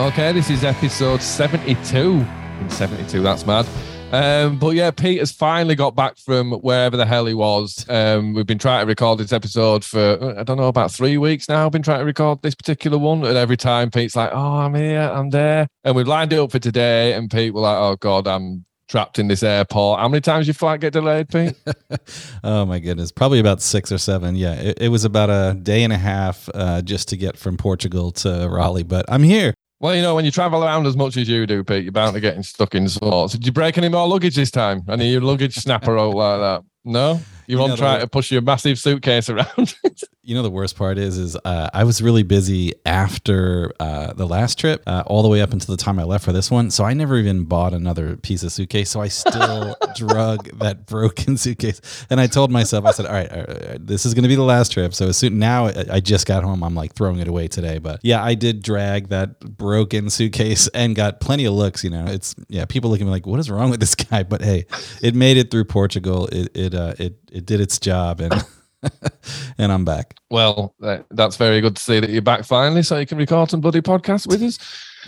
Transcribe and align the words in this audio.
Okay, 0.00 0.32
this 0.32 0.48
is 0.48 0.64
episode 0.64 1.20
72. 1.20 1.98
In 1.98 2.70
72, 2.70 3.20
that's 3.20 3.44
mad. 3.44 3.66
Um, 4.12 4.58
but 4.58 4.70
yeah, 4.70 4.90
Pete 4.90 5.18
has 5.18 5.30
finally 5.30 5.74
got 5.74 5.94
back 5.94 6.16
from 6.16 6.52
wherever 6.52 6.96
the 6.96 7.04
hell 7.04 7.26
he 7.26 7.34
was. 7.34 7.84
Um, 7.86 8.32
we've 8.32 8.46
been 8.46 8.58
trying 8.58 8.80
to 8.80 8.86
record 8.86 9.18
this 9.18 9.30
episode 9.30 9.84
for, 9.84 10.36
I 10.38 10.42
don't 10.42 10.56
know, 10.56 10.68
about 10.68 10.90
three 10.90 11.18
weeks 11.18 11.50
now. 11.50 11.66
I've 11.66 11.72
been 11.72 11.82
trying 11.82 11.98
to 11.98 12.06
record 12.06 12.40
this 12.40 12.54
particular 12.54 12.96
one. 12.96 13.26
And 13.26 13.36
every 13.36 13.58
time 13.58 13.90
Pete's 13.90 14.16
like, 14.16 14.30
oh, 14.32 14.56
I'm 14.56 14.74
here, 14.74 15.02
I'm 15.02 15.28
there. 15.28 15.68
And 15.84 15.94
we've 15.94 16.08
lined 16.08 16.32
it 16.32 16.38
up 16.38 16.50
for 16.50 16.58
today. 16.58 17.12
And 17.12 17.30
Pete 17.30 17.52
was 17.52 17.60
like, 17.60 17.76
oh, 17.76 17.96
God, 17.96 18.26
I'm 18.26 18.64
trapped 18.88 19.18
in 19.18 19.28
this 19.28 19.42
airport. 19.42 20.00
How 20.00 20.08
many 20.08 20.22
times 20.22 20.46
your 20.46 20.54
flight 20.54 20.80
get 20.80 20.94
delayed, 20.94 21.28
Pete? 21.28 21.54
oh 22.42 22.64
my 22.64 22.78
goodness, 22.78 23.12
probably 23.12 23.38
about 23.38 23.60
six 23.60 23.92
or 23.92 23.98
seven. 23.98 24.34
Yeah, 24.34 24.54
it, 24.54 24.80
it 24.80 24.88
was 24.88 25.04
about 25.04 25.28
a 25.28 25.58
day 25.60 25.84
and 25.84 25.92
a 25.92 25.98
half 25.98 26.48
uh, 26.54 26.80
just 26.80 27.08
to 27.08 27.18
get 27.18 27.36
from 27.36 27.58
Portugal 27.58 28.12
to 28.12 28.48
Raleigh, 28.50 28.82
but 28.82 29.04
I'm 29.06 29.22
here. 29.22 29.52
Well, 29.80 29.96
you 29.96 30.02
know, 30.02 30.14
when 30.14 30.26
you 30.26 30.30
travel 30.30 30.62
around 30.62 30.86
as 30.86 30.94
much 30.94 31.16
as 31.16 31.26
you 31.26 31.46
do, 31.46 31.64
Pete, 31.64 31.84
you're 31.84 31.92
bound 31.92 32.12
to 32.12 32.20
getting 32.20 32.42
stuck 32.42 32.74
in 32.74 32.86
sorts. 32.86 33.32
Did 33.32 33.46
you 33.46 33.52
break 33.52 33.78
any 33.78 33.88
more 33.88 34.06
luggage 34.06 34.36
this 34.36 34.50
time? 34.50 34.82
Any 34.90 35.10
your 35.10 35.22
luggage 35.22 35.54
snapper 35.54 35.98
out 35.98 36.14
like 36.14 36.38
that? 36.38 36.64
No? 36.84 37.18
You, 37.50 37.58
won't 37.58 37.78
try 37.78 37.98
to 37.98 38.06
push 38.06 38.30
your 38.30 38.42
massive 38.42 38.78
suitcase 38.78 39.28
around. 39.28 39.74
you 40.22 40.34
know 40.34 40.42
the 40.42 40.50
worst 40.50 40.76
part 40.76 40.98
is 40.98 41.18
is 41.18 41.36
uh, 41.44 41.70
I 41.74 41.84
was 41.84 42.00
really 42.00 42.22
busy 42.22 42.74
after 42.86 43.72
uh, 43.80 44.12
the 44.12 44.26
last 44.26 44.58
trip, 44.58 44.82
uh, 44.86 45.02
all 45.06 45.22
the 45.22 45.28
way 45.28 45.40
up 45.40 45.52
until 45.52 45.74
the 45.74 45.82
time 45.82 45.98
I 45.98 46.04
left 46.04 46.24
for 46.24 46.32
this 46.32 46.50
one. 46.50 46.70
So 46.70 46.84
I 46.84 46.94
never 46.94 47.16
even 47.16 47.44
bought 47.44 47.72
another 47.72 48.16
piece 48.16 48.42
of 48.42 48.52
suitcase. 48.52 48.90
So 48.90 49.00
I 49.00 49.08
still 49.08 49.76
drug 49.96 50.58
that 50.58 50.86
broken 50.86 51.36
suitcase. 51.36 51.80
And 52.10 52.20
I 52.20 52.26
told 52.26 52.50
myself, 52.50 52.84
I 52.84 52.92
said, 52.92 53.06
all 53.06 53.12
right, 53.12 53.30
all 53.30 53.38
right, 53.38 53.48
all 53.48 53.68
right 53.70 53.86
this 53.86 54.06
is 54.06 54.14
going 54.14 54.22
to 54.22 54.28
be 54.28 54.36
the 54.36 54.42
last 54.42 54.72
trip. 54.72 54.94
So 54.94 55.08
as 55.08 55.16
soon 55.16 55.38
now 55.38 55.66
I 55.66 56.00
just 56.00 56.26
got 56.26 56.44
home, 56.44 56.62
I'm 56.62 56.74
like 56.74 56.94
throwing 56.94 57.18
it 57.18 57.28
away 57.28 57.48
today. 57.48 57.78
But 57.78 58.00
yeah, 58.02 58.22
I 58.22 58.34
did 58.34 58.62
drag 58.62 59.08
that 59.08 59.40
broken 59.40 60.10
suitcase 60.10 60.68
and 60.68 60.94
got 60.94 61.20
plenty 61.20 61.44
of 61.44 61.54
looks. 61.54 61.82
You 61.82 61.90
know, 61.90 62.06
it's 62.06 62.34
yeah, 62.48 62.64
people 62.66 62.90
looking 62.90 63.06
at 63.06 63.08
me 63.08 63.12
like, 63.12 63.26
what 63.26 63.40
is 63.40 63.50
wrong 63.50 63.70
with 63.70 63.80
this 63.80 63.94
guy? 63.94 64.22
But 64.22 64.42
hey, 64.42 64.66
it 65.02 65.14
made 65.14 65.36
it 65.36 65.50
through 65.50 65.64
Portugal. 65.64 66.28
It 66.28 66.56
it 66.56 66.74
uh, 66.74 66.94
it 66.98 67.18
it 67.32 67.46
did 67.46 67.60
its 67.60 67.78
job 67.78 68.20
and 68.20 68.44
and 69.58 69.72
I'm 69.72 69.84
back. 69.84 70.16
Well, 70.30 70.74
that's 71.10 71.36
very 71.36 71.60
good 71.60 71.76
to 71.76 71.82
see 71.82 72.00
that 72.00 72.10
you're 72.10 72.22
back 72.22 72.44
finally, 72.44 72.82
so 72.82 72.98
you 72.98 73.06
can 73.06 73.18
record 73.18 73.50
some 73.50 73.60
bloody 73.60 73.80
podcast 73.80 74.26
with 74.26 74.42
us. 74.42 74.58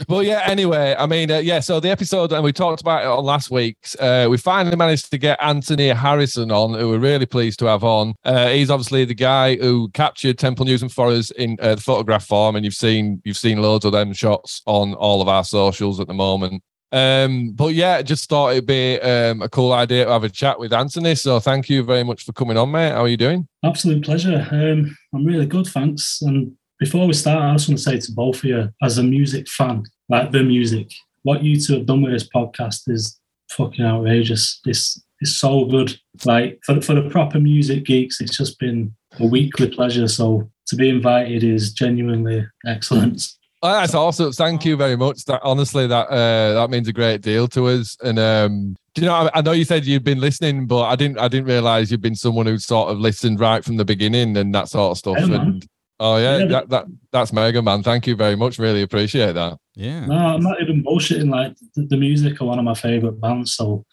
But 0.09 0.25
yeah, 0.25 0.43
anyway, 0.47 0.95
I 0.99 1.07
mean, 1.07 1.31
uh, 1.31 1.39
yeah. 1.39 1.61
So 1.61 1.79
the 1.79 1.91
episode, 1.91 2.33
and 2.33 2.43
we 2.43 2.53
talked 2.53 2.81
about 2.81 3.03
it 3.03 3.07
on 3.07 3.25
last 3.25 3.51
week's. 3.51 3.95
Uh, 3.97 4.27
we 4.31 4.39
finally 4.39 4.77
managed 4.77 5.11
to 5.11 5.19
get 5.19 5.39
Anthony 5.43 5.89
Harrison 5.89 6.51
on, 6.51 6.75
who 6.75 6.89
we're 6.89 6.99
really 6.99 7.27
pleased 7.27 7.59
to 7.61 7.67
have 7.67 7.85
on. 7.85 8.15
Uh, 8.25 8.49
he's 8.49 8.71
obviously 8.71 9.05
the 9.05 9.15
guy 9.15 9.57
who 9.57 9.91
captured 9.91 10.39
Temple 10.39 10.65
Newsam 10.65 10.91
for 10.91 11.09
us 11.09 11.31
in 11.33 11.57
uh, 11.61 11.75
the 11.75 11.81
photograph 11.81 12.27
form, 12.27 12.57
and 12.57 12.65
you've 12.65 12.75
seen 12.75 13.21
you've 13.25 13.37
seen 13.37 13.61
loads 13.61 13.85
of 13.85 13.93
them 13.93 14.13
shots 14.13 14.63
on 14.67 14.95
all 14.95 15.21
of 15.21 15.29
our 15.29 15.45
socials 15.45 16.01
at 16.01 16.07
the 16.07 16.15
moment. 16.15 16.63
Um, 16.93 17.53
but 17.53 17.75
yeah, 17.75 18.03
just 18.03 18.29
thought 18.29 18.51
it'd 18.51 18.67
be 18.67 19.01
um, 19.01 19.41
a 19.41 19.49
cool 19.49 19.73
idea 19.73 20.05
to 20.05 20.11
have 20.11 20.25
a 20.25 20.29
chat 20.29 20.59
with 20.59 20.73
Anthony. 20.73 21.15
So 21.15 21.41
thank 21.41 21.71
you 21.71 21.83
very 21.83 22.05
much 22.05 22.25
for 22.25 22.33
coming 22.33 22.59
on, 22.59 22.71
mate. 22.71 22.91
How 22.91 23.05
are 23.05 23.09
you 23.09 23.17
doing? 23.17 23.49
Absolute 23.65 24.05
pleasure. 24.05 24.47
Um, 24.51 24.97
I'm 25.15 25.25
really 25.25 25.47
good, 25.47 25.67
thanks. 25.67 26.21
And 26.21 26.55
before 26.79 27.07
we 27.07 27.15
start, 27.15 27.43
I 27.43 27.55
just 27.55 27.69
want 27.69 27.79
to 27.79 27.85
say 27.85 27.99
to 27.99 28.13
both 28.13 28.39
of 28.39 28.45
you, 28.45 28.69
as 28.83 28.99
a 28.99 29.03
music 29.03 29.49
fan, 29.49 29.85
like 30.09 30.33
the 30.33 30.43
music, 30.43 30.93
what 31.23 31.43
you 31.43 31.59
two 31.59 31.75
have 31.75 31.87
done 31.87 32.03
with 32.03 32.13
this 32.13 32.29
podcast 32.29 32.89
is 32.89 33.19
fucking 33.51 33.85
outrageous. 33.85 34.61
It's 34.67 35.03
it's 35.21 35.37
so 35.37 35.65
good. 35.65 35.97
Like 36.25 36.61
for 36.65 36.81
for 36.81 36.95
the 36.95 37.09
proper 37.09 37.39
music 37.39 37.85
geeks, 37.85 38.21
it's 38.21 38.37
just 38.37 38.59
been 38.59 38.95
a 39.21 39.27
weekly 39.27 39.71
pleasure. 39.71 40.09
So 40.09 40.51
to 40.67 40.77
be 40.77 40.89
invited 40.89 41.45
is 41.45 41.73
genuinely 41.73 42.47
excellent. 42.67 43.23
Oh, 43.65 43.73
that's 43.73 43.95
awesome. 43.95 44.33
Thank 44.33 44.65
you 44.65 44.77
very 44.77 44.97
much. 44.97 45.25
That 45.27 45.41
honestly, 45.45 45.87
that 45.87 46.09
uh, 46.09 46.55
that 46.55 46.71
means 46.71 46.89
a 46.89 46.93
great 46.93 47.21
deal 47.21 47.47
to 47.49 47.69
us. 47.69 47.97
And 48.03 48.19
um, 48.19 48.77
do 48.95 49.03
you 49.03 49.07
know? 49.07 49.15
I, 49.15 49.31
I, 49.35 49.41
know 49.41 49.53
you 49.53 49.65
said 49.65 49.87
you've 49.87 50.03
been 50.03 50.19
listening, 50.19 50.67
but 50.67 50.83
I 50.83 50.97
didn't. 50.97 51.19
I 51.19 51.29
didn't 51.29 51.47
realize 51.47 51.91
you've 51.91 52.01
been 52.01 52.17
someone 52.17 52.47
who 52.47 52.59
sort 52.59 52.91
of 52.91 52.99
listened 52.99 53.39
right 53.39 53.65
from 53.65 53.77
the 53.77 53.85
beginning 53.85 54.37
and 54.37 54.53
that 54.53 54.69
sort 54.69 54.91
of 54.91 54.99
stuff. 54.99 55.19
Hey, 55.19 55.33
and 55.33 55.65
oh 56.01 56.17
yeah, 56.17 56.39
yeah, 56.39 56.47
that, 56.47 56.69
that 56.71 56.87
that's 57.13 57.33
mega 57.33 57.63
man. 57.63 57.85
Thank 57.85 58.09
you 58.09 58.17
very 58.17 58.35
much. 58.35 58.59
Really 58.59 58.83
appreciate 58.83 59.35
that. 59.35 59.59
Yeah. 59.77 60.07
No, 60.07 60.17
I'm 60.17 60.43
not 60.43 60.61
even 60.61 60.83
bullshitting. 60.83 61.31
Like 61.31 61.57
the, 61.77 61.85
the 61.87 61.97
music 61.97 62.41
are 62.41 62.47
one 62.47 62.59
of 62.59 62.65
my 62.65 62.75
favorite 62.75 63.21
bands. 63.21 63.55
So 63.55 63.85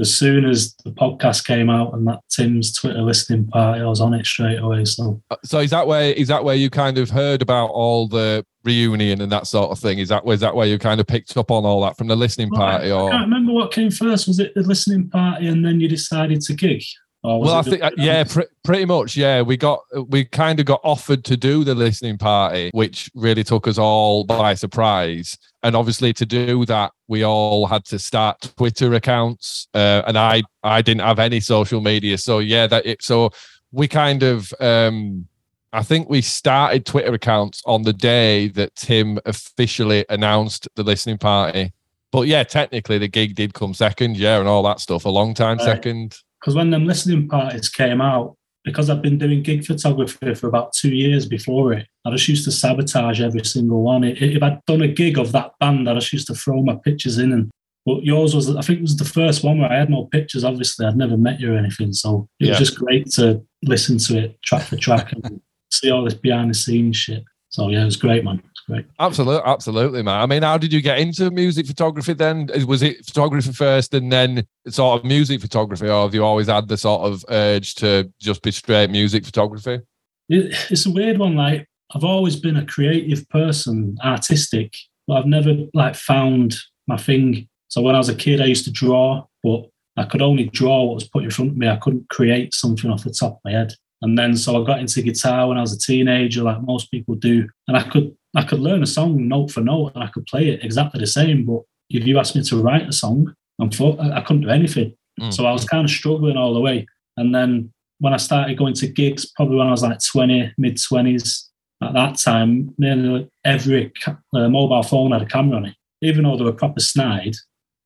as 0.00 0.14
soon 0.14 0.46
as 0.46 0.74
the 0.84 0.92
podcast 0.92 1.46
came 1.46 1.68
out 1.68 1.92
and 1.92 2.06
that 2.08 2.20
Tim's 2.30 2.72
Twitter 2.72 3.02
listening 3.02 3.46
party, 3.48 3.82
I 3.82 3.86
was 3.86 4.00
on 4.00 4.14
it 4.14 4.24
straight 4.24 4.58
away. 4.58 4.86
So, 4.86 5.22
uh, 5.30 5.36
so 5.44 5.58
is 5.58 5.70
that 5.70 5.86
where 5.86 6.12
is 6.12 6.28
that 6.28 6.42
where 6.42 6.56
you 6.56 6.70
kind 6.70 6.96
of 6.96 7.10
heard 7.10 7.42
about 7.42 7.66
all 7.66 8.08
the 8.08 8.44
reunion 8.64 9.20
and 9.20 9.32
that 9.32 9.46
sort 9.46 9.70
of 9.70 9.78
thing? 9.78 9.98
Is 9.98 10.08
that 10.08 10.24
was 10.24 10.40
that 10.40 10.54
where 10.54 10.66
you 10.66 10.78
kind 10.78 11.00
of 11.00 11.06
picked 11.06 11.36
up 11.36 11.50
on 11.50 11.64
all 11.64 11.82
that 11.82 11.96
from 11.96 12.08
the 12.08 12.16
listening 12.16 12.50
party? 12.50 12.90
Well, 12.90 13.06
I, 13.06 13.08
I 13.08 13.10
can't 13.12 13.24
remember 13.24 13.52
what 13.52 13.72
came 13.72 13.90
first. 13.90 14.28
Was 14.28 14.38
it 14.38 14.54
the 14.54 14.62
listening 14.62 15.08
party 15.08 15.46
and 15.46 15.64
then 15.64 15.80
you 15.80 15.88
decided 15.88 16.40
to 16.42 16.54
gig? 16.54 16.82
well, 17.22 17.54
I 17.54 17.62
think 17.62 17.82
uh, 17.82 17.90
yeah, 17.96 18.24
pr- 18.24 18.42
pretty 18.64 18.86
much. 18.86 19.16
Yeah, 19.16 19.42
we 19.42 19.56
got 19.56 19.80
we 20.08 20.24
kind 20.24 20.58
of 20.58 20.66
got 20.66 20.80
offered 20.82 21.24
to 21.26 21.36
do 21.36 21.64
the 21.64 21.74
listening 21.74 22.18
party, 22.18 22.70
which 22.72 23.10
really 23.14 23.44
took 23.44 23.68
us 23.68 23.78
all 23.78 24.24
by 24.24 24.54
surprise. 24.54 25.36
And 25.62 25.76
obviously, 25.76 26.14
to 26.14 26.24
do 26.24 26.64
that, 26.66 26.92
we 27.08 27.22
all 27.22 27.66
had 27.66 27.84
to 27.86 27.98
start 27.98 28.52
Twitter 28.56 28.94
accounts, 28.94 29.68
uh, 29.74 30.02
and 30.06 30.16
I 30.16 30.42
I 30.62 30.80
didn't 30.80 31.02
have 31.02 31.18
any 31.18 31.40
social 31.40 31.80
media, 31.80 32.16
so 32.16 32.38
yeah, 32.38 32.66
that 32.66 32.86
it. 32.86 33.02
So 33.02 33.30
we 33.72 33.86
kind 33.86 34.22
of 34.22 34.52
um 34.58 35.26
I 35.72 35.82
think 35.82 36.08
we 36.08 36.20
started 36.20 36.84
Twitter 36.84 37.14
accounts 37.14 37.62
on 37.64 37.82
the 37.82 37.92
day 37.92 38.48
that 38.48 38.74
Tim 38.74 39.18
officially 39.24 40.04
announced 40.08 40.68
the 40.74 40.82
listening 40.82 41.18
party. 41.18 41.72
But 42.12 42.26
yeah, 42.26 42.42
technically 42.42 42.98
the 42.98 43.08
gig 43.08 43.36
did 43.36 43.54
come 43.54 43.72
second, 43.72 44.16
yeah, 44.16 44.40
and 44.40 44.48
all 44.48 44.64
that 44.64 44.80
stuff. 44.80 45.04
A 45.04 45.08
long 45.08 45.32
time 45.32 45.58
right. 45.58 45.64
second 45.64 46.18
because 46.40 46.54
when 46.54 46.70
them 46.70 46.86
listening 46.86 47.28
parties 47.28 47.68
came 47.68 48.00
out, 48.00 48.36
because 48.64 48.90
I've 48.90 49.02
been 49.02 49.18
doing 49.18 49.42
gig 49.42 49.64
photography 49.64 50.34
for 50.34 50.48
about 50.48 50.72
two 50.72 50.94
years 50.94 51.26
before 51.26 51.72
it, 51.72 51.86
I 52.04 52.10
just 52.10 52.28
used 52.28 52.44
to 52.44 52.52
sabotage 52.52 53.20
every 53.20 53.44
single 53.44 53.82
one. 53.82 54.04
If 54.04 54.42
I'd 54.42 54.64
done 54.66 54.82
a 54.82 54.88
gig 54.88 55.18
of 55.18 55.32
that 55.32 55.52
band, 55.60 55.88
I 55.88 55.94
just 55.94 56.12
used 56.12 56.26
to 56.28 56.34
throw 56.34 56.62
my 56.62 56.76
pictures 56.76 57.18
in. 57.18 57.32
And 57.32 57.50
but 57.86 58.04
yours 58.04 58.34
was, 58.34 58.54
I 58.54 58.60
think, 58.62 58.80
it 58.80 58.82
was 58.82 58.96
the 58.96 59.04
first 59.04 59.44
one 59.44 59.58
where 59.58 59.70
I 59.70 59.78
had 59.78 59.90
no 59.90 60.06
pictures. 60.06 60.44
Obviously, 60.44 60.86
I'd 60.86 60.96
never 60.96 61.16
met 61.16 61.40
you 61.40 61.54
or 61.54 61.58
anything, 61.58 61.92
so 61.92 62.28
it 62.38 62.46
yeah. 62.46 62.50
was 62.50 62.58
just 62.58 62.78
great 62.78 63.10
to 63.12 63.42
listen 63.62 63.98
to 63.98 64.18
it 64.18 64.42
track 64.42 64.62
for 64.62 64.76
track 64.76 65.12
and 65.12 65.40
see 65.70 65.90
all 65.90 66.04
this 66.04 66.14
behind 66.14 66.50
the 66.50 66.54
scenes 66.54 66.96
shit. 66.96 67.24
So 67.48 67.68
yeah, 67.68 67.82
it 67.82 67.86
was 67.86 67.96
great, 67.96 68.24
man. 68.24 68.42
Right. 68.68 68.86
Absolutely, 69.00 69.42
absolutely, 69.44 70.02
man. 70.02 70.20
I 70.20 70.26
mean, 70.26 70.42
how 70.42 70.56
did 70.56 70.72
you 70.72 70.80
get 70.80 71.00
into 71.00 71.30
music 71.32 71.66
photography 71.66 72.12
then? 72.12 72.48
Was 72.68 72.82
it 72.82 73.04
photography 73.04 73.52
first 73.52 73.92
and 73.94 74.12
then 74.12 74.46
sort 74.68 75.00
of 75.00 75.04
music 75.04 75.40
photography, 75.40 75.88
or 75.88 76.02
have 76.04 76.14
you 76.14 76.24
always 76.24 76.46
had 76.46 76.68
the 76.68 76.76
sort 76.76 77.02
of 77.02 77.24
urge 77.28 77.74
to 77.76 78.12
just 78.20 78.42
be 78.42 78.52
straight 78.52 78.90
music 78.90 79.24
photography? 79.24 79.80
It's 80.28 80.86
a 80.86 80.90
weird 80.90 81.18
one. 81.18 81.34
Like, 81.34 81.66
I've 81.92 82.04
always 82.04 82.36
been 82.36 82.56
a 82.56 82.64
creative 82.64 83.28
person, 83.30 83.96
artistic, 84.04 84.76
but 85.08 85.14
I've 85.14 85.26
never 85.26 85.56
like 85.74 85.96
found 85.96 86.54
my 86.86 86.96
thing. 86.96 87.48
So 87.66 87.82
when 87.82 87.96
I 87.96 87.98
was 87.98 88.08
a 88.08 88.14
kid, 88.14 88.40
I 88.40 88.44
used 88.44 88.64
to 88.66 88.70
draw, 88.70 89.24
but 89.42 89.68
I 89.96 90.04
could 90.04 90.22
only 90.22 90.44
draw 90.44 90.84
what 90.84 90.94
was 90.94 91.08
put 91.08 91.24
in 91.24 91.30
front 91.30 91.50
of 91.50 91.56
me. 91.56 91.68
I 91.68 91.76
couldn't 91.76 92.08
create 92.08 92.54
something 92.54 92.88
off 92.88 93.02
the 93.02 93.10
top 93.10 93.32
of 93.32 93.40
my 93.44 93.50
head. 93.50 93.72
And 94.02 94.18
then 94.18 94.36
so 94.36 94.60
I 94.60 94.66
got 94.66 94.80
into 94.80 95.02
guitar 95.02 95.48
when 95.48 95.58
I 95.58 95.60
was 95.60 95.74
a 95.74 95.78
teenager, 95.78 96.42
like 96.42 96.62
most 96.62 96.90
people 96.90 97.14
do. 97.14 97.48
And 97.68 97.76
I 97.76 97.82
could 97.82 98.16
I 98.36 98.44
could 98.44 98.60
learn 98.60 98.82
a 98.82 98.86
song 98.86 99.28
note 99.28 99.50
for 99.50 99.60
note 99.60 99.92
and 99.94 100.04
I 100.04 100.08
could 100.08 100.26
play 100.26 100.48
it 100.48 100.64
exactly 100.64 101.00
the 101.00 101.06
same. 101.06 101.44
But 101.44 101.62
if 101.90 102.06
you 102.06 102.18
asked 102.18 102.36
me 102.36 102.42
to 102.44 102.62
write 102.62 102.88
a 102.88 102.92
song, 102.92 103.34
I'm 103.60 103.70
I 104.00 104.20
couldn't 104.22 104.42
do 104.42 104.48
anything. 104.48 104.94
Mm. 105.20 105.32
So 105.32 105.46
I 105.46 105.52
was 105.52 105.64
kind 105.64 105.84
of 105.84 105.90
struggling 105.90 106.36
all 106.36 106.54
the 106.54 106.60
way. 106.60 106.86
And 107.16 107.34
then 107.34 107.72
when 107.98 108.14
I 108.14 108.16
started 108.16 108.56
going 108.56 108.74
to 108.74 108.86
gigs, 108.86 109.30
probably 109.32 109.56
when 109.56 109.66
I 109.66 109.72
was 109.72 109.82
like 109.82 109.98
20, 110.00 110.54
mid 110.56 110.76
20s, 110.76 111.50
at 111.82 111.94
that 111.94 112.18
time, 112.18 112.74
nearly 112.78 113.28
every 113.44 113.92
uh, 114.06 114.48
mobile 114.48 114.82
phone 114.82 115.12
had 115.12 115.22
a 115.22 115.26
camera 115.26 115.56
on 115.56 115.66
it, 115.66 115.74
even 116.02 116.24
though 116.24 116.36
they 116.36 116.44
were 116.44 116.52
proper 116.52 116.80
snide. 116.80 117.34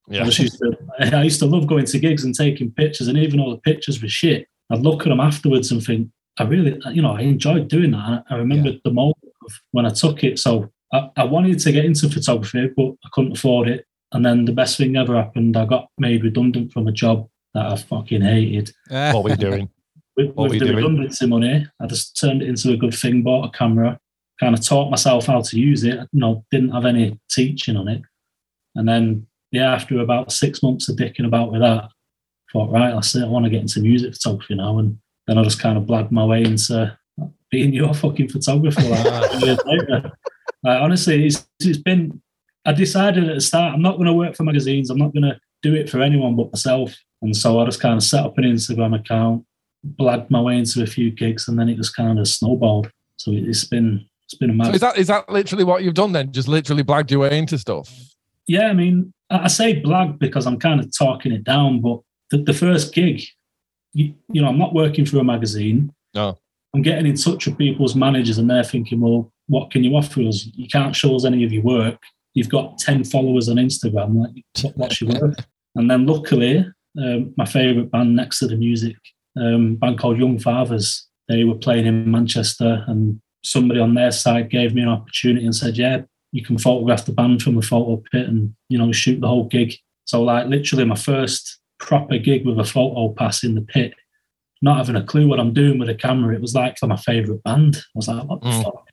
Yeah. 0.08 0.22
I, 0.22 0.26
used 0.26 0.58
to, 0.58 0.76
I 1.16 1.22
used 1.22 1.38
to 1.40 1.46
love 1.46 1.66
going 1.66 1.86
to 1.86 1.98
gigs 1.98 2.24
and 2.24 2.34
taking 2.34 2.72
pictures, 2.72 3.08
and 3.08 3.16
even 3.18 3.38
though 3.38 3.50
the 3.50 3.60
pictures 3.60 4.02
were 4.02 4.08
shit, 4.08 4.48
I'd 4.70 4.80
look 4.80 5.02
at 5.02 5.08
them 5.08 5.20
afterwards 5.20 5.70
and 5.70 5.82
think, 5.82 6.08
I 6.38 6.44
really, 6.44 6.80
you 6.92 7.02
know, 7.02 7.16
I 7.16 7.20
enjoyed 7.20 7.68
doing 7.68 7.92
that. 7.92 8.24
I 8.28 8.36
remember 8.36 8.70
yeah. 8.70 8.78
the 8.84 8.92
moment 8.92 9.16
when 9.70 9.86
I 9.86 9.90
took 9.90 10.24
it. 10.24 10.38
So 10.38 10.70
I, 10.92 11.10
I, 11.16 11.24
wanted 11.24 11.60
to 11.60 11.72
get 11.72 11.84
into 11.84 12.08
photography, 12.08 12.70
but 12.76 12.92
I 13.04 13.08
couldn't 13.12 13.36
afford 13.36 13.68
it. 13.68 13.86
And 14.12 14.24
then 14.24 14.44
the 14.44 14.52
best 14.52 14.76
thing 14.76 14.96
ever 14.96 15.16
happened. 15.16 15.56
I 15.56 15.64
got 15.64 15.88
made 15.98 16.24
redundant 16.24 16.72
from 16.72 16.88
a 16.88 16.92
job 16.92 17.28
that 17.52 17.66
I 17.66 17.76
fucking 17.76 18.22
hated. 18.22 18.72
what 18.88 19.24
were 19.24 19.30
you 19.30 19.36
doing? 19.36 19.68
With, 20.16 20.32
with 20.36 20.52
the 20.52 20.58
doing? 20.60 20.76
redundancy 20.76 21.26
money, 21.26 21.66
I 21.80 21.86
just 21.88 22.16
turned 22.20 22.40
it 22.40 22.48
into 22.48 22.70
a 22.70 22.76
good 22.76 22.94
thing, 22.94 23.24
bought 23.24 23.52
a 23.52 23.58
camera, 23.58 23.98
kind 24.38 24.54
of 24.54 24.64
taught 24.64 24.88
myself 24.88 25.26
how 25.26 25.40
to 25.40 25.58
use 25.58 25.82
it. 25.82 25.98
You 26.12 26.20
know, 26.20 26.44
didn't 26.52 26.70
have 26.70 26.84
any 26.84 27.18
teaching 27.28 27.76
on 27.76 27.88
it. 27.88 28.00
And 28.76 28.88
then, 28.88 29.26
yeah, 29.50 29.74
after 29.74 29.98
about 29.98 30.30
six 30.30 30.62
months 30.62 30.88
of 30.88 30.94
dicking 30.94 31.26
about 31.26 31.50
with 31.50 31.62
that, 31.62 31.88
thought, 32.54 32.70
right, 32.70 32.94
I 32.94 33.20
I 33.20 33.26
want 33.26 33.44
to 33.44 33.50
get 33.50 33.60
into 33.60 33.80
music 33.80 34.14
photography 34.14 34.54
now. 34.54 34.78
And 34.78 34.98
then 35.26 35.36
I 35.36 35.42
just 35.42 35.60
kind 35.60 35.76
of 35.76 35.84
blagged 35.84 36.12
my 36.12 36.24
way 36.24 36.44
into 36.44 36.96
being 37.50 37.74
your 37.74 37.92
fucking 37.92 38.28
photographer 38.28 38.80
ah. 38.82 39.28
like, 39.32 39.44
years 39.44 39.58
later. 39.66 40.12
Like, 40.62 40.80
honestly, 40.80 41.26
it's, 41.26 41.46
it's 41.60 41.78
been 41.78 42.22
I 42.64 42.72
decided 42.72 43.28
at 43.28 43.34
the 43.34 43.40
start 43.40 43.74
I'm 43.74 43.82
not 43.82 43.96
going 43.96 44.06
to 44.06 44.14
work 44.14 44.34
for 44.36 44.44
magazines. 44.44 44.88
I'm 44.88 44.98
not 44.98 45.12
going 45.12 45.24
to 45.24 45.38
do 45.62 45.74
it 45.74 45.90
for 45.90 46.00
anyone 46.00 46.36
but 46.36 46.52
myself. 46.52 46.94
And 47.20 47.36
so 47.36 47.58
I 47.58 47.64
just 47.64 47.80
kind 47.80 47.96
of 47.96 48.02
set 48.02 48.24
up 48.24 48.38
an 48.38 48.44
Instagram 48.44 48.98
account, 48.98 49.44
blagged 49.98 50.30
my 50.30 50.40
way 50.40 50.58
into 50.58 50.82
a 50.82 50.86
few 50.86 51.10
gigs, 51.10 51.48
and 51.48 51.58
then 51.58 51.68
it 51.68 51.76
just 51.76 51.96
kind 51.96 52.18
of 52.18 52.28
snowballed. 52.28 52.90
So 53.16 53.32
it's 53.32 53.64
been 53.64 54.06
it's 54.24 54.34
been 54.34 54.50
a 54.50 54.54
mad. 54.54 54.68
So 54.68 54.72
is 54.72 54.80
that 54.80 54.98
is 54.98 55.06
that 55.08 55.28
literally 55.28 55.64
what 55.64 55.82
you've 55.82 55.94
done 55.94 56.12
then? 56.12 56.32
Just 56.32 56.48
literally 56.48 56.84
blagged 56.84 57.10
your 57.10 57.20
way 57.20 57.38
into 57.38 57.58
stuff? 57.58 57.92
Yeah, 58.46 58.68
I 58.68 58.74
mean, 58.74 59.12
I 59.30 59.48
say 59.48 59.80
blag 59.80 60.18
because 60.18 60.46
I'm 60.46 60.58
kind 60.58 60.80
of 60.80 60.90
talking 60.96 61.32
it 61.32 61.44
down, 61.44 61.80
but 61.80 62.00
the, 62.34 62.42
the 62.42 62.54
first 62.54 62.92
gig, 62.92 63.22
you, 63.92 64.14
you 64.32 64.42
know, 64.42 64.48
I'm 64.48 64.58
not 64.58 64.74
working 64.74 65.06
for 65.06 65.18
a 65.18 65.24
magazine. 65.24 65.92
No. 66.14 66.36
I'm 66.74 66.82
getting 66.82 67.06
in 67.06 67.16
touch 67.16 67.46
with 67.46 67.58
people's 67.58 67.94
managers 67.94 68.38
and 68.38 68.50
they're 68.50 68.64
thinking, 68.64 69.00
well, 69.00 69.32
what 69.46 69.70
can 69.70 69.84
you 69.84 69.94
offer 69.94 70.22
us? 70.22 70.46
You 70.54 70.66
can't 70.66 70.96
show 70.96 71.14
us 71.14 71.24
any 71.24 71.44
of 71.44 71.52
your 71.52 71.62
work. 71.62 72.00
You've 72.34 72.48
got 72.48 72.78
10 72.78 73.04
followers 73.04 73.48
on 73.48 73.56
Instagram. 73.56 74.16
Like, 74.16 74.74
what's 74.74 75.00
your 75.00 75.10
work? 75.20 75.38
And 75.76 75.88
then 75.88 76.06
luckily, 76.06 76.66
um, 77.00 77.32
my 77.36 77.44
favourite 77.44 77.92
band 77.92 78.16
next 78.16 78.40
to 78.40 78.48
the 78.48 78.56
music, 78.56 78.96
um, 79.40 79.76
band 79.76 79.98
called 80.00 80.18
Young 80.18 80.40
Fathers, 80.40 81.08
they 81.28 81.44
were 81.44 81.54
playing 81.54 81.86
in 81.86 82.10
Manchester 82.10 82.84
and 82.88 83.20
somebody 83.44 83.78
on 83.78 83.94
their 83.94 84.10
side 84.10 84.50
gave 84.50 84.74
me 84.74 84.82
an 84.82 84.88
opportunity 84.88 85.44
and 85.44 85.54
said, 85.54 85.76
yeah, 85.76 86.02
you 86.32 86.44
can 86.44 86.58
photograph 86.58 87.04
the 87.04 87.12
band 87.12 87.42
from 87.42 87.56
a 87.58 87.62
photo 87.62 88.02
pit 88.10 88.26
and, 88.26 88.54
you 88.68 88.78
know, 88.78 88.90
shoot 88.90 89.20
the 89.20 89.28
whole 89.28 89.44
gig. 89.44 89.74
So 90.04 90.22
like 90.22 90.46
literally 90.48 90.84
my 90.84 90.96
first 90.96 91.60
proper 91.84 92.18
gig 92.18 92.46
with 92.46 92.58
a 92.58 92.64
photo 92.64 93.12
pass 93.12 93.44
in 93.44 93.54
the 93.54 93.62
pit 93.62 93.94
not 94.64 94.78
having 94.78 94.96
a 94.96 95.04
clue 95.04 95.28
what 95.28 95.38
I'm 95.38 95.52
doing 95.52 95.78
with 95.78 95.90
a 95.90 95.94
camera. 95.94 96.34
It 96.34 96.40
was 96.40 96.54
like 96.54 96.78
for 96.78 96.86
my 96.86 96.96
favourite 96.96 97.42
band. 97.42 97.76
I 97.76 97.80
was 97.94 98.08
like, 98.08 98.24
what 98.24 98.40
the 98.40 98.48
mm. 98.48 98.64
fuck? 98.64 98.88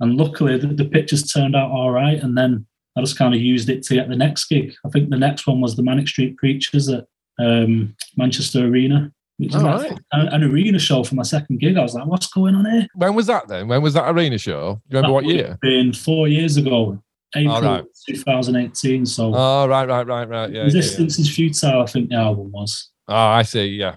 And 0.00 0.16
luckily, 0.16 0.58
the, 0.58 0.66
the, 0.66 0.84
pictures 0.84 1.32
turned 1.32 1.56
out 1.56 1.70
all 1.70 1.90
right. 1.90 2.20
And 2.20 2.36
then 2.36 2.66
I 2.98 3.00
just 3.00 3.16
kind 3.16 3.34
of 3.34 3.40
used 3.40 3.70
it 3.70 3.82
to 3.84 3.94
get 3.94 4.08
the 4.08 4.16
next 4.16 4.46
gig. 4.46 4.74
I 4.84 4.90
think 4.90 5.08
the 5.08 5.16
next 5.16 5.46
one 5.46 5.60
was 5.60 5.76
the 5.76 5.82
Manic 5.82 6.08
Street 6.08 6.36
Preachers 6.36 6.88
at 6.88 7.06
um, 7.38 7.96
Manchester 8.16 8.66
Arena. 8.66 9.10
Which 9.38 9.54
is 9.54 9.62
like 9.62 9.90
right. 9.90 10.00
an, 10.12 10.28
an, 10.28 10.44
arena 10.44 10.78
show 10.78 11.04
for 11.04 11.14
my 11.14 11.22
second 11.22 11.60
gig. 11.60 11.76
I 11.76 11.82
was 11.82 11.92
like, 11.94 12.06
what's 12.06 12.26
going 12.26 12.54
on 12.54 12.64
here? 12.64 12.86
When 12.94 13.14
was 13.14 13.26
that 13.26 13.46
then? 13.48 13.68
When 13.68 13.82
was 13.82 13.92
that 13.92 14.08
arena 14.08 14.38
show? 14.38 14.80
Do 14.88 14.96
you 14.96 15.02
remember 15.02 15.08
that 15.08 15.12
what 15.12 15.24
year? 15.26 15.58
Been 15.60 15.92
four 15.92 16.26
years 16.26 16.56
ago, 16.56 16.98
April 17.36 17.60
right. 17.60 17.84
2018. 18.08 19.06
So, 19.06 19.32
oh, 19.34 19.68
right, 19.68 19.88
right, 19.88 20.06
right, 20.06 20.28
right. 20.28 20.50
Yeah, 20.50 20.62
Resistance 20.62 21.18
yeah, 21.18 21.24
yeah. 21.24 21.30
is 21.30 21.36
Futile, 21.36 21.82
I 21.82 21.86
think 21.86 22.10
the 22.10 22.16
album 22.16 22.50
was. 22.52 22.90
Oh, 23.08 23.14
I 23.14 23.42
see. 23.42 23.66
Yeah 23.66 23.96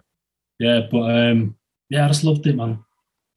yeah, 0.59 0.81
but 0.91 1.09
um, 1.09 1.55
yeah, 1.89 2.05
I 2.05 2.07
just 2.09 2.23
loved 2.23 2.45
it, 2.45 2.55
man. 2.55 2.83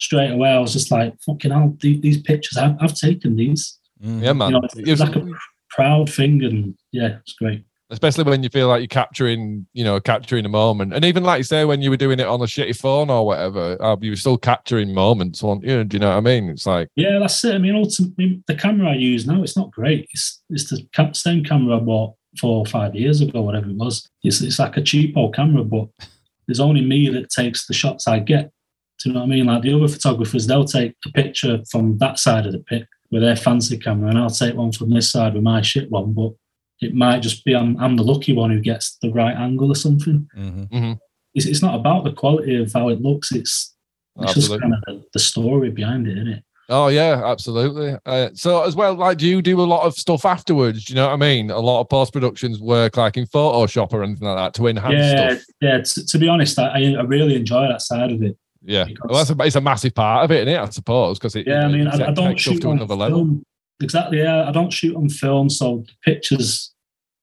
Straight 0.01 0.33
away, 0.33 0.51
I 0.51 0.59
was 0.59 0.73
just 0.73 0.91
like, 0.91 1.15
fucking 1.25 1.53
hell, 1.53 1.77
these 1.81 2.21
pictures, 2.23 2.59
I've, 2.59 2.77
I've 2.81 2.95
taken 2.95 3.37
these. 3.37 3.79
Mm. 4.05 4.23
Yeah, 4.23 4.33
man. 4.33 4.53
You 4.53 4.61
know, 4.61 4.69
it's, 4.75 5.01
like 5.01 5.17
a 5.17 5.29
proud 5.71 6.13
thing, 6.13 6.43
and 6.43 6.75
yeah, 6.91 7.19
it's 7.21 7.35
great. 7.35 7.65
Especially 7.93 8.25
when 8.25 8.43
you 8.43 8.49
feel 8.49 8.69
like 8.69 8.81
you're 8.81 8.89
capturing, 8.89 9.67
you 9.75 9.85
know, 9.85 10.01
capturing 10.01 10.47
a 10.47 10.49
moment, 10.49 10.95
and 10.95 11.05
even 11.05 11.23
like 11.23 11.39
you 11.39 11.45
say, 11.45 11.65
when 11.65 11.83
you 11.83 11.91
were 11.91 11.97
doing 11.97 12.19
it 12.19 12.27
on 12.27 12.41
a 12.41 12.45
shitty 12.45 12.77
phone 12.77 13.11
or 13.11 13.25
whatever, 13.27 13.77
uh, 13.81 13.97
you 14.01 14.11
were 14.11 14.17
still 14.17 14.39
capturing 14.39 14.95
moments. 14.95 15.43
On 15.45 15.61
you, 15.61 15.85
do 15.85 15.97
you 15.97 16.01
know 16.01 16.09
what 16.09 16.17
I 16.17 16.21
mean? 16.21 16.49
It's 16.49 16.67
like, 16.67 16.89
yeah, 16.97 17.19
that's 17.21 17.45
it. 17.45 17.55
I 17.55 17.59
mean, 17.59 17.77
ultimately, 17.77 18.43
the 18.49 18.55
camera 18.55 18.91
I 18.91 18.95
use 18.95 19.27
now, 19.27 19.43
it's 19.43 19.57
not 19.57 19.71
great. 19.71 20.09
It's 20.13 20.43
it's 20.49 20.71
the 20.71 21.11
same 21.13 21.45
camera 21.45 21.77
I 21.77 21.81
bought 21.81 22.15
four 22.41 22.59
or 22.59 22.67
five 22.67 22.95
years 22.95 23.21
ago, 23.21 23.43
whatever 23.43 23.69
it 23.69 23.77
was. 23.77 24.09
It's 24.23 24.41
it's 24.41 24.59
like 24.59 24.77
a 24.77 24.81
cheapo 24.81 25.33
camera, 25.35 25.63
but 25.63 25.89
there's 26.47 26.61
only 26.61 26.81
me 26.81 27.09
that 27.11 27.31
takes 27.31 27.67
the 27.67 27.75
shots 27.75 28.09
I 28.09 28.19
get. 28.19 28.51
Do 29.01 29.09
you 29.09 29.15
know 29.15 29.21
what 29.21 29.27
I 29.27 29.29
mean? 29.29 29.47
Like 29.47 29.63
the 29.63 29.75
other 29.75 29.89
photographers, 29.89 30.47
they'll 30.47 30.65
take 30.65 30.95
a 31.07 31.13
picture 31.13 31.59
from 31.71 31.99
that 31.99 32.19
side 32.19 32.47
of 32.47 32.53
the 32.53 32.61
pit 32.61 32.87
with 33.11 33.23
their 33.23 33.37
fancy 33.37 33.77
camera, 33.77 34.09
and 34.09 34.19
I'll 34.19 34.31
take 34.31 34.55
one 34.55 34.73
from 34.73 34.91
this 34.91 35.11
side 35.11 35.35
with 35.35 35.43
my 35.43 35.61
shit 35.61 35.91
one. 35.91 36.13
But 36.13 36.33
it 36.83 36.95
might 36.95 37.21
just 37.21 37.45
be 37.45 37.55
I'm, 37.55 37.79
I'm 37.79 37.97
the 37.97 38.03
lucky 38.03 38.33
one 38.33 38.51
who 38.51 38.61
gets 38.61 38.99
the 39.03 39.11
right 39.13 39.37
angle 39.37 39.71
or 39.71 39.77
something. 39.77 40.29
Mm-hmm. 40.37 40.63
Mm-hmm. 40.77 40.93
It's, 41.35 41.47
it's 41.47 41.63
not 41.63 41.75
about 41.75 42.05
the 42.05 42.13
quality 42.13 42.57
of 42.57 42.73
how 42.73 42.89
it 42.89 43.01
looks. 43.01 43.33
It's, 43.33 43.75
it's 44.21 44.35
just 44.35 44.51
kind 44.61 44.75
of 44.75 44.81
the, 44.87 45.05
the 45.13 45.19
story 45.19 45.71
behind 45.71 46.07
it, 46.07 46.19
isn't 46.19 46.29
it? 46.29 46.45
Oh 46.69 46.89
yeah, 46.89 47.23
absolutely. 47.25 47.97
Uh, 48.07 48.31
so 48.35 48.63
as 48.63 48.77
well, 48.77 48.95
like, 48.95 49.19
do 49.19 49.27
you 49.27 49.43
do 49.43 49.61
a 49.61 49.63
lot 49.63 49.85
of 49.85 49.95
stuff 49.95 50.25
afterwards? 50.25 50.85
Do 50.85 50.93
you 50.93 50.97
know 50.97 51.09
what 51.09 51.15
I 51.15 51.17
mean? 51.17 51.51
A 51.51 51.59
lot 51.59 51.81
of 51.81 51.89
post 51.89 52.13
productions 52.13 52.61
work, 52.61 52.97
like 52.97 53.17
in 53.17 53.27
Photoshop 53.27 53.93
or 53.93 54.03
anything 54.03 54.27
like 54.27 54.37
that, 54.37 54.55
to 54.55 54.69
enhance 54.69 54.95
yeah, 54.95 55.35
stuff. 55.35 55.45
Yeah, 55.61 55.81
to, 55.83 56.07
to 56.07 56.19
be 56.19 56.29
honest, 56.29 56.59
I, 56.59 56.95
I 56.95 57.03
really 57.03 57.35
enjoy 57.35 57.69
that 57.69 57.83
side 57.83 58.13
of 58.13 58.23
it. 58.23 58.37
Yeah, 58.65 58.87
well, 59.05 59.19
that's 59.19 59.31
a, 59.31 59.43
it's 59.45 59.57
a 59.57 59.61
massive 59.61 59.95
part 59.95 60.25
of 60.25 60.31
it, 60.31 60.49
isn't 60.49 60.61
it? 60.61 60.67
I 60.67 60.71
suppose 60.71 61.19
because 61.19 61.35
it. 61.35 61.47
Yeah, 61.47 61.67
I 61.67 61.69
mean, 61.69 61.89
I, 61.89 62.07
I, 62.07 62.13
don't 62.13 62.39
shoot 62.39 62.65
on 62.65 62.79
film. 62.87 63.45
Exactly. 63.81 64.19
Yeah, 64.19 64.49
I 64.49 64.53
don't 64.53 64.73
shoot 64.73 64.97
on 64.97 65.09
film, 65.09 65.49
so 65.49 65.85
the 65.87 65.93
pictures 66.05 66.73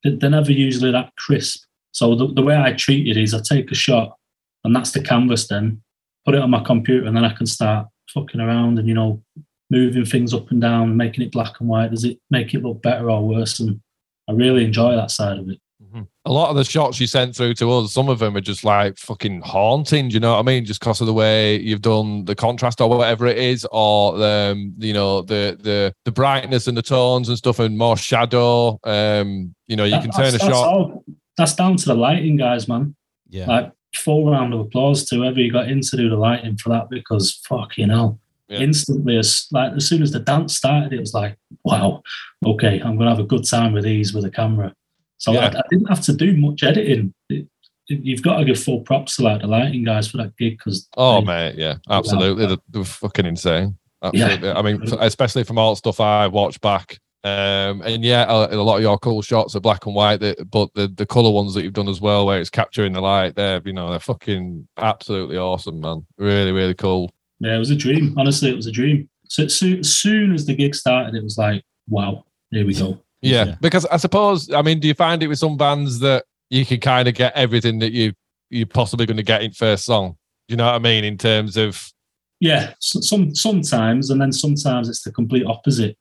they're 0.04 0.30
never 0.30 0.51
usually 0.51 0.92
that 0.92 1.12
crisp. 1.18 1.63
So 1.92 2.16
the, 2.16 2.28
the 2.34 2.42
way 2.42 2.56
I 2.56 2.72
treat 2.74 3.07
it 3.07 3.19
is, 3.19 3.34
I 3.34 3.40
take 3.42 3.72
a 3.72 3.75
shot, 3.75 4.18
and 4.63 4.75
that's 4.75 4.92
the 4.92 5.01
canvas. 5.01 5.48
Then 5.48 5.81
put 6.25 6.36
it 6.36 6.42
on 6.42 6.50
my 6.50 6.63
computer, 6.63 7.06
and 7.06 7.16
then 7.16 7.25
I 7.25 7.34
can 7.34 7.46
start 7.46 7.88
fucking 8.13 8.42
around 8.42 8.80
and 8.80 8.88
you 8.88 8.94
know 8.94 9.22
moving 9.69 10.06
things 10.06 10.34
up 10.34 10.50
and 10.51 10.62
down, 10.62 10.98
making 10.98 11.24
it 11.24 11.31
black 11.31 11.60
and 11.60 11.69
white? 11.69 11.92
Does 11.92 12.04
it 12.04 12.19
make 12.30 12.54
it 12.54 12.63
look 12.63 12.81
better 12.81 13.10
or 13.10 13.28
worse? 13.28 13.60
And 13.60 13.80
I 14.28 14.34
really 14.34 14.66
enjoy 14.66 14.95
that 14.95 15.12
side 15.12 15.38
of 15.38 15.50
it. 15.50 15.60
Mm-hmm. 15.81 16.02
A 16.26 16.31
lot 16.31 16.50
of 16.50 16.58
the 16.58 16.66
shots 16.66 17.00
you 17.00 17.08
sent 17.08 17.36
through 17.36 17.54
to 17.56 17.72
us, 17.72 17.94
some 17.94 18.10
of 18.10 18.20
them 18.20 18.36
are 18.36 18.42
just 18.42 18.66
like 18.66 18.98
fucking 18.98 19.42
haunting. 19.42 20.10
Do 20.10 20.14
you 20.14 20.20
know 20.20 20.34
what 20.34 20.40
I 20.40 20.44
mean? 20.44 20.66
Just 20.66 20.81
because 20.81 21.00
of 21.00 21.08
the 21.08 21.14
way 21.14 21.58
you've 21.58 21.81
done 21.81 22.26
the 22.26 22.36
contrast 22.36 22.81
or 22.81 22.90
whatever 22.90 23.28
it 23.28 23.38
is, 23.38 23.66
or 23.72 24.18
the 24.18 24.52
um, 24.52 24.74
you 24.78 24.94
know 24.94 25.22
the 25.22 25.58
the 25.60 25.94
the 26.04 26.12
brightness 26.12 26.68
and 26.68 26.78
the 26.78 26.81
tones 26.81 27.30
and 27.30 27.38
stuff, 27.38 27.60
and 27.60 27.78
more 27.78 27.96
shadow. 27.96 28.80
Um, 28.84 29.56
you 29.68 29.78
know, 29.78 29.86
you 29.86 29.92
that, 29.92 30.02
can 30.02 30.12
turn 30.12 30.36
a 30.36 30.40
shot. 30.40 30.54
All, 30.54 31.06
that's 31.38 31.56
down 31.56 31.78
to 31.78 31.86
the 31.86 31.96
lighting, 31.96 32.36
guys, 32.36 32.68
man. 32.68 32.96
Yeah. 33.30 33.46
Like 33.48 33.72
full 33.96 34.30
round 34.30 34.54
of 34.54 34.60
applause 34.60 35.06
to 35.06 35.16
whoever 35.16 35.40
you 35.40 35.52
got 35.52 35.70
in 35.70 35.81
to 35.81 35.98
do 35.98 36.10
the 36.10 36.16
lighting 36.16 36.58
for 36.58 36.70
that 36.70 36.90
because 36.90 37.42
fucking 37.48 37.90
hell 37.90 38.20
yeah. 38.50 38.60
instantly 38.60 39.18
as 39.18 39.48
like 39.52 39.74
as 39.74 39.88
soon 39.88 40.02
as 40.02 40.12
the 40.12 40.20
dance 40.20 40.58
started, 40.58 40.92
it 40.92 41.00
was 41.00 41.14
like, 41.14 41.38
wow, 41.64 42.02
okay, 42.46 42.81
I'm 42.81 42.98
gonna 42.98 43.12
have 43.12 43.20
a 43.20 43.24
good 43.24 43.48
time 43.48 43.74
with 43.74 43.84
these 43.84 44.14
with 44.14 44.26
a 44.26 44.31
camera. 44.31 44.74
So 45.19 45.33
yeah. 45.33 45.51
I, 45.54 45.60
I, 45.60 45.63
didn't 45.69 45.89
have 45.89 46.01
to 46.01 46.13
do 46.13 46.36
much 46.36 46.63
editing. 46.63 47.13
It, 47.30 47.48
it, 47.88 48.00
you've 48.01 48.24
got 48.24 48.38
to 48.38 48.45
give 48.45 48.62
full 48.62 48.81
props 48.81 49.18
to 49.18 49.24
like 49.24 49.42
the 49.42 49.48
lighting 49.48 49.83
guys 49.83 50.10
for 50.10 50.18
that 50.18 50.36
gig 50.38 50.57
because 50.57 50.88
oh 50.98 51.21
mate, 51.21 51.56
yeah, 51.56 51.75
absolutely, 51.89 52.48
they're, 52.48 52.57
they're 52.69 52.83
fucking 52.83 53.26
insane. 53.26 53.78
Absolutely. 54.02 54.47
Yeah. 54.47 54.57
I 54.57 54.61
mean, 54.61 54.81
especially 54.99 55.44
from 55.44 55.57
all 55.57 55.73
the 55.73 55.78
stuff 55.78 55.99
I 55.99 56.28
watched 56.28 56.61
back. 56.61 56.99
Um, 57.21 57.81
and 57.81 58.02
yeah, 58.02 58.26
a, 58.30 58.56
a, 58.56 58.64
lot 58.64 58.78
of 58.78 58.81
your 58.81 58.97
cool 58.97 59.21
shots 59.21 59.54
are 59.54 59.59
black 59.59 59.85
and 59.85 59.94
white, 59.94 60.21
that, 60.21 60.49
but 60.49 60.73
the, 60.73 60.88
the 60.88 61.06
color 61.06 61.30
ones 61.31 61.54
that 61.54 61.64
you've 61.64 61.73
done 61.73 61.90
as 61.90 61.99
well, 61.99 62.26
where 62.26 62.40
it's 62.40 62.49
capturing 62.49 62.94
the 62.94 63.02
light, 63.02 63.35
there, 63.35 63.61
you 63.66 63.73
know, 63.73 63.90
they're 63.90 63.99
fucking 63.99 64.66
absolutely 64.78 65.38
awesome, 65.38 65.81
man. 65.81 66.06
Really, 66.18 66.54
really 66.54 66.76
cool. 66.76 67.11
Yeah, 67.42 67.56
it 67.56 67.59
was 67.59 67.71
a 67.71 67.76
dream. 67.76 68.16
Honestly, 68.18 68.49
it 68.49 68.56
was 68.56 68.68
a 68.68 68.71
dream. 68.71 69.09
So 69.28 69.47
soon, 69.49 69.80
as 69.80 69.94
soon 69.94 70.33
as 70.33 70.45
the 70.45 70.56
gig 70.56 70.73
started, 70.76 71.14
it 71.14 71.23
was 71.23 71.38
like, 71.38 71.64
wow, 71.90 72.23
here 72.52 72.66
we 72.66 72.73
go. 72.73 73.02
Yeah, 73.21 73.45
yeah, 73.45 73.56
because 73.59 73.85
I 73.85 73.97
suppose, 73.97 74.52
I 74.52 74.61
mean, 74.61 74.80
do 74.80 74.88
you 74.88 74.94
find 74.94 75.21
it 75.21 75.28
with 75.28 75.40
some 75.40 75.57
bands 75.57 75.99
that 75.99 76.26
you 76.49 76.66
can 76.66 76.80
kind 76.80 77.07
of 77.07 77.16
get 77.16 77.35
everything 77.35 77.80
that 77.80 77.92
you 77.92 78.14
you're 78.49 78.66
possibly 78.66 79.06
going 79.06 79.18
to 79.18 79.23
get 79.23 79.44
in 79.44 79.52
first 79.52 79.85
song? 79.85 80.18
You 80.47 80.56
know 80.56 80.66
what 80.66 80.76
I 80.76 80.80
mean? 80.80 81.04
In 81.04 81.18
terms 81.18 81.57
of 81.57 81.92
yeah, 82.40 82.73
some 82.80 83.35
sometimes, 83.35 84.09
and 84.09 84.21
then 84.21 84.31
sometimes 84.31 84.88
it's 84.88 85.04
the 85.04 85.11
complete 85.11 85.45
opposite. 85.45 85.97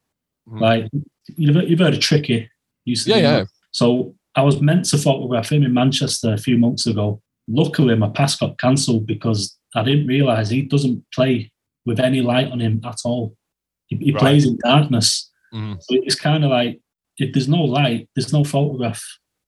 Mm. 0.49 0.61
Like 0.61 0.91
you've 1.37 1.69
you've 1.69 1.81
heard 1.81 1.95
of 1.95 2.01
Tricky, 2.01 2.49
yeah, 2.85 3.17
yeah. 3.17 3.45
So 3.73 4.15
I 4.35 4.43
was 4.43 4.61
meant 4.61 4.85
to 4.87 4.99
photograph 4.99 5.51
him 5.51 5.65
in 5.65 5.75
Manchester 5.75 6.33
a 6.33 6.39
few 6.39 6.57
months 6.59 6.87
ago. 6.87 7.21
Luckily, 7.49 7.97
my 7.97 8.09
pass 8.09 8.37
got 8.37 8.59
cancelled 8.59 9.07
because 9.07 9.57
I 9.75 9.83
didn't 9.83 10.07
realize 10.07 10.51
he 10.51 10.63
doesn't 10.63 11.05
play 11.13 11.51
with 11.85 11.99
any 11.99 12.21
light 12.21 12.51
on 12.51 12.61
him 12.61 12.81
at 12.85 13.01
all. 13.05 13.35
He, 13.87 13.97
he 13.97 14.13
right. 14.13 14.21
plays 14.21 14.47
in 14.47 14.59
darkness. 14.63 15.31
Mm-hmm. 15.53 15.75
So 15.81 15.97
it's 16.03 16.15
kind 16.15 16.45
of 16.45 16.51
like 16.51 16.81
if 17.19 17.33
there's 17.33 17.49
no 17.49 17.63
light, 17.63 18.09
there's 18.15 18.33
no 18.33 18.45
photograph. 18.45 19.03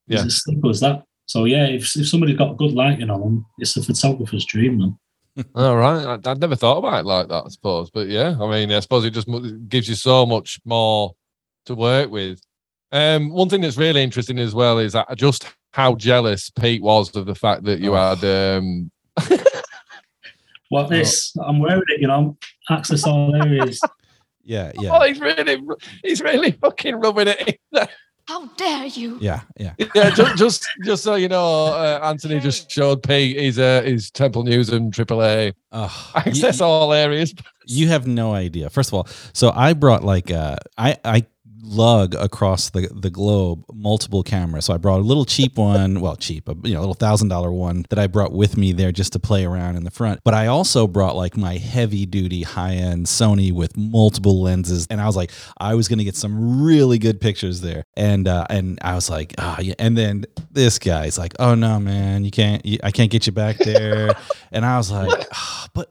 Yeah. 0.07 0.17
It's 0.17 0.25
as 0.27 0.43
simple 0.43 0.69
as 0.69 0.79
that. 0.81 1.03
So 1.25 1.45
yeah, 1.45 1.65
if, 1.65 1.95
if 1.95 2.07
somebody's 2.07 2.37
got 2.37 2.57
good 2.57 2.73
lighting 2.73 3.09
on 3.09 3.21
them, 3.21 3.45
it's 3.57 3.77
a 3.77 3.83
photographer's 3.83 4.45
dream, 4.45 4.77
man. 4.79 4.99
All 5.55 5.77
right, 5.77 6.19
I, 6.25 6.29
would 6.29 6.41
never 6.41 6.57
thought 6.57 6.79
about 6.79 6.99
it 6.99 7.05
like 7.05 7.29
that. 7.29 7.45
I 7.45 7.47
suppose, 7.47 7.89
but 7.89 8.07
yeah, 8.07 8.35
I 8.39 8.49
mean, 8.49 8.71
I 8.73 8.81
suppose 8.81 9.05
it 9.05 9.11
just 9.11 9.29
gives 9.69 9.87
you 9.87 9.95
so 9.95 10.25
much 10.25 10.59
more 10.65 11.13
to 11.67 11.75
work 11.75 12.11
with. 12.11 12.41
Um, 12.91 13.29
one 13.29 13.47
thing 13.47 13.61
that's 13.61 13.77
really 13.77 14.03
interesting 14.03 14.39
as 14.39 14.53
well 14.53 14.77
is 14.77 14.91
that 14.91 15.07
just 15.15 15.47
how 15.71 15.95
jealous 15.95 16.49
Pete 16.49 16.81
was 16.81 17.15
of 17.15 17.25
the 17.25 17.35
fact 17.35 17.63
that 17.63 17.79
you 17.79 17.95
oh. 17.95 18.15
had 18.15 18.57
um, 18.57 18.91
what 20.69 20.89
this? 20.89 21.33
I'm 21.45 21.59
wearing 21.59 21.83
it, 21.87 22.01
you 22.01 22.07
know, 22.07 22.37
access 22.69 23.05
all 23.05 23.33
areas. 23.35 23.81
Yeah, 24.51 24.73
yeah. 24.81 24.89
Oh, 24.91 25.01
he's 25.05 25.21
really, 25.21 25.61
he's 26.03 26.21
really 26.21 26.51
fucking 26.51 26.95
rubbing 26.95 27.29
it 27.29 27.57
in 27.71 27.87
How 28.27 28.47
dare 28.57 28.85
you? 28.85 29.17
Yeah, 29.21 29.41
yeah. 29.57 29.75
Yeah, 29.95 30.09
just, 30.09 30.37
just, 30.37 30.67
just 30.83 31.03
so 31.03 31.15
you 31.15 31.29
know, 31.29 31.67
uh, 31.67 32.01
Anthony 32.03 32.41
just 32.41 32.69
showed 32.69 33.01
Pete 33.01 33.37
his, 33.37 33.57
uh, 33.57 33.81
his 33.83 34.11
Temple 34.11 34.43
Newsam 34.43 34.91
AAA 34.91 35.53
oh, 35.71 36.11
access 36.15 36.59
you, 36.59 36.65
all 36.65 36.91
areas. 36.91 37.33
You 37.65 37.87
have 37.87 38.07
no 38.07 38.33
idea. 38.33 38.69
First 38.69 38.89
of 38.89 38.95
all, 38.95 39.07
so 39.31 39.53
I 39.55 39.71
brought 39.71 40.03
like, 40.03 40.31
uh, 40.31 40.57
I, 40.77 40.97
I 41.05 41.25
lug 41.71 42.15
across 42.15 42.69
the, 42.69 42.89
the 42.93 43.09
globe 43.09 43.63
multiple 43.73 44.23
cameras. 44.23 44.65
So 44.65 44.73
I 44.73 44.77
brought 44.77 44.99
a 44.99 45.03
little 45.03 45.25
cheap 45.25 45.57
one, 45.57 45.99
well, 45.99 46.15
cheap, 46.15 46.47
a, 46.47 46.55
you 46.63 46.73
know, 46.73 46.79
a 46.79 46.81
little 46.81 46.93
thousand 46.93 47.29
dollar 47.29 47.51
one 47.51 47.85
that 47.89 47.99
I 47.99 48.07
brought 48.07 48.33
with 48.33 48.57
me 48.57 48.73
there 48.73 48.91
just 48.91 49.13
to 49.13 49.19
play 49.19 49.45
around 49.45 49.75
in 49.75 49.83
the 49.83 49.91
front. 49.91 50.21
But 50.23 50.33
I 50.33 50.47
also 50.47 50.87
brought 50.87 51.15
like 51.15 51.37
my 51.37 51.57
heavy 51.57 52.05
duty 52.05 52.43
high 52.43 52.75
end 52.75 53.05
Sony 53.05 53.51
with 53.51 53.77
multiple 53.77 54.41
lenses, 54.41 54.87
and 54.89 55.01
I 55.01 55.05
was 55.05 55.15
like, 55.15 55.31
I 55.57 55.75
was 55.75 55.87
gonna 55.87 56.03
get 56.03 56.15
some 56.15 56.63
really 56.63 56.99
good 56.99 57.19
pictures 57.21 57.61
there. 57.61 57.83
And 57.95 58.27
uh, 58.27 58.45
and 58.49 58.79
I 58.81 58.95
was 58.95 59.09
like, 59.09 59.33
ah, 59.37 59.59
yeah. 59.59 59.75
And 59.79 59.97
then 59.97 60.25
this 60.51 60.79
guy's 60.79 61.17
like, 61.17 61.33
oh 61.39 61.55
no, 61.55 61.79
man, 61.79 62.23
you 62.23 62.31
can't, 62.31 62.65
you, 62.65 62.79
I 62.83 62.91
can't 62.91 63.11
get 63.11 63.25
you 63.25 63.31
back 63.31 63.57
there. 63.57 64.11
and 64.51 64.65
I 64.65 64.77
was 64.77 64.91
like, 64.91 65.27
oh, 65.33 65.65
but 65.73 65.89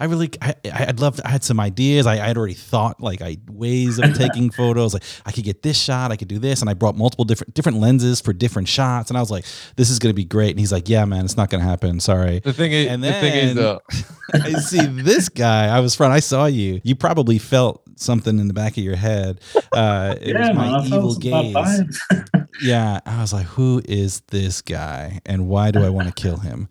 I 0.00 0.04
really, 0.04 0.30
I, 0.40 0.54
I'd 0.72 1.00
love. 1.00 1.16
To, 1.16 1.26
I 1.26 1.30
had 1.30 1.44
some 1.44 1.58
ideas. 1.60 2.06
I 2.06 2.16
had 2.16 2.36
already 2.36 2.54
thought 2.54 3.00
like 3.00 3.20
I 3.20 3.38
ways 3.50 3.98
of 3.98 4.14
taking 4.16 4.50
photos. 4.50 4.91
Like 4.94 5.04
I 5.26 5.32
could 5.32 5.44
get 5.44 5.62
this 5.62 5.78
shot, 5.80 6.12
I 6.12 6.16
could 6.16 6.28
do 6.28 6.38
this, 6.38 6.60
and 6.60 6.70
I 6.70 6.74
brought 6.74 6.96
multiple 6.96 7.24
different 7.24 7.54
different 7.54 7.78
lenses 7.78 8.20
for 8.20 8.32
different 8.32 8.68
shots. 8.68 9.10
And 9.10 9.16
I 9.16 9.20
was 9.20 9.30
like, 9.30 9.44
this 9.76 9.90
is 9.90 9.98
gonna 9.98 10.14
be 10.14 10.24
great. 10.24 10.50
And 10.50 10.60
he's 10.60 10.72
like, 10.72 10.88
yeah, 10.88 11.04
man, 11.04 11.24
it's 11.24 11.36
not 11.36 11.50
gonna 11.50 11.64
happen. 11.64 12.00
Sorry. 12.00 12.40
The 12.40 12.52
thing 12.52 12.72
is, 12.72 12.88
And 12.88 13.02
then, 13.02 13.12
the 13.12 13.20
thing 13.30 13.38
is, 13.38 13.54
then- 13.54 13.56
though, 13.64 13.80
I 14.34 14.52
see 14.60 14.86
this 14.86 15.28
guy. 15.28 15.66
I 15.66 15.80
was 15.80 15.94
front. 15.94 16.12
I 16.12 16.20
saw 16.20 16.46
you. 16.46 16.80
You 16.84 16.94
probably 16.94 17.38
felt 17.38 17.82
something 17.96 18.38
in 18.38 18.48
the 18.48 18.54
back 18.54 18.76
of 18.78 18.82
your 18.84 18.96
head. 18.96 19.40
Uh, 19.72 20.16
it 20.20 20.28
yeah, 20.34 20.48
was 20.48 20.56
my 20.56 20.68
I 20.68 20.72
felt 20.72 20.86
evil 20.86 21.10
some 21.12 21.20
gaze. 21.20 22.00
Yeah, 22.62 23.00
I 23.06 23.22
was 23.22 23.32
like, 23.32 23.46
who 23.46 23.80
is 23.88 24.20
this 24.28 24.60
guy, 24.60 25.20
and 25.24 25.48
why 25.48 25.70
do 25.70 25.82
I 25.82 25.88
want 25.88 26.08
to 26.08 26.14
kill 26.14 26.36
him? 26.36 26.68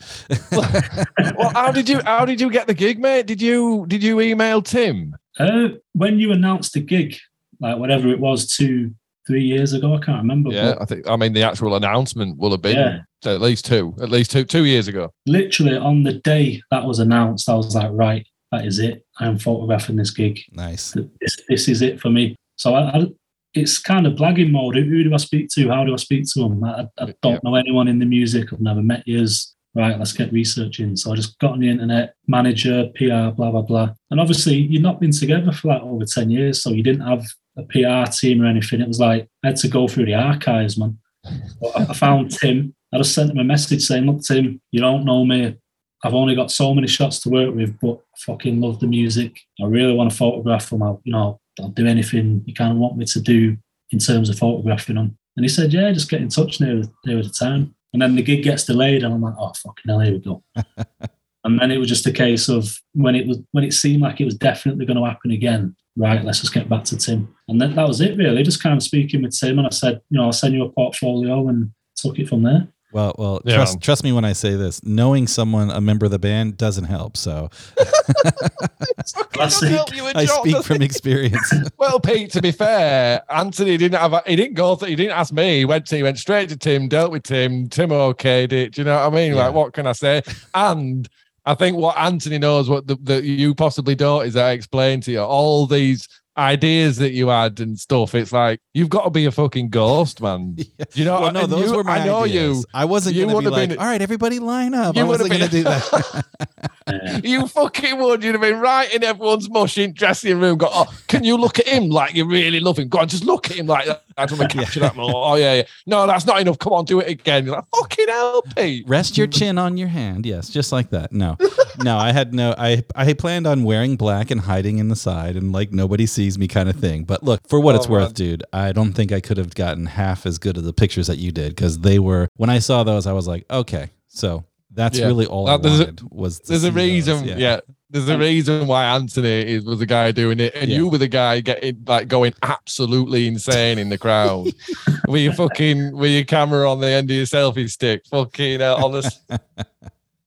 well, 0.51 1.49
how 1.53 1.71
did 1.71 1.89
you 1.89 2.01
how 2.05 2.23
did 2.23 2.39
you 2.39 2.49
get 2.51 2.67
the 2.67 2.73
gig, 2.75 2.99
mate? 2.99 3.25
Did 3.25 3.41
you 3.41 3.85
did 3.87 4.03
you 4.03 4.21
email 4.21 4.61
Tim? 4.61 5.15
Uh, 5.39 5.69
when 5.93 6.19
you 6.19 6.31
announced 6.31 6.73
the 6.73 6.81
gig, 6.81 7.17
like 7.61 7.77
whatever 7.77 8.09
it 8.09 8.19
was, 8.19 8.47
two, 8.55 8.93
three 9.27 9.43
years 9.43 9.73
ago, 9.73 9.95
I 9.95 9.99
can't 9.99 10.21
remember. 10.21 10.51
Yeah, 10.51 10.73
but 10.73 10.81
I 10.81 10.85
think 10.85 11.07
I 11.09 11.15
mean 11.15 11.33
the 11.33 11.43
actual 11.43 11.75
announcement 11.75 12.37
will 12.37 12.51
have 12.51 12.61
been 12.61 12.77
Yeah. 12.77 13.31
at 13.31 13.39
least 13.41 13.65
two, 13.65 13.95
at 14.01 14.09
least 14.09 14.31
two 14.31 14.43
two 14.43 14.65
years 14.65 14.87
ago. 14.87 15.11
literally 15.27 15.77
on 15.77 16.03
the 16.03 16.13
day 16.13 16.61
that 16.71 16.83
was 16.85 16.99
announced, 16.99 17.47
I 17.47 17.53
was 17.55 17.73
like, 17.75 17.91
right, 17.93 18.25
that 18.51 18.65
is 18.65 18.79
it. 18.79 19.05
I'm 19.19 19.37
photographing 19.37 19.95
this 19.95 20.11
gig. 20.11 20.39
nice. 20.51 20.91
This, 21.21 21.37
this 21.47 21.67
is 21.69 21.81
it 21.81 22.01
for 22.01 22.09
me. 22.09 22.35
So 22.57 22.73
I, 22.75 22.81
I, 22.99 23.05
it's 23.53 23.77
kind 23.79 24.07
of 24.07 24.13
blagging 24.13 24.51
mode. 24.51 24.75
Who, 24.75 24.83
who 24.83 25.03
do 25.03 25.13
I 25.13 25.17
speak 25.17 25.49
to? 25.55 25.69
How 25.69 25.83
do 25.83 25.93
I 25.93 25.97
speak 25.97 26.25
to 26.33 26.39
them? 26.41 26.63
I, 26.63 26.87
I 26.97 27.13
don't 27.21 27.33
Yeah. 27.35 27.39
know 27.43 27.55
anyone 27.55 27.87
in 27.87 27.99
the 27.99 28.05
music. 28.05 28.51
I've 28.51 28.61
never 28.61 28.81
met 28.81 29.03
yous. 29.07 29.55
Right, 29.73 29.97
let's 29.97 30.11
get 30.11 30.33
researching. 30.33 30.97
So 30.97 31.13
I 31.13 31.15
just 31.15 31.39
got 31.39 31.53
on 31.53 31.59
the 31.61 31.69
internet, 31.69 32.13
manager, 32.27 32.87
PR, 32.95 33.29
blah, 33.35 33.51
blah, 33.51 33.61
blah. 33.61 33.89
And 34.09 34.19
obviously, 34.19 34.55
you've 34.55 34.81
not 34.81 34.99
been 34.99 35.11
together 35.13 35.51
for 35.53 35.69
like 35.69 35.81
over 35.81 36.03
10 36.05 36.29
years. 36.29 36.61
So 36.61 36.71
you 36.71 36.83
didn't 36.83 37.07
have 37.07 37.25
a 37.57 37.63
PR 37.63 38.11
team 38.11 38.41
or 38.41 38.45
anything. 38.45 38.81
It 38.81 38.87
was 38.87 38.99
like, 38.99 39.27
I 39.43 39.47
had 39.47 39.57
to 39.57 39.67
go 39.67 39.87
through 39.87 40.05
the 40.05 40.15
archives, 40.15 40.77
man. 40.77 40.97
I 41.25 41.85
I 41.89 41.93
found 41.93 42.31
Tim. 42.31 42.75
I 42.93 42.97
just 42.97 43.13
sent 43.13 43.31
him 43.31 43.37
a 43.37 43.43
message 43.43 43.83
saying, 43.83 44.05
Look, 44.05 44.21
Tim, 44.21 44.61
you 44.71 44.81
don't 44.81 45.05
know 45.05 45.25
me. 45.25 45.57
I've 46.03 46.15
only 46.15 46.35
got 46.35 46.51
so 46.51 46.73
many 46.73 46.87
shots 46.87 47.19
to 47.21 47.29
work 47.29 47.53
with, 47.53 47.79
but 47.79 47.93
I 47.93 48.17
fucking 48.25 48.59
love 48.59 48.79
the 48.79 48.87
music. 48.87 49.39
I 49.61 49.65
really 49.65 49.93
want 49.93 50.09
to 50.09 50.17
photograph 50.17 50.69
them. 50.69 50.81
I'll, 50.81 50.99
you 51.03 51.13
know, 51.13 51.39
I'll 51.59 51.69
do 51.69 51.85
anything 51.85 52.43
you 52.45 52.53
kind 52.53 52.71
of 52.71 52.77
want 52.77 52.97
me 52.97 53.05
to 53.05 53.21
do 53.21 53.55
in 53.91 53.99
terms 53.99 54.29
of 54.29 54.39
photographing 54.39 54.95
them. 54.95 55.17
And 55.37 55.43
he 55.43 55.49
said, 55.49 55.73
Yeah, 55.73 55.91
just 55.91 56.09
get 56.09 56.21
in 56.21 56.29
touch 56.29 56.59
near, 56.59 56.83
near 57.05 57.21
the 57.21 57.29
time. 57.29 57.75
And 57.93 58.01
then 58.01 58.15
the 58.15 58.23
gig 58.23 58.43
gets 58.43 58.65
delayed, 58.65 59.03
and 59.03 59.13
I'm 59.13 59.21
like, 59.21 59.35
Oh, 59.37 59.53
fucking 59.53 59.83
hell, 59.87 59.99
here 59.99 60.13
we 60.13 60.19
go. 60.19 60.43
and 61.43 61.59
then 61.59 61.71
it 61.71 61.77
was 61.77 61.89
just 61.89 62.07
a 62.07 62.11
case 62.11 62.49
of 62.49 62.77
when 62.93 63.15
it 63.15 63.27
was 63.27 63.39
when 63.51 63.63
it 63.63 63.73
seemed 63.73 64.01
like 64.01 64.19
it 64.19 64.25
was 64.25 64.35
definitely 64.35 64.85
going 64.85 64.97
to 64.97 65.05
happen 65.05 65.31
again. 65.31 65.75
Right, 65.97 66.23
let's 66.23 66.39
just 66.39 66.53
get 66.53 66.69
back 66.69 66.83
to 66.85 66.97
Tim. 66.97 67.27
And 67.49 67.59
then 67.61 67.75
that 67.75 67.87
was 67.87 67.99
it, 68.01 68.17
really. 68.17 68.43
Just 68.43 68.63
kind 68.63 68.75
of 68.77 68.81
speaking 68.83 69.21
with 69.23 69.37
Tim, 69.37 69.57
and 69.57 69.67
I 69.67 69.71
said, 69.71 70.01
you 70.09 70.17
know, 70.17 70.25
I'll 70.25 70.31
send 70.33 70.53
you 70.53 70.63
a 70.63 70.69
portfolio, 70.69 71.47
and 71.49 71.71
took 71.95 72.17
it 72.17 72.29
from 72.29 72.43
there. 72.43 72.67
Well, 72.93 73.15
well, 73.17 73.41
Yeah. 73.45 73.55
trust 73.55 73.79
trust 73.81 74.03
me 74.03 74.11
when 74.11 74.25
I 74.25 74.33
say 74.33 74.55
this. 74.55 74.83
Knowing 74.83 75.25
someone, 75.27 75.69
a 75.71 75.79
member 75.79 76.05
of 76.05 76.11
the 76.11 76.19
band, 76.19 76.57
doesn't 76.57 76.83
help. 76.85 77.15
So 77.15 77.49
Classic. 79.33 79.69
Help 79.69 79.95
you 79.95 80.07
a 80.07 80.11
I 80.15 80.25
speak 80.25 80.63
from 80.63 80.81
experience. 80.81 81.53
Well, 81.77 81.99
Pete, 81.99 82.31
to 82.33 82.41
be 82.41 82.51
fair, 82.51 83.23
Anthony 83.29 83.75
didn't 83.77 83.99
have. 83.99 84.13
A, 84.13 84.21
he 84.27 84.35
didn't 84.35 84.53
go. 84.55 84.75
Th- 84.75 84.89
he 84.89 84.95
didn't 84.95 85.13
ask 85.17 85.33
me. 85.33 85.59
He 85.59 85.65
went. 85.65 85.87
To, 85.87 85.95
he 85.97 86.03
went 86.03 86.19
straight 86.19 86.49
to 86.49 86.57
Tim. 86.57 86.87
Dealt 86.87 87.11
with 87.11 87.23
Tim. 87.23 87.69
Tim 87.69 87.89
okayed 87.89 88.51
it. 88.51 88.73
Do 88.73 88.81
you 88.81 88.85
know 88.85 88.95
what 88.95 89.11
I 89.13 89.15
mean? 89.15 89.33
Yeah. 89.33 89.45
Like, 89.47 89.53
what 89.55 89.73
can 89.73 89.87
I 89.87 89.93
say? 89.93 90.21
And 90.53 91.09
I 91.45 91.55
think 91.55 91.77
what 91.77 91.97
Anthony 91.97 92.37
knows, 92.37 92.69
what 92.69 92.87
the, 92.87 92.95
that 93.03 93.23
you 93.23 93.55
possibly 93.55 93.95
don't, 93.95 94.25
is 94.25 94.35
I 94.35 94.51
explained 94.51 95.03
to 95.03 95.11
you 95.11 95.21
all 95.21 95.65
these 95.65 96.07
ideas 96.37 96.97
that 96.97 97.11
you 97.11 97.27
had 97.27 97.59
and 97.59 97.77
stuff. 97.77 98.15
It's 98.15 98.31
like 98.31 98.59
you've 98.73 98.89
got 98.89 99.03
to 99.03 99.09
be 99.09 99.25
a 99.25 99.31
fucking 99.31 99.69
ghost, 99.69 100.21
man. 100.21 100.53
Do 100.55 100.65
you 100.93 101.03
know? 101.05 101.19
well, 101.21 101.31
no, 101.33 101.45
those 101.47 101.71
you- 101.71 101.75
were 101.77 101.83
my 101.83 101.99
I 101.99 102.05
know 102.05 102.23
ideas. 102.23 102.59
you. 102.59 102.63
I 102.73 102.85
wasn't 102.85 103.15
you 103.15 103.25
going 103.25 103.35
to 103.35 103.39
be 103.39 103.43
have 103.45 103.53
like, 103.53 103.69
been- 103.69 103.77
all 103.79 103.85
right, 103.85 104.01
everybody 104.01 104.39
line 104.39 104.73
up. 104.73 104.95
You 104.95 105.01
I 105.01 105.05
would 105.05 105.19
have 105.19 105.29
wasn't 105.29 105.51
going 105.51 105.63
to 105.63 105.63
been- 105.63 105.63
do 105.63 105.69
that. 105.69 106.25
You 107.23 107.47
fucking 107.47 107.99
would. 107.99 108.23
You'd 108.23 108.33
have 108.33 108.41
been 108.41 108.59
right 108.59 108.91
in 108.93 109.03
everyone's 109.03 109.49
mushing 109.49 109.93
dressing 109.93 110.39
room. 110.39 110.57
Go, 110.57 110.67
oh, 110.71 110.85
can 111.07 111.23
you 111.23 111.37
look 111.37 111.57
at 111.59 111.67
him 111.67 111.89
like 111.89 112.15
you 112.15 112.25
really 112.25 112.59
love 112.59 112.77
him? 112.79 112.89
Go 112.89 112.99
on, 112.99 113.07
just 113.07 113.23
look 113.23 113.49
at 113.49 113.55
him 113.57 113.67
like 113.67 113.85
that. 113.85 114.03
I 114.21 114.25
just 114.25 114.39
want 114.39 114.51
to 114.51 114.57
capture 114.57 114.79
that 114.81 114.95
more. 114.95 115.11
Oh 115.13 115.35
yeah, 115.35 115.55
yeah. 115.55 115.63
No, 115.85 116.07
that's 116.07 116.25
not 116.25 116.39
enough. 116.41 116.59
Come 116.59 116.73
on, 116.73 116.85
do 116.85 116.99
it 116.99 117.09
again. 117.09 117.45
You're 117.45 117.55
like, 117.55 117.65
fucking 117.75 118.07
hell, 118.07 118.41
Pete. 118.55 118.87
Rest 118.87 119.17
your 119.17 119.27
chin 119.27 119.57
on 119.57 119.77
your 119.77 119.87
hand. 119.87 120.25
Yes, 120.25 120.49
just 120.49 120.71
like 120.71 120.89
that. 120.91 121.11
No, 121.11 121.37
no, 121.83 121.97
I 121.97 122.11
had 122.11 122.33
no. 122.33 122.53
I 122.57 122.83
I 122.95 123.13
planned 123.13 123.47
on 123.47 123.63
wearing 123.63 123.95
black 123.95 124.31
and 124.31 124.41
hiding 124.41 124.77
in 124.77 124.87
the 124.89 124.95
side 124.95 125.35
and 125.35 125.51
like 125.51 125.71
nobody 125.71 126.05
sees 126.05 126.37
me 126.37 126.47
kind 126.47 126.69
of 126.69 126.75
thing. 126.75 127.03
But 127.03 127.23
look, 127.23 127.41
for 127.47 127.59
what 127.59 127.75
Oh, 127.75 127.77
it's 127.77 127.87
worth, 127.87 128.13
dude, 128.13 128.43
I 128.53 128.71
don't 128.71 128.93
think 128.93 129.11
I 129.11 129.19
could 129.21 129.37
have 129.37 129.55
gotten 129.55 129.85
half 129.85 130.25
as 130.25 130.37
good 130.37 130.57
of 130.57 130.63
the 130.63 130.73
pictures 130.73 131.07
that 131.07 131.17
you 131.17 131.31
did 131.31 131.55
because 131.55 131.79
they 131.79 131.99
were. 131.99 132.27
When 132.35 132.49
I 132.49 132.59
saw 132.59 132.83
those, 132.83 133.07
I 133.07 133.13
was 133.13 133.27
like, 133.27 133.45
okay, 133.49 133.89
so 134.07 134.43
that's 134.73 134.97
Yeah. 134.99 135.07
really 135.07 135.25
all 135.25 135.47
Uh, 135.49 135.55
I 135.55 135.57
there's 135.57 135.79
a- 135.79 135.85
wanted 135.85 136.01
was. 136.11 136.39
There's 136.39 136.63
a 136.63 136.71
reason. 136.71 137.25
Yeah. 137.25 137.59
There's 137.89 138.07
a 138.07 138.17
reason 138.17 138.67
why 138.67 138.85
Anthony 138.85 139.41
is, 139.41 139.65
was 139.65 139.79
the 139.79 139.85
guy 139.85 140.13
doing 140.13 140.39
it, 140.39 140.53
and 140.55 140.69
Yeah. 140.69 140.77
you 140.77 140.87
were 140.87 140.97
the 140.97 141.09
guy 141.09 141.41
getting 141.41 141.83
like 141.85 142.07
going 142.07 142.33
absolutely 142.41 143.27
insane 143.27 143.77
in 143.77 143.89
the 143.89 143.97
crowd 143.97 144.47
with 145.09 145.21
your 145.21 145.33
fucking 145.33 145.97
with 145.97 146.11
your 146.11 146.23
camera 146.23 146.71
on 146.71 146.79
the 146.79 146.87
end 146.87 147.11
of 147.11 147.17
your 147.17 147.25
selfie 147.25 147.69
stick. 147.69 148.03
Fucking 148.09 148.61
on 148.61 148.91
the. 148.93 149.11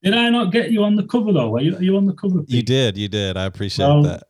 Did 0.02 0.12
I 0.12 0.28
not 0.28 0.52
get 0.52 0.70
you 0.70 0.84
on 0.84 0.96
the 0.96 1.04
cover 1.04 1.32
though? 1.32 1.56
Are 1.56 1.62
you, 1.62 1.76
are 1.78 1.82
you 1.82 1.96
on 1.96 2.04
the 2.04 2.12
cover? 2.12 2.42
You 2.46 2.62
did, 2.62 2.98
you 2.98 3.08
did. 3.08 3.38
I 3.38 3.44
appreciate 3.46 3.86
Well, 3.86 4.02
that. 4.02 4.22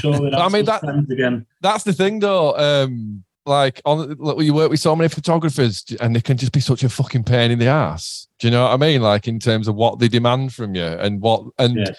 Surely 0.00 0.30
that's 0.32 0.42
I 0.42 0.48
mean, 0.48 0.64
that- 0.64 0.82
again. 1.12 1.46
that's 1.60 1.84
the 1.84 1.92
thing 1.92 2.18
though 2.18 2.56
um 2.56 3.22
like 3.46 3.80
on 3.84 4.14
like, 4.18 4.44
you 4.44 4.54
work 4.54 4.70
with 4.70 4.80
so 4.80 4.94
many 4.96 5.08
photographers 5.08 5.84
and 6.00 6.14
they 6.16 6.20
can 6.20 6.36
just 6.36 6.52
be 6.52 6.60
such 6.60 6.82
a 6.82 6.88
fucking 6.88 7.24
pain 7.24 7.50
in 7.50 7.58
the 7.58 7.66
ass 7.66 8.26
do 8.38 8.46
you 8.46 8.50
know 8.50 8.64
what 8.64 8.72
i 8.72 8.76
mean 8.76 9.02
like 9.02 9.28
in 9.28 9.38
terms 9.38 9.68
of 9.68 9.74
what 9.74 9.98
they 9.98 10.08
demand 10.08 10.52
from 10.52 10.74
you 10.74 10.82
and 10.84 11.20
what 11.20 11.44
and 11.58 11.76
Yeah. 11.76 11.90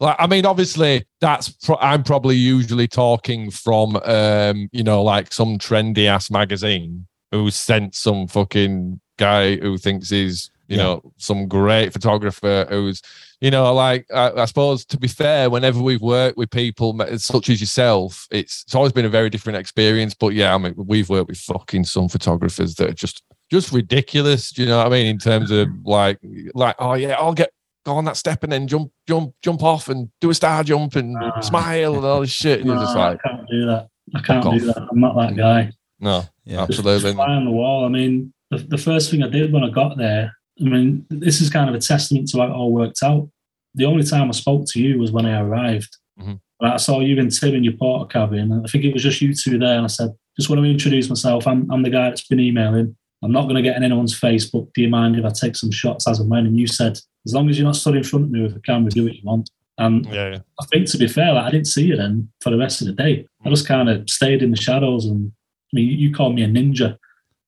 like 0.00 0.16
i 0.18 0.26
mean 0.26 0.46
obviously 0.46 1.04
that's 1.20 1.48
pro- 1.48 1.76
i'm 1.80 2.02
probably 2.02 2.36
usually 2.36 2.86
talking 2.88 3.50
from 3.50 3.96
um 4.04 4.68
you 4.72 4.84
know 4.84 5.02
like 5.02 5.32
some 5.32 5.58
trendy 5.58 6.06
ass 6.06 6.30
magazine 6.30 7.06
who 7.32 7.50
sent 7.50 7.94
some 7.94 8.28
fucking 8.28 9.00
guy 9.18 9.56
who 9.56 9.76
thinks 9.78 10.10
he's 10.10 10.50
you 10.68 10.76
Yeah. 10.76 10.82
know 10.84 11.12
some 11.18 11.48
great 11.48 11.92
photographer 11.92 12.66
who's 12.70 13.02
you 13.42 13.50
know, 13.50 13.74
like 13.74 14.06
I, 14.14 14.30
I 14.30 14.44
suppose 14.46 14.84
to 14.86 14.98
be 14.98 15.08
fair, 15.08 15.50
whenever 15.50 15.80
we've 15.80 16.00
worked 16.00 16.36
with 16.38 16.50
people 16.50 16.96
such 17.18 17.50
as 17.50 17.60
yourself, 17.60 18.26
it's 18.30 18.62
it's 18.62 18.74
always 18.74 18.92
been 18.92 19.04
a 19.04 19.08
very 19.10 19.28
different 19.30 19.58
experience. 19.58 20.14
But 20.14 20.28
yeah, 20.34 20.54
I 20.54 20.58
mean, 20.58 20.74
we've 20.76 21.08
worked 21.10 21.28
with 21.28 21.38
fucking 21.38 21.84
some 21.84 22.08
photographers 22.08 22.76
that 22.76 22.88
are 22.90 22.94
just 22.94 23.22
just 23.50 23.72
ridiculous. 23.72 24.52
Do 24.52 24.62
you 24.62 24.68
know 24.68 24.78
what 24.78 24.86
I 24.86 24.90
mean? 24.90 25.06
In 25.06 25.18
terms 25.18 25.50
of 25.50 25.68
like 25.84 26.18
like 26.54 26.76
oh 26.78 26.94
yeah, 26.94 27.16
I'll 27.18 27.34
get 27.34 27.50
go 27.84 27.96
on 27.96 28.04
that 28.04 28.16
step 28.16 28.44
and 28.44 28.52
then 28.52 28.68
jump 28.68 28.92
jump 29.08 29.34
jump 29.42 29.62
off 29.64 29.88
and 29.88 30.08
do 30.20 30.30
a 30.30 30.34
star 30.34 30.62
jump 30.62 30.94
and 30.94 31.16
Ah. 31.20 31.40
smile 31.40 31.96
and 31.96 32.04
all 32.04 32.20
this 32.20 32.30
shit. 32.30 32.60
And 32.60 32.68
you're 32.68 32.76
just 32.78 32.96
like 32.96 33.18
I 33.24 33.28
can't 33.28 33.48
do 33.50 33.66
that. 33.66 33.88
I 34.14 34.20
can't 34.20 34.44
do 34.44 34.68
off. 34.70 34.74
that. 34.76 34.88
I'm 34.92 35.00
not 35.00 35.16
that 35.16 35.36
guy. 35.36 35.72
no, 35.98 36.22
Yeah. 36.44 36.58
Just- 36.66 36.78
absolutely. 36.78 37.02
Just 37.10 37.14
fly 37.16 37.34
on 37.34 37.44
the 37.44 37.50
wall. 37.50 37.84
I 37.84 37.88
mean, 37.88 38.32
the, 38.50 38.58
the 38.58 38.78
first 38.78 39.10
thing 39.10 39.22
I 39.24 39.28
did 39.28 39.52
when 39.52 39.64
I 39.64 39.70
got 39.70 39.96
there, 39.98 40.32
I 40.60 40.64
mean, 40.64 41.06
this 41.10 41.40
is 41.40 41.50
kind 41.50 41.68
of 41.68 41.74
a 41.74 41.80
testament 41.80 42.28
to 42.30 42.38
how 42.38 42.46
it 42.46 42.50
all 42.50 42.72
worked 42.72 43.02
out. 43.02 43.28
The 43.74 43.86
only 43.86 44.04
time 44.04 44.28
I 44.28 44.32
spoke 44.32 44.64
to 44.68 44.80
you 44.80 44.98
was 44.98 45.12
when 45.12 45.26
I 45.26 45.40
arrived. 45.40 45.96
Mhm. 46.20 46.38
And 46.60 46.72
I 46.72 46.76
saw 46.76 47.00
you 47.00 47.18
and 47.18 47.32
Tim 47.32 47.54
in 47.54 47.64
your 47.64 47.72
Portakabin, 47.74 48.52
and 48.52 48.64
I 48.64 48.68
think 48.68 48.84
it 48.84 48.92
was 48.92 49.02
just 49.02 49.20
you 49.20 49.34
two 49.34 49.58
there. 49.58 49.76
And 49.76 49.84
I 49.84 49.88
said, 49.88 50.10
just 50.36 50.48
want 50.48 50.60
to 50.62 50.68
introduce 50.70 51.08
myself. 51.08 51.46
I'm, 51.46 51.70
I'm 51.70 51.82
the 51.82 51.90
guy 51.90 52.08
that's 52.08 52.26
been 52.26 52.40
emailing. 52.40 52.96
I'm 53.24 53.32
not 53.32 53.44
going 53.44 53.56
to 53.56 53.62
get 53.62 53.76
in 53.76 53.82
anyone's 53.84 54.18
Facebook. 54.18 54.72
Do 54.74 54.82
you 54.82 54.88
mind 54.88 55.16
if 55.16 55.24
I 55.24 55.30
take 55.30 55.56
some 55.56 55.70
shots 55.70 56.06
as 56.08 56.20
and 56.20 56.28
when? 56.30 56.46
And 56.46 56.58
you 56.58 56.66
said, 56.66 56.98
as 57.26 57.34
long 57.34 57.48
as 57.48 57.56
you're 57.58 57.66
not 57.66 57.76
stood 57.76 57.96
in 57.96 58.02
front 58.04 58.26
of 58.26 58.30
me 58.30 58.42
with 58.42 58.56
a 58.56 58.60
camera, 58.60 58.90
do 58.90 59.04
what 59.04 59.14
you 59.14 59.22
want. 59.24 59.50
And 59.78 60.04
Yeah, 60.06 60.30
yeah. 60.32 60.38
I 60.60 60.66
think 60.66 60.88
to 60.90 60.98
be 60.98 61.08
fair, 61.08 61.32
like, 61.32 61.44
I 61.44 61.50
didn't 61.50 61.68
see 61.68 61.84
you 61.86 61.96
then 61.96 62.28
for 62.40 62.50
the 62.50 62.58
rest 62.58 62.80
of 62.80 62.88
the 62.88 62.92
day. 62.92 63.26
I 63.44 63.48
just 63.48 63.66
kind 63.66 63.88
of 63.88 64.08
stayed 64.08 64.42
in 64.42 64.50
the 64.50 64.56
shadows, 64.56 65.06
and 65.06 65.32
I 65.72 65.76
mean, 65.76 65.98
you 65.98 66.12
called 66.12 66.34
me 66.34 66.42
a 66.42 66.48
ninja 66.48 66.98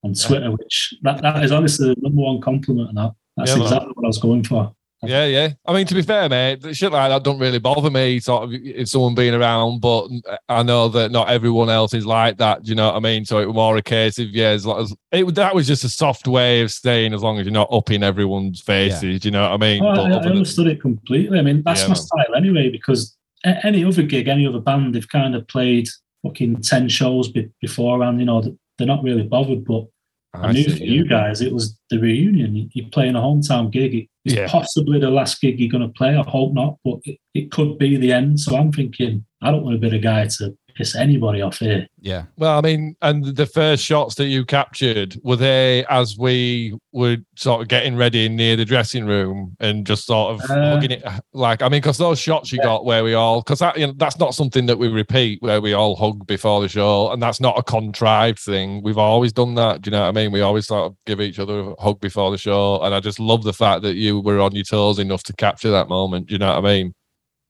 on 0.05 0.15
Twitter, 0.15 0.51
which 0.51 0.95
that, 1.03 1.23
that 1.23 1.43
is 1.43 1.51
honestly 1.51 1.89
the 1.89 2.01
number 2.01 2.23
one 2.23 2.41
compliment. 2.41 2.91
And 2.91 2.99
that 2.99 3.13
that's 3.37 3.51
Yeah, 3.51 3.57
man. 3.57 3.65
exactly 3.65 3.93
what 3.95 4.05
I 4.05 4.09
was 4.09 4.19
going 4.19 4.45
for. 4.45 4.75
Yeah, 5.07 5.27
yeah. 5.27 5.53
I 5.67 5.73
mean, 5.73 5.87
to 5.87 5.95
be 5.95 6.03
fair, 6.03 6.29
mate, 6.29 6.65
shit 6.75 6.93
like 6.93 7.11
that 7.11 7.25
don't 7.25 7.39
really 7.39 7.59
bother 7.59 7.91
me. 7.91 8.21
Sort 8.21 8.45
of, 8.45 8.53
if 8.53 8.89
someone 8.89 9.15
being 9.15 9.35
around, 9.35 9.81
but 9.81 10.09
I 10.49 10.63
know 10.63 10.89
that 10.89 11.11
not 11.11 11.29
everyone 11.29 11.71
else 11.71 11.95
is 11.95 12.07
like 12.07 12.39
that. 12.39 12.63
Do 12.63 12.71
you 12.71 12.75
know 12.75 12.87
what 12.87 12.97
I 12.97 13.01
mean? 13.01 13.25
So 13.25 13.39
it 13.39 13.47
was 13.47 13.55
more 13.55 13.77
a 13.77 13.83
case 13.83 14.19
of 14.19 14.29
yeah, 14.31 14.51
as 14.51 14.67
long 14.67 14.83
as 14.83 14.95
it 15.13 15.35
that 15.35 15.55
was 15.55 15.67
just 15.67 15.85
a 15.85 15.89
soft 15.89 16.27
way 16.27 16.63
of 16.63 16.71
saying 16.71 17.13
as 17.13 17.23
long 17.23 17.39
as 17.39 17.47
you're 17.47 17.53
not 17.53 17.73
up 17.73 17.91
in 17.91 18.03
everyone's 18.03 18.61
faces. 18.61 19.03
Yeah. 19.03 19.19
Do 19.19 19.29
you 19.29 19.33
know 19.33 19.43
what 19.43 19.53
I 19.53 19.57
mean? 19.59 19.85
Oh, 19.85 19.89
I, 19.89 20.11
I, 20.11 20.25
understood 20.25 20.67
it 20.69 20.81
completely. 20.81 21.39
I 21.39 21.43
mean, 21.43 21.63
that's 21.65 21.83
yeah, 21.83 21.89
my 21.89 21.95
style 21.95 22.35
anyway. 22.37 22.71
Because 22.71 23.17
any 23.45 23.85
other 23.85 24.03
gig, 24.03 24.29
any 24.29 24.47
other 24.47 24.61
band, 24.61 24.95
they've 24.95 25.09
kind 25.09 25.35
of 25.35 25.47
played 25.49 25.89
fucking 26.23 26.63
ten 26.63 26.89
shows 26.89 27.31
before, 27.61 28.03
and 28.03 28.21
you 28.21 28.27
know 28.27 28.43
they're 28.79 28.87
not 28.87 29.03
really 29.03 29.25
bothered. 29.25 29.65
But 29.65 29.87
I, 30.35 30.49
I 30.49 30.53
knew 30.53 30.65
see, 30.65 30.79
for 30.79 30.85
yeah. 30.85 30.91
you 30.91 31.07
guys, 31.07 31.41
it 31.41 31.53
was 31.53 31.79
the 31.91 31.99
reunion. 31.99 32.69
You're 32.73 32.89
playing 32.91 33.15
a 33.15 33.21
hometown 33.21 33.71
gig. 33.71 34.09
It's 34.25 34.35
yeah. 34.35 34.49
possibly 34.49 34.99
the 34.99 35.11
last 35.11 35.41
gig 35.41 35.61
you're 35.61 35.71
going 35.71 35.87
to 35.87 35.93
play. 35.97 36.17
I 36.17 36.29
hope 36.29 36.55
not, 36.55 36.79
but 36.85 36.99
it, 37.05 37.19
it 37.35 37.51
could 37.51 37.79
be 37.79 37.97
the 37.97 38.13
end. 38.13 38.41
So 38.41 38.57
I'm 38.57 38.73
thinking, 38.73 39.25
I 39.43 39.51
don't 39.51 39.63
want 39.63 39.75
to 39.75 39.81
be 39.81 39.91
the 39.91 39.99
guy 39.99 40.27
to 40.39 40.57
piss 40.75 40.95
anybody 40.95 41.41
off 41.41 41.59
here. 41.59 41.87
Yeah. 42.01 42.25
Well, 42.37 42.59
I 42.59 42.61
mean, 42.61 42.97
and 43.03 43.25
the 43.25 43.47
first 43.47 43.85
shots 43.85 44.15
that 44.17 44.27
you 44.27 44.45
captured 44.45 45.19
were 45.23 45.37
they 45.37 45.85
as 45.87 46.19
we 46.19 46.77
were 46.93 47.19
sort 47.37 47.63
of 47.63 47.69
getting 47.69 47.97
ready 47.97 48.29
near 48.29 48.57
the 48.57 48.65
dressing 48.65 49.07
room 49.07 49.57
and 49.61 49.87
just 49.87 50.07
sort 50.07 50.35
of 50.35 50.51
uh, 50.51 50.75
hugging 50.75 50.91
it 50.93 51.05
like 51.33 51.63
I 51.63 51.69
mean, 51.69 51.81
because 51.81 51.99
those 51.99 52.19
shots 52.19 52.53
you 52.53 52.59
yeah. 52.59 52.65
got 52.65 52.85
where 52.85 53.05
we 53.05 53.15
all 53.15 53.41
because 53.41 53.61
that 53.61 53.79
you 53.79 53.87
know 53.87 53.95
that's 53.97 54.19
not 54.19 54.35
something 54.35 54.67
that 54.67 54.79
we 54.79 54.89
repeat 54.89 55.41
where 55.43 55.61
we 55.61 55.73
all 55.73 55.97
hug 55.97 56.27
before 56.27 56.61
the 56.61 56.69
show, 56.69 57.11
and 57.13 57.23
that's 57.23 57.41
not 57.41 57.59
a 57.59 57.63
contrived 57.63 58.41
thing. 58.41 58.83
We've 58.83 58.99
always 58.99 59.33
done 59.33 59.55
that. 59.55 59.83
Do 59.83 59.89
you 59.89 59.93
know 59.93 60.03
what 60.03 60.09
I 60.09 60.13
mean? 60.13 60.33
We 60.33 60.41
always 60.41 60.67
sort 60.67 60.91
of 60.91 60.97
give 61.07 61.21
each 61.21 61.39
other 61.39 61.61
a 61.61 61.81
hug 61.81 62.01
before 62.01 62.31
the 62.31 62.39
show, 62.39 62.83
and 62.83 62.95
I 62.95 63.01
just 63.01 63.21
love 63.21 63.45
the 63.45 63.53
fact 63.53 63.83
that 63.83 63.95
you 63.95 64.21
were 64.21 64.41
on 64.41 64.55
your 64.55 64.65
toes 64.65 64.99
enough 64.99 65.23
to 65.25 65.33
capture 65.35 65.71
that 65.71 65.89
moment. 65.89 66.27
Do 66.27 66.35
you 66.35 66.39
know 66.39 66.49
what 66.49 66.65
I 66.65 66.75
mean? 66.75 66.95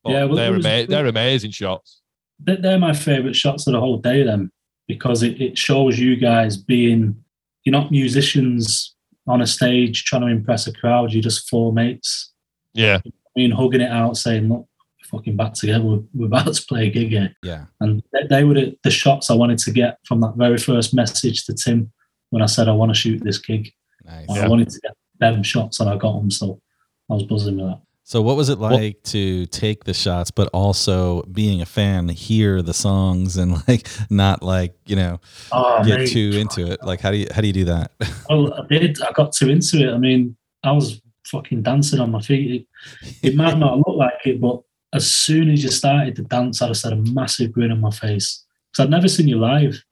But 0.02 0.11
yeah, 0.11 0.25
well, 0.25 0.37
they're, 0.37 0.52
was, 0.52 0.66
ama- 0.66 0.87
they're 0.87 1.07
amazing 1.07 1.52
shots 1.52 2.02
they're 2.41 2.79
my 2.79 2.93
favorite 2.93 3.37
shots 3.37 3.67
of 3.67 3.73
the 3.73 3.81
whole 3.81 3.99
day 3.99 4.23
then 4.23 4.50
because 4.87 5.23
it, 5.23 5.41
it 5.41 5.57
shows 5.57 5.99
you 5.99 6.17
guys 6.17 6.57
being 6.57 7.17
you're 7.64 7.73
not 7.73 7.91
musicians 7.91 8.95
on 9.26 9.41
a 9.41 9.47
stage 9.47 10.05
trying 10.05 10.23
to 10.23 10.29
impress 10.29 10.67
a 10.67 10.73
crowd 10.73 11.12
you're 11.12 11.23
just 11.23 11.49
four 11.49 11.73
mates. 11.73 12.33
Yeah. 12.73 13.00
I 13.05 13.11
mean 13.37 13.50
hugging 13.50 13.81
it 13.81 13.91
out 13.91 14.17
saying 14.17 14.49
look 14.49 14.69
fucking 15.05 15.37
back 15.37 15.53
together 15.53 15.85
we're, 15.85 16.03
we're 16.14 16.26
about 16.26 16.53
to 16.53 16.67
play 16.67 16.87
a 16.87 16.91
gig 16.91 17.11
here. 17.11 17.35
Yeah. 17.43 17.67
And 17.81 18.03
they, 18.12 18.26
they 18.29 18.45
were 18.45 18.55
the, 18.55 18.76
the 18.83 18.91
shots 18.91 19.31
I 19.31 19.35
wanted 19.35 19.59
to 19.59 19.71
get 19.71 19.99
from 20.05 20.21
that 20.21 20.37
very 20.37 20.59
first 20.59 20.95
message 20.95 21.45
to 21.47 21.55
Tim 21.55 21.93
when 22.31 22.43
I 22.43 22.47
said 22.47 22.69
I 22.69 22.73
want 22.73 22.91
to 22.91 22.99
shoot 22.99 23.23
this 23.23 23.38
gig. 23.38 23.73
Nice. 24.05 24.29
I 24.29 24.49
wanted 24.49 24.69
to 24.71 24.81
get 24.81 24.95
them 25.19 25.43
shots 25.43 25.81
and 25.81 25.88
I 25.88 25.97
got 25.97 26.19
them 26.19 26.31
so 26.31 26.61
I 27.11 27.14
was 27.14 27.23
buzzing 27.23 27.57
with 27.57 27.67
that 27.67 27.81
so, 28.07 28.21
what 28.21 28.37
was 28.37 28.51
it 28.51 28.59
like 28.59 28.73
well, 28.73 28.93
to 29.05 29.47
take 29.47 29.85
the 29.85 29.95
shots, 29.95 30.31
but 30.31 30.49
also 30.53 31.23
being 31.23 31.63
a 31.63 31.67
fan, 31.67 32.11
hear 32.11 32.61
the 32.61 32.75
songs, 32.75 33.39
and 33.39 33.53
like 33.69 33.89
not 34.11 34.43
like 34.43 34.75
you 34.85 34.95
know 34.95 35.21
oh, 35.53 35.83
get 35.83 36.01
mate. 36.01 36.11
too 36.11 36.33
into 36.35 36.71
it? 36.71 36.83
Like, 36.83 37.01
how 37.01 37.11
do 37.11 37.17
you 37.17 37.27
how 37.35 37.41
do 37.41 37.47
you 37.47 37.53
do 37.55 37.65
that? 37.65 37.93
Well, 38.29 38.53
I 38.55 38.67
did. 38.67 39.03
I 39.03 39.11
got 39.13 39.33
too 39.33 39.49
into 39.49 39.89
it. 39.89 39.93
I 39.93 39.99
mean, 39.99 40.37
I 40.63 40.73
was 40.73 41.01
fucking 41.27 41.63
dancing 41.63 42.01
on 42.01 42.11
my 42.11 42.21
feet. 42.21 42.67
It, 43.03 43.17
it 43.23 43.37
might 43.37 43.59
not 43.59 43.79
look 43.79 43.97
like 43.97 44.27
it, 44.27 44.41
but 44.41 44.61
as 44.93 45.11
soon 45.11 45.51
as 45.51 45.63
you 45.63 45.71
started 45.71 46.17
to 46.17 46.23
dance, 46.23 46.61
I 46.61 46.69
just 46.69 46.85
had 46.85 46.93
a 46.93 46.97
massive 46.97 47.53
grin 47.53 47.73
on 47.73 47.81
my 47.81 47.91
face 47.91 48.45
because 48.71 48.85
I'd 48.85 48.91
never 48.91 49.09
seen 49.09 49.29
you 49.29 49.39
live. 49.39 49.83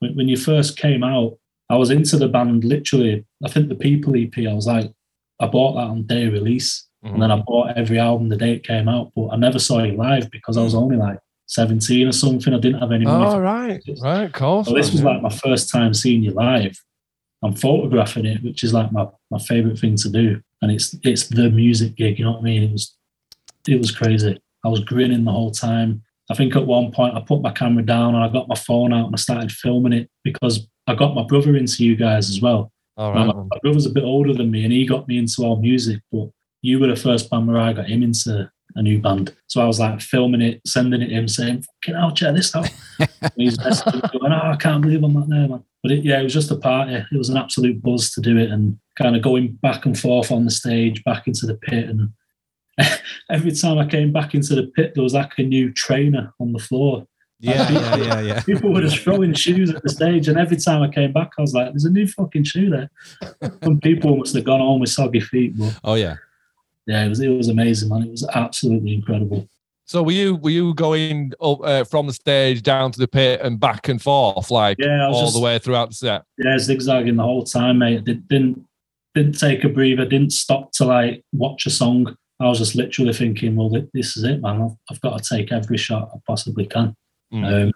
When, 0.00 0.16
when 0.16 0.28
you 0.28 0.36
first 0.36 0.76
came 0.76 1.02
out, 1.04 1.38
I 1.68 1.76
was 1.76 1.90
into 1.90 2.16
the 2.16 2.28
band 2.28 2.64
literally. 2.64 3.24
I 3.44 3.48
think 3.48 3.68
the 3.68 3.74
People 3.76 4.16
EP. 4.16 4.36
I 4.38 4.54
was 4.54 4.66
like, 4.66 4.92
I 5.38 5.46
bought 5.46 5.74
that 5.74 5.88
on 5.88 6.06
day 6.06 6.28
release 6.28 6.88
Mm-hmm. 7.04 7.14
And 7.14 7.22
then 7.22 7.30
I 7.30 7.36
bought 7.36 7.76
every 7.76 7.98
album 7.98 8.28
the 8.28 8.36
day 8.36 8.52
it 8.52 8.66
came 8.66 8.88
out, 8.88 9.12
but 9.16 9.28
I 9.28 9.36
never 9.36 9.58
saw 9.58 9.82
you 9.82 9.96
live 9.96 10.30
because 10.30 10.56
I 10.56 10.62
was 10.62 10.74
only 10.74 10.96
like 10.96 11.18
17 11.46 12.06
or 12.06 12.12
something. 12.12 12.52
I 12.52 12.58
didn't 12.58 12.80
have 12.80 12.92
any 12.92 13.06
money. 13.06 13.24
Oh, 13.26 13.40
right. 13.40 13.80
Right, 14.02 14.24
of 14.24 14.32
course. 14.32 14.68
So 14.68 14.74
this 14.74 14.92
was 14.92 15.02
like 15.02 15.22
my 15.22 15.30
first 15.30 15.70
time 15.70 15.94
seeing 15.94 16.22
you 16.22 16.32
live. 16.32 16.78
I'm 17.42 17.54
photographing 17.54 18.26
it, 18.26 18.42
which 18.42 18.62
is 18.62 18.74
like 18.74 18.92
my, 18.92 19.08
my 19.30 19.38
favorite 19.38 19.78
thing 19.78 19.96
to 19.96 20.10
do. 20.10 20.40
And 20.62 20.70
it's 20.70 20.94
it's 21.02 21.28
the 21.28 21.48
music 21.50 21.96
gig, 21.96 22.18
you 22.18 22.24
know 22.26 22.32
what 22.32 22.40
I 22.40 22.44
mean? 22.44 22.62
It 22.64 22.72
was 22.72 22.94
it 23.66 23.78
was 23.78 23.90
crazy. 23.90 24.38
I 24.62 24.68
was 24.68 24.80
grinning 24.80 25.24
the 25.24 25.32
whole 25.32 25.50
time. 25.50 26.02
I 26.30 26.34
think 26.34 26.54
at 26.54 26.66
one 26.66 26.92
point 26.92 27.16
I 27.16 27.20
put 27.20 27.40
my 27.40 27.50
camera 27.50 27.82
down 27.82 28.14
and 28.14 28.22
I 28.22 28.28
got 28.28 28.46
my 28.46 28.54
phone 28.54 28.92
out 28.92 29.06
and 29.06 29.14
I 29.14 29.18
started 29.18 29.50
filming 29.50 29.94
it 29.94 30.10
because 30.22 30.68
I 30.86 30.94
got 30.94 31.14
my 31.14 31.24
brother 31.24 31.56
into 31.56 31.84
you 31.84 31.96
guys 31.96 32.28
as 32.28 32.42
well. 32.42 32.70
All 32.98 33.14
right. 33.14 33.26
My, 33.26 33.32
my 33.32 33.58
brother's 33.62 33.86
a 33.86 33.90
bit 33.90 34.04
older 34.04 34.34
than 34.34 34.50
me 34.50 34.64
and 34.64 34.72
he 34.72 34.86
got 34.86 35.08
me 35.08 35.18
into 35.18 35.46
our 35.46 35.56
music, 35.56 36.00
but 36.12 36.28
you 36.62 36.78
were 36.78 36.88
the 36.88 36.96
first 36.96 37.30
band 37.30 37.48
where 37.48 37.58
I 37.58 37.72
got 37.72 37.88
him 37.88 38.02
into 38.02 38.50
a 38.76 38.82
new 38.82 39.00
band. 39.00 39.34
So 39.46 39.60
I 39.60 39.66
was 39.66 39.80
like 39.80 40.00
filming 40.00 40.42
it, 40.42 40.60
sending 40.66 41.02
it 41.02 41.08
to 41.08 41.14
him, 41.14 41.28
saying, 41.28 41.62
"Fucking 41.62 42.00
hell, 42.00 42.12
check 42.12 42.34
this 42.34 42.54
out." 42.54 42.70
he's 43.36 43.56
going, 43.56 44.32
"Oh, 44.32 44.50
I 44.52 44.56
can't 44.56 44.82
believe 44.82 45.02
I'm 45.02 45.14
not 45.14 45.28
there, 45.28 45.48
man." 45.48 45.64
But 45.82 45.92
it, 45.92 46.04
yeah, 46.04 46.20
it 46.20 46.24
was 46.24 46.34
just 46.34 46.50
a 46.50 46.56
party. 46.56 46.94
It 46.94 47.16
was 47.16 47.30
an 47.30 47.36
absolute 47.36 47.82
buzz 47.82 48.10
to 48.12 48.20
do 48.20 48.36
it, 48.36 48.50
and 48.50 48.78
kind 49.00 49.16
of 49.16 49.22
going 49.22 49.58
back 49.62 49.86
and 49.86 49.98
forth 49.98 50.30
on 50.30 50.44
the 50.44 50.50
stage, 50.50 51.02
back 51.04 51.26
into 51.26 51.46
the 51.46 51.54
pit, 51.54 51.88
and 51.88 52.10
every 53.30 53.52
time 53.52 53.78
I 53.78 53.86
came 53.86 54.12
back 54.12 54.34
into 54.34 54.54
the 54.54 54.66
pit, 54.74 54.92
there 54.94 55.04
was 55.04 55.14
like 55.14 55.38
a 55.38 55.42
new 55.42 55.72
trainer 55.72 56.32
on 56.40 56.52
the 56.52 56.58
floor. 56.58 57.06
Yeah, 57.42 57.70
yeah, 57.72 57.96
yeah, 57.96 58.20
yeah. 58.20 58.42
People 58.42 58.72
were 58.72 58.82
just 58.82 58.98
throwing 58.98 59.32
shoes 59.32 59.70
at 59.70 59.82
the 59.82 59.88
stage, 59.88 60.28
and 60.28 60.38
every 60.38 60.58
time 60.58 60.82
I 60.82 60.88
came 60.88 61.12
back, 61.12 61.32
I 61.38 61.40
was 61.40 61.54
like, 61.54 61.70
"There's 61.72 61.86
a 61.86 61.90
new 61.90 62.06
fucking 62.06 62.44
shoe 62.44 62.70
there." 62.70 62.90
And 63.62 63.80
people 63.80 64.16
must 64.16 64.34
have 64.34 64.44
gone 64.44 64.60
home 64.60 64.80
with 64.80 64.90
soggy 64.90 65.20
feet. 65.20 65.56
But 65.56 65.80
oh 65.82 65.94
yeah, 65.94 66.16
yeah, 66.90 67.04
it 67.04 67.08
was 67.08 67.20
it 67.20 67.28
was 67.28 67.48
amazing, 67.48 67.88
man. 67.88 68.02
It 68.02 68.10
was 68.10 68.26
absolutely 68.34 68.94
incredible. 68.94 69.48
So 69.84 70.02
were 70.02 70.10
you 70.10 70.34
were 70.36 70.50
you 70.50 70.74
going 70.74 71.32
up 71.40 71.60
uh, 71.62 71.84
from 71.84 72.08
the 72.08 72.12
stage 72.12 72.62
down 72.62 72.90
to 72.90 72.98
the 72.98 73.06
pit 73.06 73.40
and 73.42 73.60
back 73.60 73.88
and 73.88 74.02
forth 74.02 74.50
like 74.50 74.76
yeah, 74.80 75.06
all 75.06 75.22
just, 75.22 75.34
the 75.34 75.40
way 75.40 75.60
throughout 75.60 75.90
the 75.90 75.94
set? 75.94 76.24
Yeah, 76.36 76.58
zigzagging 76.58 77.14
the 77.14 77.22
whole 77.22 77.44
time, 77.44 77.78
mate. 77.78 78.04
Did, 78.04 78.26
didn't 78.26 78.66
didn't 79.14 79.38
take 79.38 79.62
a 79.62 79.68
breather. 79.68 80.04
Didn't 80.04 80.32
stop 80.32 80.72
to 80.72 80.84
like 80.84 81.24
watch 81.32 81.64
a 81.64 81.70
song. 81.70 82.16
I 82.40 82.48
was 82.48 82.58
just 82.58 82.74
literally 82.74 83.12
thinking, 83.12 83.54
well, 83.54 83.70
this 83.94 84.16
is 84.16 84.24
it, 84.24 84.40
man. 84.40 84.62
I've, 84.62 84.76
I've 84.90 85.00
got 85.00 85.22
to 85.22 85.36
take 85.36 85.52
every 85.52 85.76
shot 85.76 86.10
I 86.12 86.18
possibly 86.26 86.66
can. 86.66 86.96
Mm. 87.32 87.72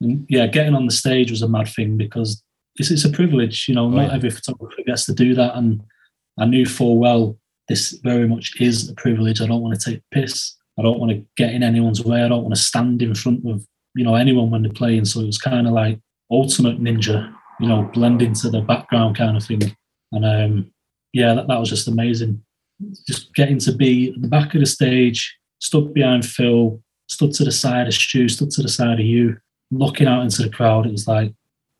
Um, 0.00 0.26
yeah, 0.28 0.46
getting 0.46 0.74
on 0.74 0.86
the 0.86 0.92
stage 0.92 1.30
was 1.30 1.42
a 1.42 1.48
mad 1.48 1.68
thing 1.68 1.98
because 1.98 2.42
it's, 2.76 2.90
it's 2.90 3.04
a 3.04 3.10
privilege. 3.10 3.68
You 3.68 3.74
know, 3.74 3.86
oh, 3.86 3.90
not 3.90 4.08
yeah. 4.08 4.14
every 4.14 4.30
photographer 4.30 4.82
gets 4.86 5.04
to 5.06 5.12
do 5.12 5.34
that, 5.34 5.54
and 5.56 5.82
I 6.38 6.46
knew 6.46 6.64
full 6.64 6.98
well 6.98 7.36
this 7.68 7.92
very 8.02 8.28
much 8.28 8.60
is 8.60 8.88
a 8.88 8.94
privilege. 8.94 9.40
I 9.40 9.46
don't 9.46 9.62
want 9.62 9.78
to 9.78 9.90
take 9.90 10.02
piss. 10.10 10.56
I 10.78 10.82
don't 10.82 10.98
want 10.98 11.12
to 11.12 11.24
get 11.36 11.54
in 11.54 11.62
anyone's 11.62 12.04
way. 12.04 12.22
I 12.22 12.28
don't 12.28 12.42
want 12.42 12.54
to 12.54 12.60
stand 12.60 13.00
in 13.02 13.14
front 13.14 13.48
of 13.48 13.66
you 13.94 14.04
know 14.04 14.14
anyone 14.14 14.50
when 14.50 14.62
they're 14.62 14.72
playing. 14.72 15.04
So 15.04 15.20
it 15.20 15.26
was 15.26 15.38
kind 15.38 15.66
of 15.66 15.72
like 15.72 15.98
ultimate 16.30 16.80
ninja, 16.80 17.32
you 17.60 17.68
know, 17.68 17.82
blend 17.94 18.22
into 18.22 18.50
the 18.50 18.60
background 18.60 19.16
kind 19.16 19.36
of 19.36 19.44
thing. 19.44 19.76
And 20.12 20.24
um, 20.24 20.72
yeah, 21.12 21.34
that, 21.34 21.48
that 21.48 21.60
was 21.60 21.70
just 21.70 21.88
amazing. 21.88 22.42
Just 23.06 23.34
getting 23.34 23.58
to 23.60 23.72
be 23.72 24.12
at 24.12 24.20
the 24.20 24.28
back 24.28 24.54
of 24.54 24.60
the 24.60 24.66
stage, 24.66 25.36
stood 25.60 25.94
behind 25.94 26.26
Phil, 26.26 26.80
stood 27.08 27.32
to 27.34 27.44
the 27.44 27.52
side 27.52 27.86
of 27.86 27.94
Stu, 27.94 28.28
stood 28.28 28.50
to 28.50 28.62
the 28.62 28.68
side 28.68 29.00
of 29.00 29.06
you, 29.06 29.36
looking 29.70 30.08
out 30.08 30.22
into 30.22 30.42
the 30.42 30.50
crowd. 30.50 30.86
It 30.86 30.92
was 30.92 31.06
like 31.06 31.32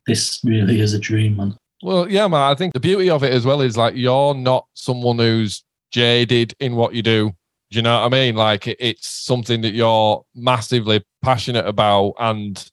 this 0.06 0.40
really 0.44 0.80
is 0.80 0.94
a 0.94 0.98
dream, 0.98 1.36
man. 1.36 1.56
Well, 1.82 2.10
yeah, 2.10 2.28
man. 2.28 2.40
I 2.40 2.54
think 2.54 2.72
the 2.72 2.80
beauty 2.80 3.10
of 3.10 3.22
it 3.24 3.32
as 3.32 3.44
well 3.44 3.60
is 3.60 3.76
like 3.76 3.94
you're 3.96 4.34
not 4.34 4.66
someone 4.74 5.18
who's 5.18 5.64
jaded 5.94 6.54
in 6.58 6.74
what 6.74 6.92
you 6.92 7.02
do. 7.02 7.30
Do 7.70 7.76
you 7.76 7.82
know 7.82 8.00
what 8.00 8.06
I 8.06 8.08
mean? 8.08 8.34
Like 8.34 8.66
it, 8.66 8.76
it's 8.80 9.08
something 9.08 9.60
that 9.60 9.74
you're 9.74 10.22
massively 10.34 11.04
passionate 11.22 11.66
about, 11.66 12.14
and 12.18 12.70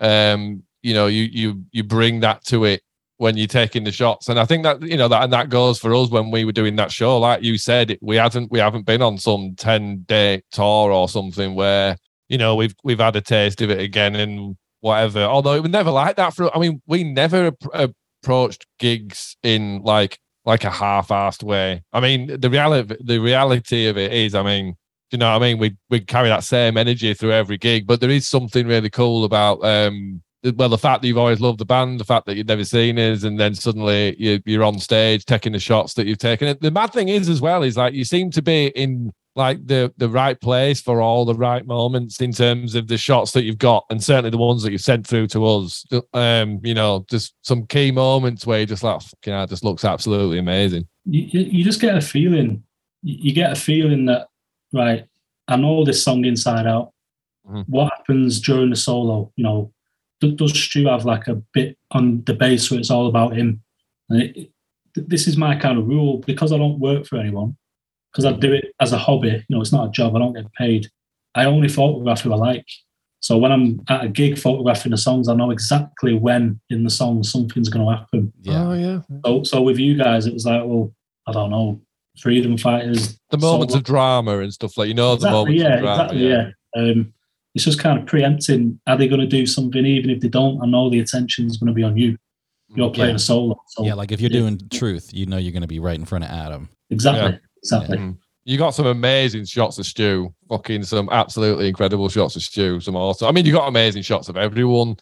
um, 0.00 0.62
you 0.82 0.94
know, 0.94 1.06
you 1.06 1.24
you 1.24 1.64
you 1.72 1.82
bring 1.82 2.20
that 2.20 2.44
to 2.46 2.64
it 2.64 2.82
when 3.16 3.36
you're 3.36 3.46
taking 3.46 3.84
the 3.84 3.90
shots. 3.90 4.28
And 4.28 4.38
I 4.38 4.44
think 4.44 4.64
that 4.64 4.82
you 4.82 4.96
know 4.96 5.08
that 5.08 5.24
and 5.24 5.32
that 5.32 5.48
goes 5.48 5.78
for 5.78 5.94
us 5.94 6.10
when 6.10 6.30
we 6.30 6.44
were 6.44 6.52
doing 6.52 6.76
that 6.76 6.92
show. 6.92 7.18
Like 7.18 7.42
you 7.42 7.56
said, 7.56 7.98
we 8.02 8.16
haven't 8.16 8.50
we 8.50 8.58
haven't 8.58 8.86
been 8.86 9.02
on 9.02 9.16
some 9.18 9.54
ten 9.56 10.04
day 10.06 10.42
tour 10.52 10.92
or 10.92 11.08
something 11.08 11.54
where 11.54 11.96
you 12.28 12.38
know 12.38 12.54
we've 12.54 12.74
we've 12.84 13.00
had 13.00 13.16
a 13.16 13.22
taste 13.22 13.62
of 13.62 13.70
it 13.70 13.80
again 13.80 14.14
and 14.14 14.56
whatever. 14.80 15.20
Although 15.20 15.54
it 15.54 15.62
was 15.62 15.72
never 15.72 15.90
like 15.90 16.16
that 16.16 16.34
for. 16.34 16.54
I 16.54 16.60
mean, 16.60 16.82
we 16.86 17.02
never 17.02 17.52
approached 17.72 18.66
gigs 18.78 19.36
in 19.42 19.82
like 19.82 20.18
like 20.48 20.64
a 20.64 20.70
half-assed 20.70 21.42
way. 21.42 21.82
I 21.92 22.00
mean, 22.00 22.40
the 22.40 22.48
reality 22.48 22.96
the 23.04 23.18
reality 23.18 23.86
of 23.86 23.98
it 23.98 24.12
is, 24.12 24.34
I 24.34 24.42
mean, 24.42 24.74
you 25.12 25.18
know, 25.18 25.30
what 25.30 25.42
I 25.42 25.46
mean, 25.46 25.58
we 25.58 25.76
we 25.90 26.00
carry 26.00 26.30
that 26.30 26.42
same 26.42 26.78
energy 26.78 27.12
through 27.12 27.32
every 27.32 27.58
gig, 27.58 27.86
but 27.86 28.00
there 28.00 28.10
is 28.10 28.26
something 28.26 28.66
really 28.66 28.90
cool 28.90 29.24
about 29.24 29.62
um 29.62 30.22
well, 30.56 30.68
the 30.70 30.78
fact 30.78 31.02
that 31.02 31.08
you've 31.08 31.18
always 31.18 31.40
loved 31.40 31.58
the 31.58 31.66
band, 31.66 32.00
the 32.00 32.04
fact 32.04 32.24
that 32.26 32.36
you've 32.36 32.46
never 32.46 32.64
seen 32.64 32.98
us, 32.98 33.24
and 33.24 33.38
then 33.38 33.54
suddenly 33.54 34.16
you, 34.18 34.40
you're 34.46 34.64
on 34.64 34.78
stage 34.78 35.24
taking 35.24 35.52
the 35.52 35.58
shots 35.58 35.94
that 35.94 36.06
you've 36.06 36.18
taken. 36.18 36.56
The 36.60 36.70
mad 36.70 36.92
thing 36.92 37.08
is, 37.08 37.28
as 37.28 37.40
well, 37.40 37.62
is 37.62 37.76
like 37.76 37.92
you 37.92 38.04
seem 38.04 38.30
to 38.30 38.40
be 38.40 38.68
in 38.68 39.12
like 39.38 39.66
the 39.66 39.90
the 39.96 40.08
right 40.08 40.38
place 40.38 40.80
for 40.82 41.00
all 41.00 41.24
the 41.24 41.34
right 41.34 41.64
moments 41.66 42.20
in 42.20 42.32
terms 42.32 42.74
of 42.74 42.88
the 42.88 42.98
shots 42.98 43.32
that 43.32 43.44
you've 43.44 43.56
got, 43.56 43.84
and 43.88 44.02
certainly 44.04 44.30
the 44.30 44.36
ones 44.36 44.62
that 44.62 44.72
you've 44.72 44.82
sent 44.82 45.06
through 45.06 45.28
to 45.28 45.46
us. 45.46 45.86
Um, 46.12 46.60
you 46.62 46.74
know, 46.74 47.06
just 47.08 47.34
some 47.42 47.66
key 47.66 47.90
moments 47.90 48.44
where 48.46 48.60
you 48.60 48.66
just 48.66 48.82
like, 48.82 49.00
fucking, 49.00 49.32
hell, 49.32 49.46
just 49.46 49.64
looks 49.64 49.84
absolutely 49.84 50.38
amazing. 50.38 50.86
You, 51.06 51.22
you 51.40 51.64
just 51.64 51.80
get 51.80 51.96
a 51.96 52.00
feeling 52.02 52.62
you 53.02 53.32
get 53.32 53.52
a 53.52 53.54
feeling 53.54 54.06
that 54.06 54.26
right, 54.72 55.06
I 55.46 55.56
know 55.56 55.84
this 55.84 56.02
song 56.02 56.24
inside 56.24 56.66
out. 56.66 56.92
Mhm. 57.48 57.64
What 57.68 57.92
happens 57.96 58.40
during 58.40 58.70
the 58.70 58.76
solo? 58.76 59.32
You 59.36 59.44
know, 59.44 59.72
does 60.20 60.58
Stu 60.58 60.86
have 60.88 61.04
like 61.04 61.28
a 61.28 61.36
bit 61.54 61.78
on 61.92 62.24
the 62.24 62.34
bass 62.34 62.70
where 62.70 62.80
it's 62.80 62.90
all 62.90 63.06
about 63.06 63.36
him? 63.36 63.62
It- 64.10 64.50
this 64.96 65.28
is 65.28 65.36
my 65.36 65.54
kind 65.54 65.78
of 65.78 65.86
rule 65.86 66.18
because 66.26 66.50
I 66.52 66.58
don't 66.58 66.80
work 66.80 67.06
for 67.06 67.18
anyone, 67.18 67.56
because 68.18 68.32
I 68.34 68.36
do 68.36 68.52
it 68.52 68.72
as 68.80 68.92
a 68.92 68.98
hobby. 68.98 69.28
You 69.28 69.44
know, 69.56 69.60
it's 69.60 69.72
not 69.72 69.86
a 69.88 69.90
job. 69.90 70.16
I 70.16 70.18
don't 70.18 70.32
get 70.34 70.52
paid. 70.54 70.88
I 71.36 71.44
only 71.44 71.68
photograph 71.68 72.22
who 72.22 72.32
I 72.32 72.36
like. 72.36 72.66
So 73.20 73.36
when 73.38 73.52
I'm 73.52 73.80
at 73.88 74.04
a 74.04 74.08
gig 74.08 74.38
photographing 74.38 74.90
the 74.90 74.96
songs, 74.96 75.28
I 75.28 75.34
know 75.34 75.50
exactly 75.50 76.14
when 76.14 76.60
in 76.70 76.82
the 76.84 76.90
song 76.90 77.22
something's 77.22 77.68
going 77.68 77.86
to 77.86 77.96
happen. 77.96 78.32
Yeah. 78.42 78.66
Oh 78.68 78.72
yeah. 78.74 79.00
So, 79.24 79.42
so 79.44 79.62
with 79.62 79.78
you 79.78 79.96
guys, 79.96 80.26
it 80.26 80.34
was 80.34 80.46
like, 80.46 80.62
well, 80.64 80.92
I 81.28 81.32
don't 81.32 81.50
know, 81.50 81.80
freedom 82.20 82.56
fighters. 82.58 83.18
The 83.30 83.38
moments 83.38 83.72
solo- 83.74 83.78
of 83.80 83.84
drama 83.84 84.38
and 84.38 84.52
stuff 84.52 84.76
like 84.76 84.88
you 84.88 84.94
know 84.94 85.14
the 85.16 85.30
moments 85.30 85.60
yeah, 85.62 85.74
of 85.74 85.80
drama. 85.80 86.02
exactly, 86.04 86.28
yeah. 86.28 86.50
Um, 86.76 87.12
it's 87.54 87.64
just 87.64 87.78
kind 87.80 87.98
of 88.00 88.06
preempting. 88.06 88.80
Are 88.86 88.96
they 88.96 89.08
going 89.08 89.20
to 89.20 89.26
do 89.26 89.46
something? 89.46 89.84
Even 89.84 90.10
if 90.10 90.20
they 90.20 90.28
don't, 90.28 90.60
I 90.62 90.66
know 90.66 90.88
the 90.90 91.00
attention 91.00 91.46
is 91.46 91.56
going 91.56 91.68
to 91.68 91.72
be 91.74 91.82
on 91.82 91.96
you. 91.96 92.16
You're 92.74 92.90
playing 92.90 93.10
Yeah. 93.12 93.16
a 93.16 93.20
solo. 93.20 93.60
So 93.68 93.84
Yeah, 93.84 93.94
like 93.94 94.12
if 94.12 94.20
you're 94.20 94.30
Yeah. 94.30 94.40
doing 94.40 94.60
truth, 94.70 95.10
you 95.12 95.26
know 95.26 95.38
you're 95.38 95.52
going 95.52 95.62
to 95.62 95.68
be 95.68 95.80
right 95.80 95.98
in 95.98 96.04
front 96.04 96.24
of 96.24 96.30
Adam. 96.30 96.68
exactly, 96.90 97.32
Yeah. 97.32 97.38
Exactly. 97.62 97.98
Mm. 97.98 98.18
You 98.44 98.56
got 98.56 98.70
some 98.70 98.86
amazing 98.86 99.44
shots 99.44 99.78
of 99.78 99.86
Stu. 99.86 100.32
Fucking 100.48 100.82
some 100.84 101.08
absolutely 101.10 101.68
incredible 101.68 102.08
shots 102.08 102.34
of 102.36 102.42
Stu. 102.42 102.80
Some 102.80 102.96
awesome. 102.96 103.28
I 103.28 103.32
mean, 103.32 103.44
you 103.44 103.52
got 103.52 103.68
amazing 103.68 104.02
shots 104.02 104.28
of 104.28 104.36
everyone. 104.36 104.96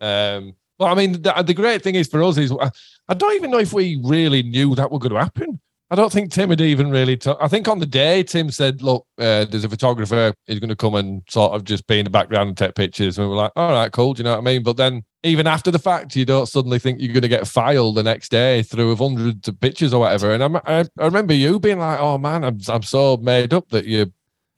Um, 0.00 0.54
but 0.78 0.86
I 0.86 0.94
mean, 0.94 1.12
the, 1.22 1.42
the 1.46 1.54
great 1.54 1.82
thing 1.82 1.94
is 1.94 2.08
for 2.08 2.22
us 2.22 2.36
is 2.36 2.52
I, 2.52 2.70
I 3.08 3.14
don't 3.14 3.34
even 3.34 3.50
know 3.50 3.58
if 3.58 3.72
we 3.72 4.00
really 4.04 4.42
knew 4.42 4.74
that 4.74 4.90
was 4.90 5.00
going 5.00 5.12
to 5.12 5.18
happen. 5.18 5.60
I 5.90 5.96
don't 5.96 6.12
think 6.12 6.30
Tim 6.30 6.50
had 6.50 6.60
even 6.60 6.90
really. 6.90 7.16
ta- 7.16 7.36
I 7.40 7.48
think 7.48 7.66
on 7.66 7.80
the 7.80 7.86
day 7.86 8.22
Tim 8.22 8.50
said, 8.50 8.80
"Look, 8.80 9.06
uh, 9.18 9.44
there's 9.46 9.64
a 9.64 9.68
photographer. 9.68 10.32
He's 10.46 10.60
going 10.60 10.68
to 10.68 10.76
come 10.76 10.94
and 10.94 11.22
sort 11.28 11.52
of 11.52 11.64
just 11.64 11.86
be 11.88 11.98
in 11.98 12.04
the 12.04 12.10
background 12.10 12.48
and 12.48 12.56
take 12.56 12.76
pictures." 12.76 13.18
And 13.18 13.26
we 13.26 13.30
were 13.30 13.42
like, 13.42 13.52
"All 13.56 13.72
right, 13.72 13.90
cool." 13.90 14.14
Do 14.14 14.20
you 14.20 14.24
know 14.24 14.32
what 14.32 14.38
I 14.38 14.42
mean? 14.42 14.62
But 14.62 14.76
then, 14.76 15.02
even 15.22 15.46
after 15.46 15.70
the 15.70 15.78
fact, 15.78 16.16
you 16.16 16.24
don't 16.24 16.46
suddenly 16.46 16.78
think 16.78 17.00
you're 17.00 17.12
going 17.12 17.22
to 17.22 17.28
get 17.28 17.46
filed 17.46 17.96
the 17.96 18.02
next 18.02 18.30
day 18.30 18.62
through 18.62 18.92
of 18.92 19.00
hundreds 19.00 19.48
of 19.48 19.60
pictures 19.60 19.92
or 19.92 20.00
whatever. 20.00 20.32
And 20.32 20.42
I, 20.42 20.60
I, 20.64 20.80
I 20.98 21.04
remember 21.04 21.34
you 21.34 21.60
being 21.60 21.78
like, 21.78 22.00
"Oh 22.00 22.16
man, 22.18 22.44
I'm, 22.44 22.58
I'm 22.68 22.82
so 22.82 23.16
made 23.18 23.52
up 23.52 23.68
that 23.70 23.84
you 23.84 24.12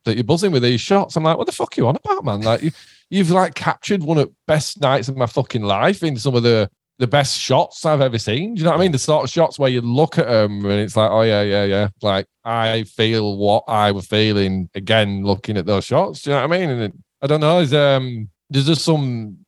that 0.05 0.15
you're 0.15 0.25
buzzing 0.25 0.53
with 0.53 0.63
these 0.63 0.81
shots." 0.81 1.17
I'm 1.17 1.25
like, 1.25 1.37
"What 1.37 1.47
the 1.47 1.53
fuck 1.53 1.77
you 1.77 1.89
on 1.89 1.97
about, 1.97 2.25
man? 2.25 2.43
Like 2.43 2.63
you, 2.63 2.71
you've 3.11 3.31
like 3.31 3.55
captured 3.55 4.03
one 4.03 4.19
of 4.19 4.29
the 4.29 4.35
best 4.47 4.81
nights 4.81 5.09
of 5.09 5.17
my 5.17 5.27
fucking 5.27 5.63
life 5.63 6.03
in 6.03 6.17
some 6.17 6.35
of 6.35 6.43
the." 6.43 6.71
The 6.99 7.07
best 7.09 7.41
shots 7.41 7.85
I've 7.85 8.03
ever 8.03 8.19
seen. 8.19 8.55
Do 8.55 8.61
you 8.61 8.65
know 8.65 8.73
what 8.73 8.79
I 8.79 8.83
mean? 8.83 8.93
The 8.93 8.99
sort 8.99 9.25
of 9.25 9.31
shots 9.31 9.59
where 9.59 9.71
you 9.71 9.81
look 9.81 10.19
at 10.19 10.29
them 10.29 10.65
and 10.65 10.75
it's 10.75 10.95
like, 10.95 11.11
oh 11.11 11.23
yeah, 11.23 11.43
yeah, 11.43 11.65
yeah. 11.65 11.89
Like 12.01 12.27
I 12.45 12.85
feel 12.85 13.39
what 13.39 13.65
I 13.67 13.91
was 13.91 14.07
feeling 14.07 14.69
again 14.75 15.25
looking 15.25 15.57
at 15.57 15.67
those 15.67 15.85
shots. 15.85 16.23
Do 16.23 16.31
you 16.31 16.37
know 16.37 16.47
what 16.47 16.55
I 16.55 16.61
mean? 16.61 16.71
And 16.71 16.83
it, 16.83 16.93
I 17.21 17.27
don't 17.27 17.41
know. 17.41 17.59
Is 17.59 17.75
um, 17.75 18.29
there's 18.51 18.67
just 18.67 18.85
some 18.85 19.42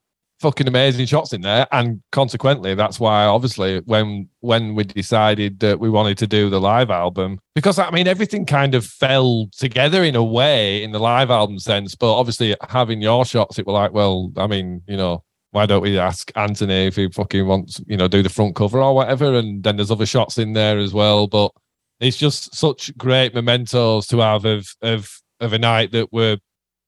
fucking 0.45 0.69
amazing 0.69 1.07
shots 1.07 1.33
in 1.33 1.41
there, 1.41 1.67
and 1.73 2.03
consequently, 2.13 2.75
that's 2.75 3.01
why 3.01 3.25
obviously 3.25 3.81
when 3.87 4.29
when 4.41 4.75
we 4.75 4.85
decided 4.85 5.61
that 5.61 5.81
we 5.81 5.89
wanted 5.89 6.19
to 6.19 6.27
do 6.27 6.51
the 6.51 6.61
live 6.61 6.91
album, 6.91 7.39
because 7.55 7.79
I 7.79 7.91
mean 7.91 8.07
everything 8.07 8.45
kind 8.45 8.75
of 8.75 8.85
fell 8.85 9.49
together 9.57 10.05
in 10.05 10.17
a 10.17 10.23
way 10.23 10.83
in 10.85 10.93
the 10.93 10.99
live 10.99 11.31
album 11.31 11.59
sense, 11.59 11.95
but 11.95 12.15
obviously 12.15 12.55
having 12.69 13.01
your 13.01 13.25
shots, 13.25 13.59
it 13.59 13.67
were 13.67 13.73
like, 13.73 13.93
well, 13.93 14.33
I 14.37 14.47
mean, 14.47 14.83
you 14.87 14.97
know. 14.97 15.25
Why 15.55 15.67
don't 15.67 15.83
we 15.83 15.97
ask 16.01 16.33
Anthony 16.35 16.87
if 16.89 16.97
he 16.97 17.09
fucking 17.09 17.47
wants, 17.47 17.81
you 17.87 17.97
know, 17.97 18.09
do 18.09 18.25
the 18.25 18.29
front 18.29 18.57
cover 18.57 18.83
or 18.83 18.93
whatever? 18.93 19.35
And 19.35 19.63
then 19.63 19.77
there's 19.77 19.93
other 19.93 20.05
shots 20.05 20.37
in 20.37 20.53
there 20.53 20.79
as 20.79 20.93
well. 20.93 21.29
But 21.29 21.53
it's 22.01 22.17
just 22.17 22.57
such 22.57 22.91
great 22.99 23.35
mementos 23.35 24.09
to 24.09 24.19
have 24.19 24.45
of 24.45 24.67
of 24.83 25.23
of 25.39 25.53
a 25.53 25.59
night 25.59 25.93
that 25.93 26.13
were 26.13 26.39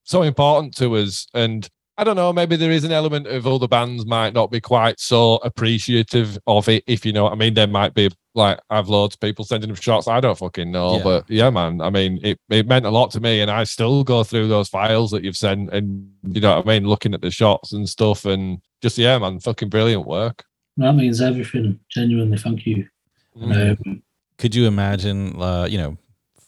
so 0.02 0.22
important 0.22 0.76
to 0.78 0.96
us. 0.96 1.28
And 1.32 1.68
I 1.98 2.04
don't 2.04 2.16
know, 2.16 2.32
maybe 2.32 2.56
there 2.56 2.70
is 2.70 2.84
an 2.84 2.92
element 2.92 3.26
of 3.26 3.46
other 3.46 3.68
bands 3.68 4.04
might 4.04 4.34
not 4.34 4.50
be 4.50 4.60
quite 4.60 5.00
so 5.00 5.36
appreciative 5.36 6.38
of 6.46 6.68
it, 6.68 6.84
if 6.86 7.06
you 7.06 7.12
know 7.12 7.24
what 7.24 7.32
I 7.32 7.36
mean. 7.36 7.54
There 7.54 7.66
might 7.66 7.94
be 7.94 8.10
like 8.34 8.60
I've 8.68 8.88
loads 8.88 9.14
of 9.14 9.20
people 9.20 9.46
sending 9.46 9.68
them 9.68 9.76
shots. 9.76 10.06
I 10.06 10.20
don't 10.20 10.36
fucking 10.36 10.70
know. 10.70 10.98
Yeah. 10.98 11.02
But 11.02 11.30
yeah, 11.30 11.50
man. 11.50 11.80
I 11.80 11.88
mean, 11.88 12.20
it, 12.22 12.38
it 12.50 12.66
meant 12.66 12.84
a 12.84 12.90
lot 12.90 13.10
to 13.12 13.20
me. 13.20 13.40
And 13.40 13.50
I 13.50 13.64
still 13.64 14.04
go 14.04 14.22
through 14.24 14.48
those 14.48 14.68
files 14.68 15.10
that 15.12 15.24
you've 15.24 15.38
sent 15.38 15.72
and 15.72 16.10
you 16.28 16.40
know 16.40 16.56
what 16.56 16.66
I 16.66 16.68
mean, 16.68 16.86
looking 16.86 17.14
at 17.14 17.22
the 17.22 17.30
shots 17.30 17.72
and 17.72 17.88
stuff 17.88 18.26
and 18.26 18.58
just 18.82 18.98
yeah, 18.98 19.16
man, 19.18 19.40
fucking 19.40 19.70
brilliant 19.70 20.06
work. 20.06 20.44
That 20.76 20.92
means 20.92 21.22
everything. 21.22 21.80
Genuinely, 21.90 22.36
thank 22.36 22.66
you. 22.66 22.86
Mm. 23.36 23.78
Um, 23.86 24.02
Could 24.36 24.54
you 24.54 24.66
imagine, 24.66 25.40
uh, 25.40 25.64
you 25.64 25.78
know, 25.78 25.96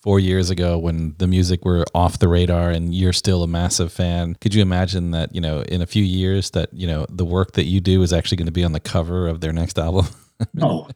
four 0.09 0.19
years 0.19 0.49
ago 0.49 0.79
when 0.79 1.15
the 1.19 1.27
music 1.27 1.67
were 1.67 1.85
off 1.95 2.19
the 2.19 2.29
radar 2.29 2.71
and 2.71 2.95
you're 2.95 3.13
still 3.13 3.43
a 3.43 3.47
massive 3.47 3.93
fan? 3.93 4.35
Could 4.41 4.55
you 4.55 4.63
imagine 4.63 5.11
that, 5.11 5.35
you 5.35 5.41
know, 5.43 5.61
in 5.61 5.83
a 5.83 5.87
few 5.87 6.03
years 6.03 6.49
that, 6.53 6.73
you 6.73 6.87
know, 6.87 7.05
the 7.11 7.27
work 7.27 7.53
that 7.53 7.65
you 7.65 7.79
do 7.79 8.01
is 8.01 8.11
actually 8.11 8.39
going 8.39 8.47
to 8.47 8.51
be 8.53 8.65
on 8.65 8.73
the 8.73 8.81
cover 8.81 9.29
of 9.29 9.43
their 9.43 9.53
next 9.53 9.79
album? 9.79 10.07
no, 10.55 10.89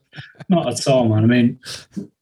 not 0.48 0.66
at 0.66 0.88
all, 0.88 1.10
man. 1.10 1.24
I 1.24 1.26
mean, 1.26 1.60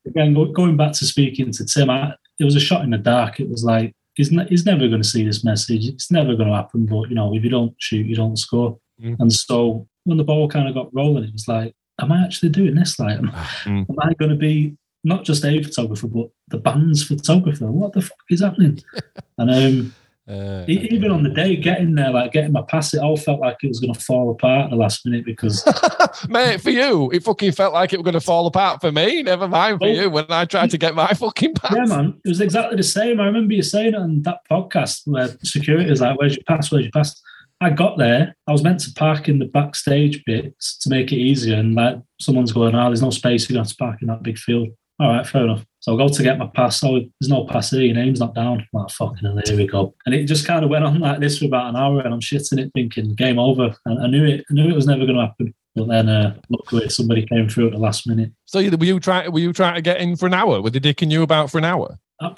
again, 0.05 0.35
going 0.53 0.77
back 0.77 0.91
to 0.95 1.05
speaking 1.05 1.53
to 1.53 1.65
Tim, 1.65 1.91
I, 1.91 2.15
it 2.41 2.45
was 2.45 2.57
a 2.57 2.61
shot 2.61 2.83
in 2.83 2.91
the 2.91 2.99
dark. 2.99 3.39
It 3.39 3.49
was 3.49 3.63
like 3.63 3.95
he's 4.15 4.33
ne- 4.33 4.49
he's 4.49 4.67
never 4.67 4.89
going 4.89 5.01
to 5.01 5.09
see 5.09 5.25
this 5.25 5.45
message. 5.45 5.87
It's 5.87 6.11
never 6.11 6.35
going 6.35 6.49
to 6.49 6.57
happen. 6.57 6.87
But 6.87 7.09
you 7.09 7.15
know, 7.15 7.33
if 7.37 7.45
you 7.45 7.51
don't 7.51 7.73
shoot, 7.79 8.05
you 8.05 8.17
don't 8.17 8.37
score. 8.37 8.77
Mm. 9.01 9.15
And 9.21 9.33
so 9.33 9.87
when 10.03 10.19
the 10.19 10.25
ball 10.25 10.49
kind 10.49 10.67
of 10.67 10.75
got 10.75 10.93
rolling, 10.93 11.23
it 11.23 11.33
was 11.33 11.47
like, 11.47 11.73
am 12.01 12.11
I 12.11 12.25
actually 12.25 12.49
doing 12.49 12.75
this? 12.75 12.99
Like, 12.99 13.17
am, 13.19 13.29
Mm. 13.29 13.87
am 13.89 13.97
I 14.01 14.13
going 14.15 14.31
to 14.31 14.37
be 14.37 14.77
not 15.05 15.25
just 15.25 15.45
a 15.45 15.63
photographer, 15.63 16.09
but 16.09 16.29
the 16.49 16.59
band's 16.59 17.03
photographer? 17.03 17.71
What 17.71 17.93
the 17.93 18.03
fuck 18.03 18.19
is 18.31 18.41
happening? 18.41 18.81
and 19.39 19.51
um, 19.51 19.95
Uh, 20.29 20.65
even 20.69 21.11
on 21.11 21.25
the 21.25 21.31
day 21.31 21.57
getting 21.57 21.95
there, 21.97 22.11
like 22.13 22.31
getting 22.31 22.53
my 22.53 22.63
pass, 22.69 22.95
it 22.95 23.01
all 23.01 23.17
felt 23.17 23.41
like 23.41 23.57
it 23.65 23.67
was 23.69 23.81
going 23.81 23.93
to 23.93 23.99
fall 23.99 24.31
apart 24.31 24.65
at 24.67 24.71
the 24.71 24.77
last 24.77 25.05
minute 25.05 25.25
because 25.25 25.67
Mate, 26.29 26.61
for 26.61 26.71
you, 26.71 27.11
it 27.11 27.25
fucking 27.25 27.51
felt 27.51 27.73
like 27.75 27.93
it 27.93 27.97
was 27.99 28.05
going 28.05 28.15
to 28.15 28.21
fall 28.21 28.47
apart 28.47 28.81
for 28.81 28.93
me. 28.93 29.25
Never 29.25 29.49
mind 29.49 29.79
for 29.81 29.89
Oh. 29.89 29.91
you 29.91 30.09
when 30.09 30.27
I 30.29 30.45
tried 30.45 30.71
to 30.71 30.79
get 30.79 30.95
my 30.95 31.09
fucking 31.15 31.55
pass. 31.55 31.73
Yeah, 31.75 31.85
man, 31.97 32.21
it 32.25 32.29
was 32.29 32.41
exactly 32.41 32.77
the 32.77 32.85
same. 32.85 33.21
I 33.21 33.25
remember 33.27 33.55
you 33.55 33.63
saying 33.63 33.95
it 33.95 33.95
on 33.97 34.23
that 34.23 34.41
podcast 34.49 35.03
where 35.07 35.31
security 35.43 35.91
is 35.91 36.01
like, 36.01 36.17
"Where's 36.17 36.37
your 36.37 36.45
pass? 36.47 36.71
Where's 36.71 36.85
your 36.85 36.93
pass?" 36.93 37.21
I 37.63 37.71
got 37.71 37.99
there. 37.99 38.35
I 38.47 38.53
was 38.53 38.63
meant 38.63 38.81
to 38.81 38.93
park 38.95 39.29
in 39.29 39.39
the 39.39 39.45
backstage 39.47 40.23
bits 40.25 40.79
to 40.79 40.91
make 40.91 41.11
it 41.13 41.17
easier, 41.19 41.57
and 41.57 41.75
like 41.75 41.97
someone's 42.21 42.53
going, 42.53 42.75
"Oh, 42.77 42.85
there's 42.87 43.03
no 43.03 43.11
space. 43.11 43.49
You're 43.49 43.57
going 43.57 43.65
to 43.65 43.69
have 43.71 43.77
to 43.77 43.85
park 43.85 43.99
in 44.01 44.09
that 44.09 44.23
big 44.23 44.39
field." 44.39 44.69
All 45.01 45.09
right, 45.09 45.27
fair 45.27 45.45
enough. 45.45 45.65
So 45.79 45.95
I 45.95 45.97
go 45.97 46.13
to 46.13 46.23
get 46.23 46.37
my 46.37 46.47
pass. 46.49 46.85
Oh, 46.85 47.01
there's 47.01 47.31
no 47.31 47.47
pass 47.47 47.71
here. 47.71 47.81
Your 47.81 47.95
name's 47.95 48.21
not 48.21 48.35
down. 48.35 48.61
I'm 48.61 48.81
like, 48.81 48.91
fucking 48.91 49.25
hell, 49.25 49.41
here 49.47 49.57
we 49.57 49.67
go. 49.67 49.95
And 50.05 50.15
it 50.15 50.25
just 50.25 50.47
kind 50.47 50.63
of 50.63 50.71
went 50.71 50.85
on 50.85 50.99
like 50.99 51.21
this 51.21 51.39
for 51.39 51.47
about 51.47 51.71
an 51.71 51.77
hour, 51.77 52.01
and 52.01 52.13
I'm 52.13 52.21
shitting 52.21 52.59
it, 52.59 52.71
thinking, 52.75 53.15
game 53.15 53.39
over. 53.39 53.75
And 53.87 53.99
I 53.99 54.07
knew 54.09 54.27
it. 54.27 54.45
I 54.51 54.53
knew 54.53 54.69
it 54.69 54.75
was 54.75 54.87
never 54.87 55.07
going 55.07 55.17
to 55.17 55.23
happen. 55.23 55.55
But 55.75 55.89
then, 55.89 56.11
uh, 56.11 56.37
luckily, 56.51 56.91
somebody 56.91 57.25
came 57.25 57.49
through 57.49 57.69
at 57.69 57.73
the 57.73 57.79
last 57.79 58.07
minute. 58.07 58.31
So 58.45 58.59
were 58.59 58.85
you 58.85 59.01
trying? 59.01 59.33
Were 59.33 59.39
you 59.39 59.55
trying 59.55 59.77
to 59.77 59.81
get 59.81 60.03
in 60.03 60.17
for 60.17 60.27
an 60.27 60.35
hour? 60.35 60.61
Were 60.61 60.69
they 60.69 60.81
dicking 60.81 61.11
you 61.11 61.23
about 61.23 61.51
for 61.51 61.57
an 61.57 61.65
hour? 61.65 61.99
Uh, 62.21 62.35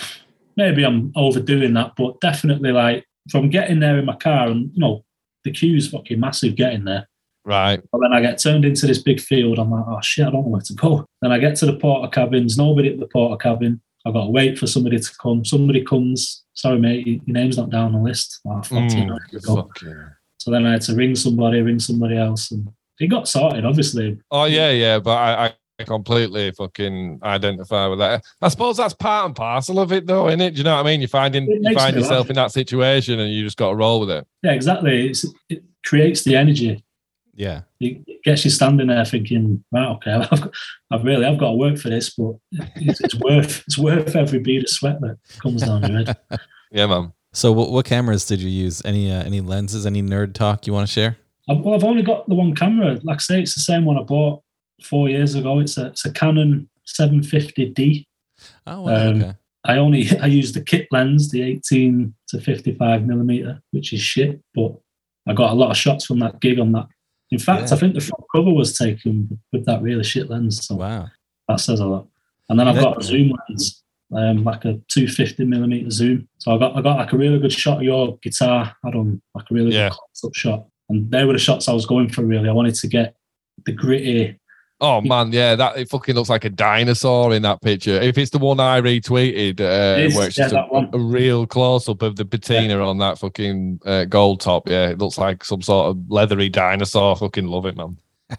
maybe 0.57 0.85
I'm 0.85 1.13
overdoing 1.17 1.75
that, 1.75 1.95
but 1.97 2.21
definitely 2.21 2.71
like 2.71 3.05
from 3.29 3.51
getting 3.51 3.81
there 3.81 3.99
in 3.99 4.05
my 4.05 4.17
car 4.17 4.47
and 4.47 4.71
you 4.73 4.81
know 4.81 5.05
the 5.43 5.51
queue's 5.51 5.89
fucking 5.91 6.21
massive 6.21 6.55
getting 6.55 6.85
there. 6.85 7.09
Right. 7.45 7.81
But 7.91 8.01
then 8.03 8.13
I 8.13 8.21
get 8.21 8.39
turned 8.39 8.65
into 8.65 8.87
this 8.87 9.03
big 9.03 9.21
field. 9.21 9.59
I'm 9.59 9.71
like, 9.71 9.85
oh 9.89 10.01
shit, 10.03 10.27
I 10.27 10.31
don't 10.31 10.45
know 10.45 10.51
where 10.51 10.61
to 10.61 10.75
go. 10.75 11.05
Then 11.21 11.33
I 11.33 11.39
get 11.39 11.57
to 11.57 11.67
the 11.67 11.77
Portakabins. 11.77 12.57
Nobody 12.57 12.93
at 12.93 13.01
the 13.01 13.07
Portakabin. 13.09 13.81
I've 14.07 14.15
got 14.15 14.25
to 14.25 14.31
wait 14.31 14.59
for 14.59 14.67
somebody 14.67 14.99
to 14.99 15.11
come. 15.21 15.45
Somebody 15.45 15.85
comes. 15.85 16.45
Sorry, 16.55 16.79
mate, 16.79 17.07
your 17.07 17.21
your 17.27 17.35
name's 17.35 17.57
not 17.57 17.71
down 17.71 17.93
the 17.93 17.99
list. 17.99 18.41
Oh, 18.47 18.61
Mm, 18.65 19.09
where 19.11 19.19
to 19.31 19.41
go? 19.41 19.57
fuck 19.57 19.83
yeah. 19.83 20.09
So 20.39 20.51
then 20.51 20.67
I 20.67 20.73
had 20.73 20.83
to 20.83 20.95
ring 20.95 21.15
somebody, 21.15 21.61
ring 21.63 21.79
somebody 21.79 22.17
else, 22.17 22.51
and 22.51 22.69
it 23.01 23.07
got 23.09 23.29
sorted. 23.29 23.65
Obviously, 23.65 24.19
Oh 24.31 24.45
yeah, 24.45 24.71
yeah. 24.71 24.99
But 24.99 25.17
I, 25.17 25.55
I 25.79 25.85
completely 25.85 26.51
fucking 26.53 27.21
identify 27.23 27.87
with 27.87 27.99
that. 28.01 28.25
I 28.41 28.49
suppose 28.49 28.77
that's 28.77 28.95
part 28.95 29.27
and 29.27 29.35
parcel 29.37 29.79
of 29.81 29.93
it, 29.93 30.07
though, 30.07 30.29
isn't 30.29 30.41
it? 30.41 30.53
Do 30.53 30.59
you 30.59 30.65
know 30.65 30.75
what 30.77 30.87
I 30.87 30.91
mean? 30.91 31.01
You 31.01 31.09
find 31.09 31.35
in, 31.37 31.47
you 31.47 31.75
find 31.75 31.97
yourself 31.97 32.27
laugh. 32.27 32.31
in 32.31 32.37
that 32.37 32.53
situation, 32.53 33.19
and 33.21 33.33
you 33.33 33.45
just 33.45 33.57
got 33.57 33.71
to 33.71 33.75
roll 33.77 34.01
with 34.01 34.11
it. 34.11 34.27
yeah, 34.43 34.53
exactly. 34.53 35.09
It's, 35.11 35.25
it 35.49 35.63
creates 35.85 36.23
the 36.25 36.37
energy. 36.37 36.85
Yeah. 37.35 37.63
it 37.81 38.23
gets 38.25 38.45
you 38.45 38.51
standing 38.51 38.89
there 38.89 39.05
thinking, 39.05 39.65
right, 39.73 39.89
okay, 39.89 40.13
I've, 40.31 40.41
got, 40.41 40.55
I've 40.91 41.05
really, 41.05 41.25
I've 41.25 41.39
got 41.39 41.51
to 41.51 41.57
work 41.57 41.79
for 41.79 41.91
this, 41.91 42.15
but 42.15 42.35
it's, 42.77 43.01
it's 43.01 43.15
worth, 43.15 43.63
it's 43.67 43.79
worth 43.79 44.15
every 44.17 44.39
bead 44.39 44.65
of 44.65 44.69
sweat 44.69 45.01
that 45.01 45.19
comes 45.41 45.63
down 45.63 45.83
your 45.83 46.05
head. 46.05 46.17
Yeah, 46.75 46.87
man. 46.87 47.13
So 47.35 47.53
what, 47.53 47.71
what 47.71 47.85
cameras 47.85 48.25
did 48.25 48.41
you 48.41 48.49
use? 48.49 48.81
Any 48.83 49.13
uh, 49.13 49.23
any 49.25 49.43
lenses? 49.43 49.85
Any 49.85 50.03
nerd 50.03 50.33
talk 50.33 50.67
you 50.67 50.73
want 50.73 50.89
to 50.89 50.93
share? 50.93 51.19
I've, 51.49 51.59
well, 51.59 51.75
I've 51.75 51.85
only 51.85 52.03
got 52.03 52.27
the 52.29 52.35
one 52.35 52.55
camera. 52.55 52.99
Like 53.03 53.17
I 53.17 53.19
say, 53.19 53.43
it's 53.43 53.55
the 53.55 53.61
same 53.61 53.85
one 53.85 53.99
I 53.99 54.03
bought 54.03 54.43
four 54.83 55.11
years 55.11 55.35
ago. 55.35 55.59
It's 55.59 55.77
a, 55.77 55.89
it's 55.89 56.07
a 56.07 56.13
Canon 56.13 56.69
750D. 56.87 58.07
Oh, 58.67 58.83
wow, 58.83 58.95
Um, 58.95 59.23
okay. 59.23 59.35
I 59.65 59.77
only, 59.77 60.09
I 60.21 60.27
use 60.27 60.53
the 60.53 60.63
kit 60.63 60.89
lens, 60.91 61.31
the 61.31 61.43
18 61.43 62.15
to 62.29 62.41
55 62.41 63.07
millimeter, 63.07 63.61
which 63.71 63.93
is 63.93 64.01
shit, 64.01 64.41
but 64.55 64.73
I 65.27 65.35
got 65.35 65.53
a 65.53 65.55
lot 65.55 65.71
of 65.71 65.77
shots 65.77 66.05
from 66.05 66.19
that 66.21 66.41
gig 66.41 66.59
on 66.59 66.73
that. 66.73 66.87
In 67.33 67.39
fact, 67.39 67.69
Yeah. 67.71 67.75
I 67.77 67.79
think 67.81 67.95
the 67.95 68.01
front 68.01 68.25
cover 68.35 68.53
was 68.53 68.77
taken 68.79 69.41
with 69.53 69.65
that 69.65 69.83
really 69.83 70.05
shit 70.05 70.29
lens. 70.31 70.65
So 70.67 70.77
Wow. 70.77 71.09
that 71.49 71.59
says 71.61 71.81
a 71.81 71.87
lot. 71.87 72.07
And 72.49 72.59
then 72.61 72.69
I've 72.69 72.75
That- 72.77 72.83
got 72.85 73.01
a 73.01 73.03
zoom 73.03 73.33
lens, 73.49 73.83
um, 74.15 74.45
like 74.45 74.65
a 74.67 74.79
250 74.89 75.45
millimeter 75.47 75.91
zoom. 75.91 76.29
So 76.39 76.55
I 76.55 76.59
got 76.59 76.77
I 76.77 76.83
got 76.83 76.99
like 76.99 77.13
a 77.13 77.17
really 77.17 77.39
good 77.39 77.53
shot 77.53 77.79
of 77.79 77.83
your 77.85 78.19
guitar. 78.23 78.77
I 78.85 78.91
done 78.91 79.21
like 79.35 79.51
a 79.51 79.55
really 79.55 79.73
Yeah. 79.73 79.89
good 79.89 79.97
close 79.97 80.25
up 80.25 80.35
shot, 80.35 80.67
and 80.91 81.11
they 81.11 81.25
were 81.25 81.33
the 81.33 81.39
shots 81.39 81.69
I 81.69 81.73
was 81.73 81.87
going 81.87 82.11
for. 82.11 82.23
Really, 82.25 82.49
I 82.49 82.53
wanted 82.53 82.75
to 82.77 82.87
get 82.87 83.17
the 83.65 83.73
gritty. 83.73 84.39
Oh 84.85 85.01
man, 85.01 85.31
yeah, 85.31 85.55
that 85.55 85.79
it 85.79 85.89
fucking 85.89 86.15
looks 86.17 86.29
like 86.29 86.45
a 86.45 86.51
dinosaur 86.51 87.33
in 87.33 87.43
that 87.43 87.63
picture. 87.63 88.01
If 88.01 88.19
it's 88.19 88.33
the 88.33 88.39
one 88.39 88.59
I 88.59 88.81
retweeted, 88.81 89.61
uh, 89.61 90.01
It 90.01 90.07
is, 90.07 90.15
where 90.17 90.27
it's 90.27 90.37
yeah, 90.37 90.49
just 90.49 90.55
a, 90.57 90.89
a 90.93 90.99
real 90.99 91.47
close 91.47 91.89
up 91.89 92.03
of 92.03 92.17
the 92.17 92.25
patina 92.25 92.85
on 92.85 92.99
that 92.99 93.19
fucking 93.19 93.81
uh, 93.87 94.07
gold 94.07 94.41
top, 94.41 94.69
yeah, 94.69 94.89
it 94.89 94.99
looks 94.99 95.19
like 95.19 95.45
some 95.45 95.63
sort 95.63 95.87
of 95.87 96.11
leathery 96.11 96.49
dinosaur. 96.49 97.15
Fucking 97.17 97.47
love 97.47 97.65
it, 97.67 97.77
man. 97.77 97.97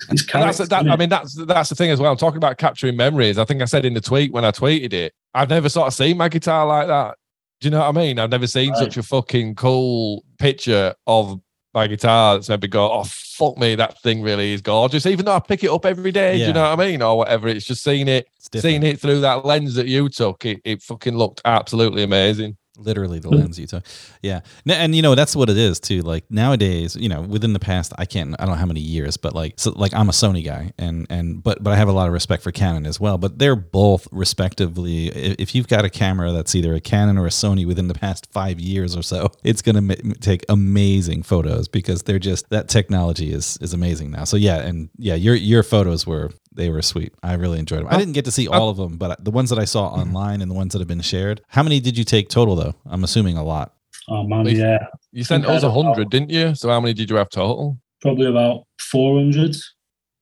It's 0.10 0.23
And 0.34 0.43
that's 0.43 0.58
that. 0.58 0.73
I 0.89 0.95
mean, 0.97 1.08
that's 1.10 1.34
that's 1.45 1.69
the 1.69 1.75
thing 1.75 1.91
as 1.91 1.99
well. 2.01 2.12
I'm 2.12 2.17
talking 2.17 2.38
about 2.38 2.58
capturing 2.58 2.97
memories. 2.97 3.38
I 3.38 3.45
think 3.45 3.62
I 3.62 3.65
said 3.65 3.86
in 3.86 3.93
the 3.93 4.01
tweet 4.01 4.34
when 4.34 4.43
I 4.43 4.51
tweeted 4.51 4.91
it, 4.91 5.13
I've 5.34 5.49
never 5.49 5.69
sort 5.69 5.88
of 5.88 5.93
seen 5.93 6.17
my 6.17 6.27
guitar 6.29 6.65
like 6.65 6.88
that. 6.88 7.15
Do 7.62 7.67
you 7.67 7.71
know 7.71 7.79
what 7.79 7.89
I 7.89 7.91
mean? 7.93 8.19
I've 8.19 8.32
never 8.32 8.47
seen 8.47 8.71
Right. 8.71 8.79
such 8.79 8.97
a 8.97 9.03
fucking 9.03 9.56
cool 9.56 10.25
picture 10.39 10.93
of 11.08 11.39
my 11.74 11.88
guitar 11.88 12.36
that's 12.36 12.50
made 12.50 12.62
me 12.62 12.68
go, 12.68 12.92
oh 12.92 13.04
fuck 13.04 13.58
me, 13.58 13.76
that 13.76 14.00
thing 14.02 14.22
really 14.22 14.54
is 14.54 14.62
gorgeous. 14.62 15.06
Even 15.06 15.26
though 15.26 15.36
I 15.36 15.40
pick 15.40 15.64
it 15.64 15.72
up 15.72 15.86
every 15.86 16.12
day, 16.12 16.38
do 16.38 16.46
you 16.48 16.54
know 16.54 16.70
what 16.70 16.80
I 16.80 16.86
mean, 16.86 17.02
or 17.02 17.18
whatever. 17.18 17.48
It's 17.48 17.66
just 17.66 17.84
seeing 17.84 18.08
it, 18.08 18.28
seeing 18.56 18.84
it 18.84 19.00
through 19.00 19.22
that 19.22 19.46
lens 19.46 19.76
that 19.76 19.88
you 19.88 20.10
took. 20.10 20.46
It, 20.46 20.62
it 20.64 20.82
fucking 20.84 21.18
looked 21.18 21.42
absolutely 21.46 22.04
amazing. 22.04 22.58
Literally 22.78 23.20
the 23.20 23.30
lens 23.30 23.60
you 23.60 23.68
took. 23.68 23.84
Yeah. 24.22 24.42
And 24.68 24.96
you 24.96 25.02
know 25.02 25.16
that's 25.16 25.36
what 25.36 25.50
it 25.50 25.58
is 25.58 25.80
too 25.80 26.02
like 26.02 26.30
nowadays 26.30 26.96
you 26.96 27.10
know 27.10 27.22
within 27.22 27.54
the 27.54 27.60
past 27.60 27.94
i 27.98 28.06
can't 28.06 28.36
i 28.40 28.46
don't 28.46 28.56
know 28.56 28.60
how 28.60 28.66
many 28.66 28.80
years 28.80 29.18
but 29.18 29.34
like 29.34 29.54
so 29.58 29.72
like 29.72 29.94
i'm 29.94 30.10
a 30.10 30.12
sony 30.12 30.44
guy 30.44 30.72
and 30.78 31.08
and 31.10 31.44
but 31.44 31.64
but 31.64 31.72
i 31.72 31.76
have 31.76 31.88
a 31.88 31.92
lot 31.92 32.08
of 32.08 32.14
respect 32.14 32.44
for 32.44 32.52
canon 32.52 32.86
as 32.86 33.00
well 33.00 33.18
but 33.18 33.40
they're 33.40 33.56
both 33.56 34.08
respectively 34.12 35.08
if 35.08 35.54
you've 35.56 35.68
got 35.68 35.86
a 35.86 35.90
camera 35.90 36.32
that's 36.32 36.56
either 36.56 36.74
a 36.74 36.80
canon 36.80 37.18
or 37.18 37.26
a 37.26 37.30
sony 37.30 37.66
within 37.66 37.88
the 37.88 37.94
past 37.94 38.32
five 38.32 38.60
years 38.60 38.96
or 38.96 39.02
so 39.02 39.30
it's 39.44 39.62
going 39.62 39.88
to 39.88 40.14
take 40.16 40.46
amazing 40.50 41.24
photos 41.24 41.68
because 41.68 42.04
they're 42.04 42.20
just 42.20 42.50
that 42.50 42.68
technology 42.70 43.32
is 43.32 43.58
is 43.62 43.74
amazing 43.74 44.12
now. 44.12 44.24
So 44.24 44.38
yeah 44.38 44.58
and 44.58 44.90
yeah 44.98 45.16
your 45.16 45.36
your 45.36 45.64
photos 45.64 46.06
were 46.06 46.32
they 46.56 46.70
were 46.70 46.82
sweet. 46.82 47.13
I 47.24 47.34
really 47.34 47.60
enjoyed 47.60 47.80
them. 47.82 47.88
I 47.89 47.98
didn't 47.98 48.13
get 48.13 48.26
to 48.26 48.32
see 48.32 48.48
all 48.48 48.70
of 48.70 48.78
them, 48.78 48.98
but 48.98 49.24
the 49.24 49.32
ones 49.32 49.50
that 49.50 49.60
I 49.60 49.66
saw 49.66 49.89
mm-hmm. 49.92 50.02
online 50.02 50.42
and 50.42 50.50
the 50.50 50.56
ones 50.56 50.74
that 50.74 50.80
have 50.80 50.88
been 50.88 51.02
shared. 51.02 51.42
How 51.48 51.63
many 51.63 51.80
did 51.80 51.98
you 51.98 52.04
take 52.04 52.30
total 52.30 52.56
though? 52.56 52.74
I'm 52.86 53.04
assuming 53.04 53.38
a 53.38 53.44
lot. 53.44 53.74
oh 54.10 54.24
man, 54.24 54.44
We've- 54.46 54.60
yeah, 54.60 54.86
You 55.12 55.24
sent 55.24 55.46
us 55.46 55.63
a 55.63 55.68
about- 55.68 55.84
hundred, 55.84 56.10
didn't 56.10 56.30
you? 56.30 56.56
So 56.56 56.70
how 56.70 56.80
many 56.80 56.94
did 56.94 57.10
you 57.10 57.16
have 57.18 57.30
total? 57.30 57.78
probably 58.02 58.26
about 58.28 58.66
400. 58.80 59.56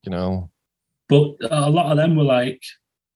You 0.04 0.12
know, 0.12 0.50
But 1.10 1.32
a 1.50 1.70
lot 1.70 1.91
of 1.91 1.98
them 1.98 2.15
were 2.15 2.24
like 2.24 2.62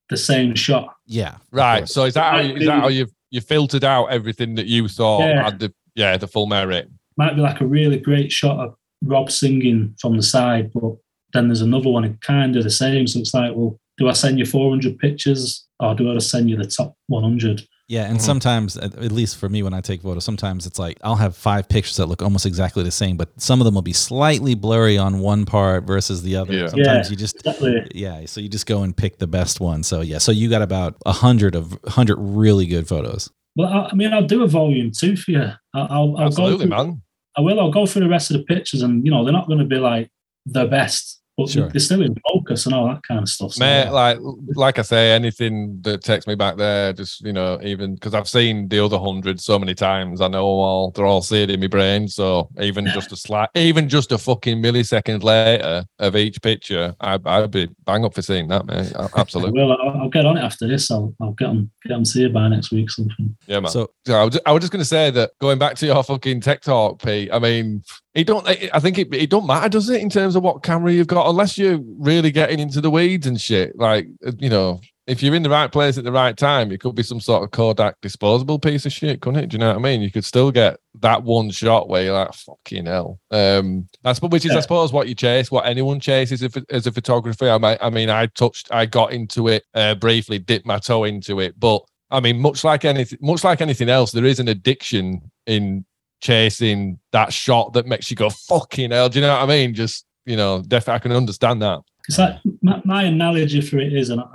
the 0.10 0.17
same 0.17 0.56
shot. 0.56 0.93
Yeah. 1.06 1.38
right. 1.51 1.88
So 1.88 2.04
is 2.06 2.15
that 2.15 2.32
how, 2.34 2.41
that 2.65 2.82
how 2.82 2.88
you 2.89 3.08
you 3.32 3.41
filtered 3.41 3.84
out 3.84 4.06
everything 4.08 4.56
that 4.56 4.65
you 4.67 4.88
thought 4.88 5.21
Yeah. 5.21 5.43
had 5.43 5.60
the 5.60 5.73
yeah 5.95 6.17
the 6.17 6.28
full 6.28 6.47
merit? 6.47 6.89
Might 7.17 7.36
be 7.36 7.41
like 7.41 7.62
a 7.62 7.65
really 7.65 7.97
great 7.97 8.32
shot 8.32 8.60
of 8.60 8.75
Rob 9.04 9.32
singing 9.32 9.95
from 9.99 10.17
the 10.17 10.23
side, 10.23 10.71
but 10.73 10.95
then 11.36 11.48
there's 11.48 11.62
another 11.62 11.89
one 11.89 12.17
kind 12.21 12.56
of 12.56 12.63
the 12.63 12.69
same. 12.69 13.08
So 13.08 13.19
it's 13.19 13.34
like, 13.34 13.52
well, 13.56 13.78
do 13.98 14.08
I 14.10 14.13
send 14.13 14.39
you 14.39 14.45
400 14.45 14.98
pictures 15.00 15.65
or 15.80 15.93
do 15.95 16.10
I 16.12 16.13
just 16.15 16.30
send 16.30 16.50
you 16.50 16.58
the 16.58 16.65
top 16.65 16.95
100? 17.08 17.67
Yeah, 17.88 18.06
and 18.10 18.17
Mhm. 18.17 18.21
sometimes, 18.21 18.78
at 18.78 18.95
at 18.95 19.12
least 19.12 19.38
for 19.38 19.48
me, 19.48 19.62
when 19.62 19.76
I 19.76 19.80
take 19.80 20.02
photos, 20.02 20.24
sometimes 20.24 20.65
it's 20.65 20.80
like 20.80 20.98
I'll 21.04 21.17
have 21.17 21.38
five 21.38 21.69
pictures 21.69 21.98
that 21.98 22.08
look 22.08 22.24
almost 22.24 22.48
exactly 22.48 22.82
the 22.84 22.89
same, 22.89 23.15
but 23.15 23.30
some 23.39 23.62
of 23.62 23.65
them 23.65 23.76
will 23.76 23.84
be 23.84 23.93
slightly 23.93 24.56
blurry 24.56 24.98
on 24.98 25.19
one 25.19 25.45
part 25.45 25.84
versus 25.86 26.24
the 26.24 26.36
other. 26.36 26.52
Yeah. 26.52 26.67
Sometimes 26.67 27.08
Yeah. 27.08 27.12
you 27.12 27.15
just 27.15 27.36
Exactly. 27.36 27.88
yeah, 27.93 28.26
so 28.26 28.41
you 28.41 28.50
just 28.50 28.65
go 28.65 28.82
and 28.82 28.98
pick 28.98 29.19
the 29.19 29.28
best 29.28 29.60
one. 29.60 29.84
So 29.84 30.02
yeah, 30.02 30.17
so 30.17 30.32
you 30.32 30.50
got 30.50 30.63
about 30.63 30.95
a 31.06 31.12
hundred 31.12 31.54
of 31.56 31.78
hundred 31.88 32.15
really 32.17 32.65
good 32.65 32.88
photos. 32.88 33.30
Well, 33.56 33.69
I, 33.69 33.89
I 33.91 33.93
mean, 33.93 34.12
I'll 34.13 34.26
do 34.26 34.41
a 34.43 34.48
volume 34.48 34.89
two 34.91 35.15
for 35.15 35.30
you. 35.32 35.41
I- 35.43 35.58
I'll, 35.76 35.88
I'll 35.89 36.15
go 36.15 36.24
Absolutely, 36.26 36.65
through, 36.65 36.76
man. 36.76 37.02
I 37.38 37.41
will. 37.41 37.60
I'll 37.60 37.69
go 37.71 37.86
through 37.86 38.02
the 38.06 38.10
rest 38.10 38.32
of 38.32 38.38
the 38.38 38.43
pictures, 38.45 38.82
and 38.82 39.06
you 39.06 39.12
know, 39.12 39.24
they're 39.24 39.32
not 39.32 39.45
going 39.48 39.60
to 39.60 39.65
be 39.65 39.78
like 39.78 40.10
the 40.48 40.65
best, 40.65 41.21
but 41.38 41.50
Sure. 41.50 41.69
they're 41.69 41.80
still 41.80 42.02
in 42.02 42.15
focus 42.32 42.65
and 42.65 42.74
all 42.74 42.88
that 42.88 43.04
kind 43.04 43.19
of 43.19 43.28
stuff. 43.28 43.54
So, 43.54 43.63
Mate, 43.63 43.89
like 43.89 44.17
like 44.56 44.80
I 44.80 44.84
say, 44.84 45.12
anything 45.12 45.80
that 45.82 46.04
takes 46.04 46.28
me 46.28 46.36
back 46.36 46.56
there, 46.58 46.93
just 46.93 47.21
you 47.21 47.34
know, 47.34 47.60
even 47.62 47.95
because 47.95 48.13
I've 48.13 48.30
seen 48.30 48.67
the 48.69 48.84
other 48.84 48.98
hundred 48.98 49.41
so 49.41 49.60
many 49.60 49.76
times, 49.76 50.21
I 50.21 50.28
know 50.28 50.45
all. 50.45 50.91
They're 50.91 51.06
all 51.06 51.21
seared 51.21 51.50
in 51.50 51.60
my 51.60 51.67
brain. 51.67 52.08
So 52.08 52.50
even 52.62 52.86
just 52.88 53.12
a 53.12 53.15
slight, 53.15 53.50
even 53.56 53.89
just 53.89 54.12
a 54.12 54.17
fucking 54.17 54.62
millisecond 54.62 55.24
later 55.24 55.86
of 56.00 56.15
each 56.15 56.41
picture, 56.41 56.95
I, 57.02 57.19
I'd 57.26 57.52
be 57.52 57.69
bang 57.86 58.06
up 58.06 58.13
for 58.13 58.21
seeing 58.21 58.48
that, 58.50 58.65
mate. 58.65 58.93
Absolutely, 59.15 59.60
well, 59.62 59.78
I'll, 59.82 60.02
I'll 60.04 60.10
get 60.10 60.26
on 60.26 60.38
it 60.38 60.41
after 60.41 60.67
this. 60.67 60.89
I'll, 60.89 61.13
I'll 61.21 61.32
get 61.34 61.48
them 61.48 61.71
get 61.84 61.93
on 61.93 62.04
to 62.04 62.19
you 62.19 62.30
by 62.30 62.48
next 62.48 62.71
week. 62.71 62.88
Or 62.88 62.91
something. 62.91 63.36
yeah, 63.48 63.60
man. 63.60 63.71
So 63.71 63.91
So 64.06 64.13
I 64.15 64.24
was, 64.24 64.39
I 64.45 64.52
was 64.52 64.62
just 64.62 64.71
going 64.71 64.82
to 64.82 64.86
say 64.86 65.10
that 65.12 65.32
going 65.39 65.60
back 65.60 65.76
to 65.78 65.86
your 65.86 66.04
fucking 66.04 66.41
tech 66.41 66.62
talk, 66.62 67.02
Pete. 67.04 67.30
I 67.34 67.39
mean, 67.39 67.84
it 68.15 68.25
don't. 68.25 68.47
I 68.47 68.80
think 68.80 68.97
it, 68.97 69.13
it 69.13 69.30
don't 69.30 69.45
matter, 69.45 69.69
does 69.69 69.89
it, 69.89 70.01
in 70.01 70.10
terms 70.10 70.36
of 70.36 70.43
what 70.43 70.63
camera 70.63 70.91
you've 70.91 71.08
got, 71.08 71.30
unless 71.30 71.58
you're 71.58 71.80
really 71.99 72.32
getting 72.32 72.60
into 72.60 72.80
the 72.82 72.89
weeds 72.89 73.28
and 73.28 73.39
shit. 73.39 73.78
Like 73.78 74.08
you 74.39 74.49
know, 74.49 74.80
if 75.06 75.21
you're 75.21 75.36
in 75.36 75.43
the 75.43 75.49
right 75.49 75.71
place 75.71 75.97
at 75.97 76.06
the 76.06 76.12
right 76.12 76.36
time, 76.36 76.71
it 76.71 76.80
could 76.80 76.95
be 76.95 77.04
some 77.04 77.19
sort 77.19 77.43
of 77.43 77.51
Kodak 77.51 77.99
disposable 78.01 78.58
piece 78.58 78.86
of 78.86 78.93
shit, 78.93 79.21
couldn't 79.21 79.43
it? 79.43 79.49
Do 79.49 79.56
you 79.56 79.60
know 79.60 79.67
what 79.67 79.75
I 79.75 79.80
mean? 79.80 80.01
You 80.01 80.12
could 80.12 80.25
still 80.25 80.49
get 80.49 80.78
that 81.01 81.23
one 81.23 81.51
shot 81.51 81.89
where 81.89 82.04
you're 82.04 82.13
like, 82.13 82.34
fucking 82.34 82.86
hell. 82.86 83.19
Um, 83.30 83.88
that's 84.01 84.21
which 84.21 84.45
is, 84.45 84.56
I 84.56 84.62
suppose, 84.62 84.91
what 84.91 85.08
you 85.08 85.13
chase, 85.13 85.51
what 85.51 85.67
anyone 85.67 85.99
chases 85.99 86.41
as 86.41 86.56
a, 86.56 86.63
as 86.71 86.88
a 86.88 86.91
photographer. 86.91 87.49
I 87.49 87.58
might, 87.60 87.78
I 87.84 87.89
mean, 87.89 88.10
I 88.10 88.28
touched, 88.28 88.69
I 88.71 88.88
got 88.88 89.13
into 89.13 89.47
it 89.49 89.63
uh, 89.75 89.93
briefly, 89.93 90.39
dipped 90.39 90.65
my 90.65 90.80
toe 90.80 91.04
into 91.04 91.39
it, 91.39 91.60
but 91.60 91.84
I 92.10 92.19
mean, 92.19 92.39
much 92.39 92.63
like 92.63 92.86
anything, 92.86 93.19
much 93.21 93.43
like 93.43 93.62
anything 93.62 93.89
else, 93.89 94.12
there 94.12 94.25
is 94.25 94.39
an 94.39 94.47
addiction 94.47 95.32
in 95.45 95.86
chasing 96.21 96.99
that 97.12 97.32
shot 97.34 97.73
that 97.73 97.86
makes 97.86 98.10
you 98.10 98.15
go 98.15 98.30
fucking 98.30 98.91
hell. 98.91 99.10
Do 99.10 99.19
you 99.19 99.25
know 99.25 99.34
what 99.34 99.43
I 99.43 99.45
mean? 99.47 99.73
Just 99.73 100.06
you 100.25 100.36
know, 100.36 100.62
definitely, 100.67 100.95
I 100.95 100.99
can 100.99 101.12
understand 101.12 101.62
that. 101.62 101.82
It's 102.08 102.17
like 102.17 102.36
my, 102.62 102.82
my 102.86 103.04
analogy 103.04 103.62
for 103.62 103.78
it 103.80 103.93
is, 103.93 104.10
and 104.10 104.21
I, 104.21 104.25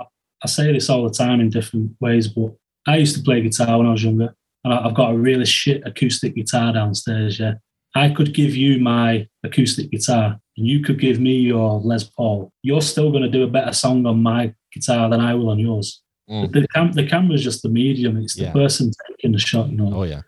I 0.43 0.47
say 0.47 0.71
this 0.71 0.89
all 0.89 1.03
the 1.03 1.13
time 1.13 1.39
in 1.41 1.49
different 1.49 1.91
ways, 1.99 2.27
but 2.27 2.51
I 2.87 2.97
used 2.97 3.15
to 3.17 3.21
play 3.23 3.41
guitar 3.41 3.77
when 3.77 3.87
I 3.87 3.91
was 3.91 4.03
younger, 4.03 4.33
and 4.63 4.73
I- 4.73 4.85
I've 4.85 4.95
got 4.95 5.11
a 5.13 5.17
really 5.17 5.45
shit 5.45 5.81
acoustic 5.85 6.35
guitar 6.35 6.71
downstairs. 6.73 7.39
Yeah, 7.39 7.55
I 7.95 8.09
could 8.09 8.33
give 8.33 8.55
you 8.55 8.79
my 8.79 9.27
acoustic 9.43 9.91
guitar, 9.91 10.39
and 10.57 10.67
you 10.67 10.79
could 10.81 10.99
give 10.99 11.19
me 11.19 11.35
your 11.35 11.79
Les 11.81 12.03
Paul. 12.05 12.51
You're 12.63 12.81
still 12.81 13.11
going 13.11 13.23
to 13.23 13.29
do 13.29 13.43
a 13.43 13.47
better 13.47 13.73
song 13.73 14.05
on 14.05 14.23
my 14.23 14.53
guitar 14.73 15.09
than 15.09 15.19
I 15.19 15.33
will 15.33 15.49
on 15.49 15.59
yours. 15.59 16.01
Mm. 16.29 16.53
The, 16.53 16.67
cam- 16.69 16.91
the 16.93 17.05
camera's 17.07 17.43
just 17.43 17.61
the 17.63 17.69
medium. 17.69 18.15
It's 18.17 18.35
the 18.35 18.43
Yeah. 18.43 18.53
person 18.53 18.91
taking 19.09 19.33
the 19.33 19.39
shot. 19.39 19.69
You 19.69 19.77
know, 19.77 19.93
oh 19.93 20.03
yeah, 20.03 20.21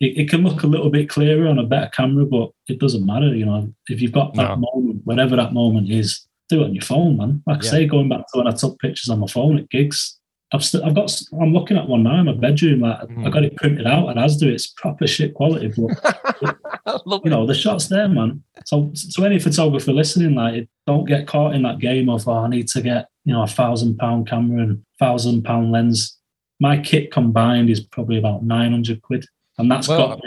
it, 0.00 0.18
it 0.18 0.28
can 0.30 0.42
look 0.42 0.62
a 0.62 0.66
little 0.66 0.90
bit 0.90 1.08
clearer 1.08 1.48
on 1.48 1.58
a 1.58 1.64
better 1.64 1.88
camera, 1.88 2.24
but 2.26 2.50
it 2.68 2.78
doesn't 2.78 3.06
matter. 3.06 3.34
You 3.34 3.46
know, 3.46 3.72
if 3.88 4.00
you've 4.00 4.12
got 4.12 4.34
that 4.34 4.58
moment, 4.58 5.00
whatever 5.04 5.36
that 5.36 5.52
moment 5.54 5.90
is, 5.90 6.26
do 6.48 6.62
it 6.62 6.66
on 6.66 6.74
your 6.74 6.82
phone, 6.82 7.16
man. 7.16 7.42
Like 7.46 7.62
Yeah. 7.62 7.68
I 7.68 7.72
say, 7.72 7.86
going 7.86 8.08
back 8.08 8.20
to 8.32 8.38
when 8.38 8.46
I 8.46 8.52
took 8.52 8.78
pictures 8.78 9.08
on 9.08 9.18
my 9.20 9.26
phone 9.26 9.58
at 9.58 9.68
gigs, 9.70 10.18
I've 10.52 10.64
st- 10.64 10.84
I've 10.84 10.94
got 10.94 11.10
I'm 11.40 11.52
looking 11.52 11.76
at 11.76 11.88
one 11.88 12.04
now 12.04 12.20
in 12.20 12.26
my 12.26 12.32
bedroom. 12.32 12.80
Like 12.80 13.00
Mhm. 13.08 13.26
I 13.26 13.30
got 13.30 13.44
it 13.44 13.56
printed 13.56 13.86
out 13.86 14.08
and 14.10 14.18
as 14.18 14.40
Asda. 14.40 14.46
It's 14.52 14.68
proper 14.68 15.06
shit 15.06 15.34
quality, 15.34 15.72
but 15.76 16.46
you 17.24 17.30
know 17.30 17.46
the 17.46 17.54
shots 17.54 17.88
there, 17.88 18.08
man. 18.08 18.42
So 18.64 18.92
to 19.14 19.24
any 19.24 19.40
photographer 19.40 19.92
listening, 19.92 20.34
like 20.36 20.68
don't 20.86 21.04
get 21.04 21.26
caught 21.26 21.54
in 21.54 21.62
that 21.62 21.80
game 21.80 22.08
of 22.08 22.28
oh, 22.28 22.32
I 22.44 22.48
need 22.48 22.68
to 22.68 22.80
get 22.80 23.08
you 23.24 23.32
know 23.32 23.42
a 23.42 23.48
thousand 23.48 23.96
pound 23.98 24.28
camera 24.28 24.62
and 24.62 24.82
thousand 25.00 25.42
pound 25.42 25.72
lens. 25.72 26.16
My 26.60 26.78
kit 26.78 27.10
combined 27.10 27.68
is 27.68 27.80
probably 27.80 28.16
about 28.18 28.44
nine 28.44 28.70
hundred 28.70 29.02
quid, 29.02 29.26
and 29.58 29.70
that's 29.70 29.88
Well, 29.88 30.08
got 30.08 30.20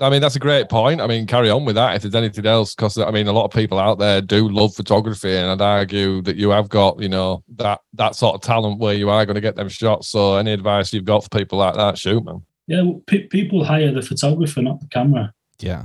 I 0.00 0.10
mean, 0.10 0.20
that's 0.20 0.34
a 0.34 0.40
great 0.40 0.68
point. 0.68 1.00
I 1.00 1.06
mean, 1.06 1.24
carry 1.24 1.50
on 1.50 1.64
with 1.64 1.76
that 1.76 1.94
if 1.94 2.02
there's 2.02 2.16
anything 2.16 2.46
else, 2.46 2.74
because 2.74 2.98
I 2.98 3.12
mean, 3.12 3.28
a 3.28 3.32
lot 3.32 3.44
of 3.44 3.52
people 3.52 3.78
out 3.78 3.98
there 4.00 4.20
do 4.20 4.48
love 4.48 4.74
photography, 4.74 5.36
and 5.36 5.48
I'd 5.48 5.64
argue 5.64 6.20
that 6.22 6.34
you 6.34 6.50
have 6.50 6.68
got, 6.68 7.00
you 7.00 7.08
know, 7.08 7.44
that 7.56 7.80
that 7.92 8.16
sort 8.16 8.34
of 8.34 8.40
talent 8.40 8.80
where 8.80 8.94
you 8.94 9.08
are 9.08 9.24
going 9.24 9.36
to 9.36 9.40
get 9.40 9.54
them 9.54 9.68
shots. 9.68 10.08
So, 10.08 10.36
any 10.36 10.52
advice 10.52 10.92
you've 10.92 11.04
got 11.04 11.22
for 11.22 11.28
people 11.28 11.58
like 11.58 11.74
that, 11.76 11.96
shoot, 11.96 12.24
man. 12.24 12.42
Yeah, 12.66 12.82
well, 12.82 13.02
pe- 13.06 13.28
people 13.28 13.62
hire 13.62 13.92
the 13.92 14.02
photographer, 14.02 14.62
not 14.62 14.80
the 14.80 14.88
camera. 14.88 15.32
yeah, 15.60 15.84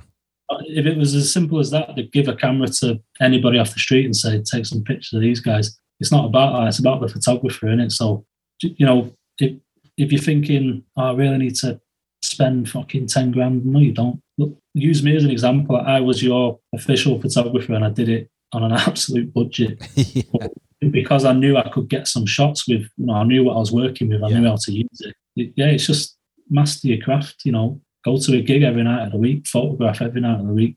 If 0.62 0.88
it 0.88 0.98
was 0.98 1.14
as 1.14 1.32
simple 1.32 1.60
as 1.60 1.70
that, 1.70 1.96
they'd 1.96 2.12
give 2.12 2.30
a 2.30 2.36
camera 2.36 2.68
to 2.68 3.00
anybody 3.22 3.60
off 3.60 3.74
the 3.74 3.80
street 3.80 4.06
and 4.06 4.16
say, 4.16 4.42
"Take 4.42 4.66
some 4.66 4.84
pictures 4.84 5.14
of 5.14 5.22
these 5.22 5.40
guys." 5.40 5.78
It's 6.00 6.12
not 6.12 6.26
about 6.26 6.54
that; 6.54 6.68
it's 6.68 6.80
about 6.80 7.02
the 7.02 7.10
photographer, 7.10 7.68
in 7.68 7.80
it. 7.80 7.92
So, 7.92 8.26
you 8.64 8.88
know, 8.88 9.14
if 9.38 9.56
if 9.98 10.12
you're 10.12 10.22
thinking, 10.22 10.84
oh, 10.98 11.12
"I 11.12 11.14
really 11.14 11.38
need 11.38 11.56
to 11.58 11.80
spend 12.22 12.70
fucking 12.70 13.08
ten 13.08 13.32
grand," 13.32 13.66
no, 13.66 13.80
you 13.80 13.92
don't. 13.92 14.20
Look, 14.38 14.58
use 14.74 15.04
me 15.04 15.16
as 15.16 15.24
an 15.24 15.32
example. 15.32 15.76
I 15.78 16.00
was 16.00 16.22
your 16.24 16.60
official 16.74 17.20
photographer, 17.22 17.74
and 17.74 17.84
I 17.86 17.90
did 17.90 18.10
it 18.10 18.30
on 18.54 18.64
an 18.64 18.72
absolute 18.88 19.34
budget 19.34 19.82
yeah. 19.96 20.48
because 20.92 21.26
I 21.26 21.34
knew 21.34 21.58
I 21.58 21.70
could 21.70 21.90
get 21.90 22.08
some 22.08 22.26
shots 22.26 22.68
with. 22.68 22.82
You 22.98 23.06
know, 23.08 23.14
I 23.14 23.24
knew 23.24 23.44
what 23.44 23.56
I 23.56 23.60
was 23.60 23.72
working 23.72 24.10
with. 24.10 24.24
I 24.24 24.30
Yeah. 24.30 24.40
knew 24.40 24.48
how 24.50 24.58
to 24.58 24.72
use 24.72 25.02
it. 25.02 25.16
It- 25.36 25.54
Yeah, 25.56 25.68
it's 25.68 25.88
just 25.88 26.18
master 26.50 26.88
your 26.88 27.00
craft. 27.04 27.42
You 27.46 27.52
know, 27.52 27.82
go 28.06 28.18
to 28.18 28.38
a 28.38 28.42
gig 28.42 28.64
every 28.64 28.84
night 28.84 29.06
of 29.06 29.12
the 29.12 29.18
week, 29.18 29.48
photograph 29.48 30.02
every 30.02 30.22
night 30.22 30.40
of 30.40 30.48
the 30.48 30.54
week. 30.54 30.76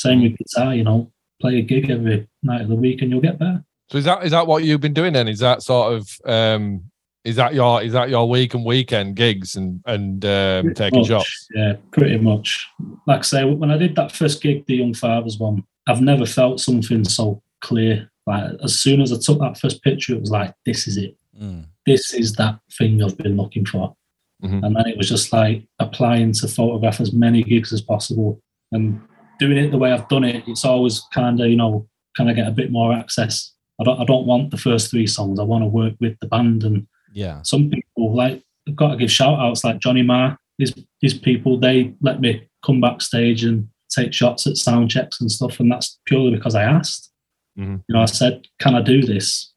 Same 0.00 0.22
with 0.22 0.36
guitar. 0.38 0.74
You 0.74 0.84
know, 0.84 1.10
play 1.40 1.58
a 1.58 1.62
gig 1.62 1.90
every 1.90 2.26
night 2.42 2.62
of 2.62 2.68
the 2.68 2.74
week, 2.74 3.00
and 3.02 3.10
you'll 3.10 3.20
get 3.20 3.38
better. 3.38 3.64
So, 3.90 3.98
is 3.98 4.04
that 4.04 4.24
is 4.24 4.30
that 4.32 4.46
what 4.46 4.64
you've 4.64 4.80
been 4.80 4.94
doing 4.94 5.12
then? 5.12 5.28
Is 5.28 5.38
that 5.40 5.62
sort 5.62 5.94
of 5.94 6.08
um 6.24 6.84
Is 7.24 7.36
that 7.36 7.54
your 7.54 7.82
is 7.82 7.92
that 7.94 8.10
your 8.10 8.28
week 8.28 8.52
and 8.52 8.64
weekend 8.64 9.16
gigs 9.16 9.56
and 9.56 9.80
and 9.86 10.24
um, 10.24 10.74
taking 10.74 11.00
much, 11.00 11.08
shots? 11.08 11.48
Yeah, 11.54 11.74
pretty 11.90 12.18
much. 12.18 12.68
Like 13.06 13.20
I 13.20 13.22
say, 13.22 13.44
when 13.44 13.70
I 13.70 13.78
did 13.78 13.96
that 13.96 14.12
first 14.12 14.42
gig, 14.42 14.66
the 14.66 14.76
Young 14.76 14.92
Fathers 14.92 15.38
one, 15.38 15.64
I've 15.86 16.02
never 16.02 16.26
felt 16.26 16.60
something 16.60 17.04
so 17.04 17.42
clear. 17.62 18.10
Like 18.26 18.52
as 18.62 18.78
soon 18.78 19.00
as 19.00 19.10
I 19.10 19.16
took 19.16 19.38
that 19.40 19.58
first 19.58 19.82
picture, 19.82 20.14
it 20.14 20.20
was 20.20 20.30
like, 20.30 20.54
this 20.66 20.86
is 20.86 20.98
it. 20.98 21.16
Mm. 21.40 21.64
This 21.86 22.12
is 22.12 22.34
that 22.34 22.58
thing 22.78 23.02
I've 23.02 23.16
been 23.16 23.36
looking 23.36 23.64
for. 23.64 23.96
Mhm. 24.42 24.62
And 24.62 24.76
then 24.76 24.86
it 24.86 24.96
was 24.96 25.08
just 25.08 25.32
like 25.32 25.66
applying 25.78 26.32
to 26.32 26.48
photograph 26.48 27.00
as 27.00 27.12
many 27.12 27.42
gigs 27.42 27.72
as 27.72 27.80
possible 27.80 28.40
and 28.72 29.00
doing 29.38 29.56
it 29.56 29.70
the 29.70 29.78
way 29.78 29.92
I've 29.92 30.08
done 30.08 30.24
it. 30.24 30.44
It's 30.46 30.64
always 30.64 31.00
kind 31.12 31.40
of, 31.40 31.48
you 31.48 31.56
know, 31.56 31.88
kind 32.16 32.28
of 32.28 32.36
get 32.36 32.48
a 32.48 32.52
bit 32.52 32.70
more 32.70 32.92
access. 32.92 33.52
I 33.80 33.84
don't, 33.84 34.00
I 34.00 34.04
don't 34.04 34.26
want 34.26 34.50
the 34.50 34.56
first 34.58 34.90
three 34.90 35.06
songs. 35.06 35.40
I 35.40 35.42
want 35.42 35.64
to 35.64 35.68
work 35.68 35.94
with 36.00 36.18
the 36.20 36.26
band 36.26 36.64
and 36.64 36.86
Yeah. 37.14 37.40
some 37.42 37.70
people 37.70 38.14
like 38.14 38.42
I've 38.68 38.76
got 38.76 38.90
to 38.90 38.96
give 38.96 39.10
shout 39.10 39.38
outs 39.38 39.64
like 39.64 39.78
Johnny 39.78 40.02
Marr, 40.02 40.38
these 40.58 40.74
his 41.00 41.14
people, 41.14 41.58
they 41.58 41.94
let 42.00 42.20
me 42.20 42.46
come 42.64 42.80
backstage 42.80 43.44
and 43.44 43.68
take 43.90 44.12
shots 44.12 44.46
at 44.46 44.56
sound 44.56 44.90
checks 44.90 45.20
and 45.20 45.30
stuff, 45.30 45.60
and 45.60 45.70
that's 45.70 45.98
purely 46.06 46.30
because 46.36 46.54
I 46.54 46.64
asked. 46.64 47.10
Mhm. 47.58 47.82
You 47.88 47.94
know, 47.94 48.02
I 48.02 48.06
said, 48.06 48.46
Can 48.58 48.74
I 48.74 48.82
do 48.82 49.02
this? 49.02 49.52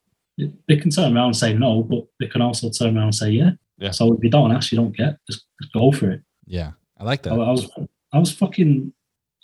They 0.68 0.78
can 0.78 0.92
turn 0.92 1.16
around 1.16 1.28
and 1.28 1.36
say 1.36 1.54
no, 1.54 1.82
but 1.84 2.06
they 2.20 2.28
can 2.28 2.42
also 2.44 2.70
turn 2.70 2.96
around 2.96 3.06
and 3.06 3.16
say 3.16 3.32
yeah. 3.32 3.52
Yeah. 3.80 3.92
So 3.92 4.14
if 4.14 4.24
you 4.24 4.30
don't 4.30 4.52
ask, 4.52 4.72
you 4.72 4.78
don't 4.78 4.96
get. 4.96 5.18
Just, 5.30 5.46
just 5.62 5.74
go 5.74 5.92
for 5.92 6.12
it. 6.12 6.22
Yeah. 6.46 6.72
I 7.00 7.04
like 7.04 7.24
that. 7.24 7.34
I 7.34 7.38
was 7.38 7.70
I 8.14 8.20
was 8.20 8.32
fucking 8.32 8.94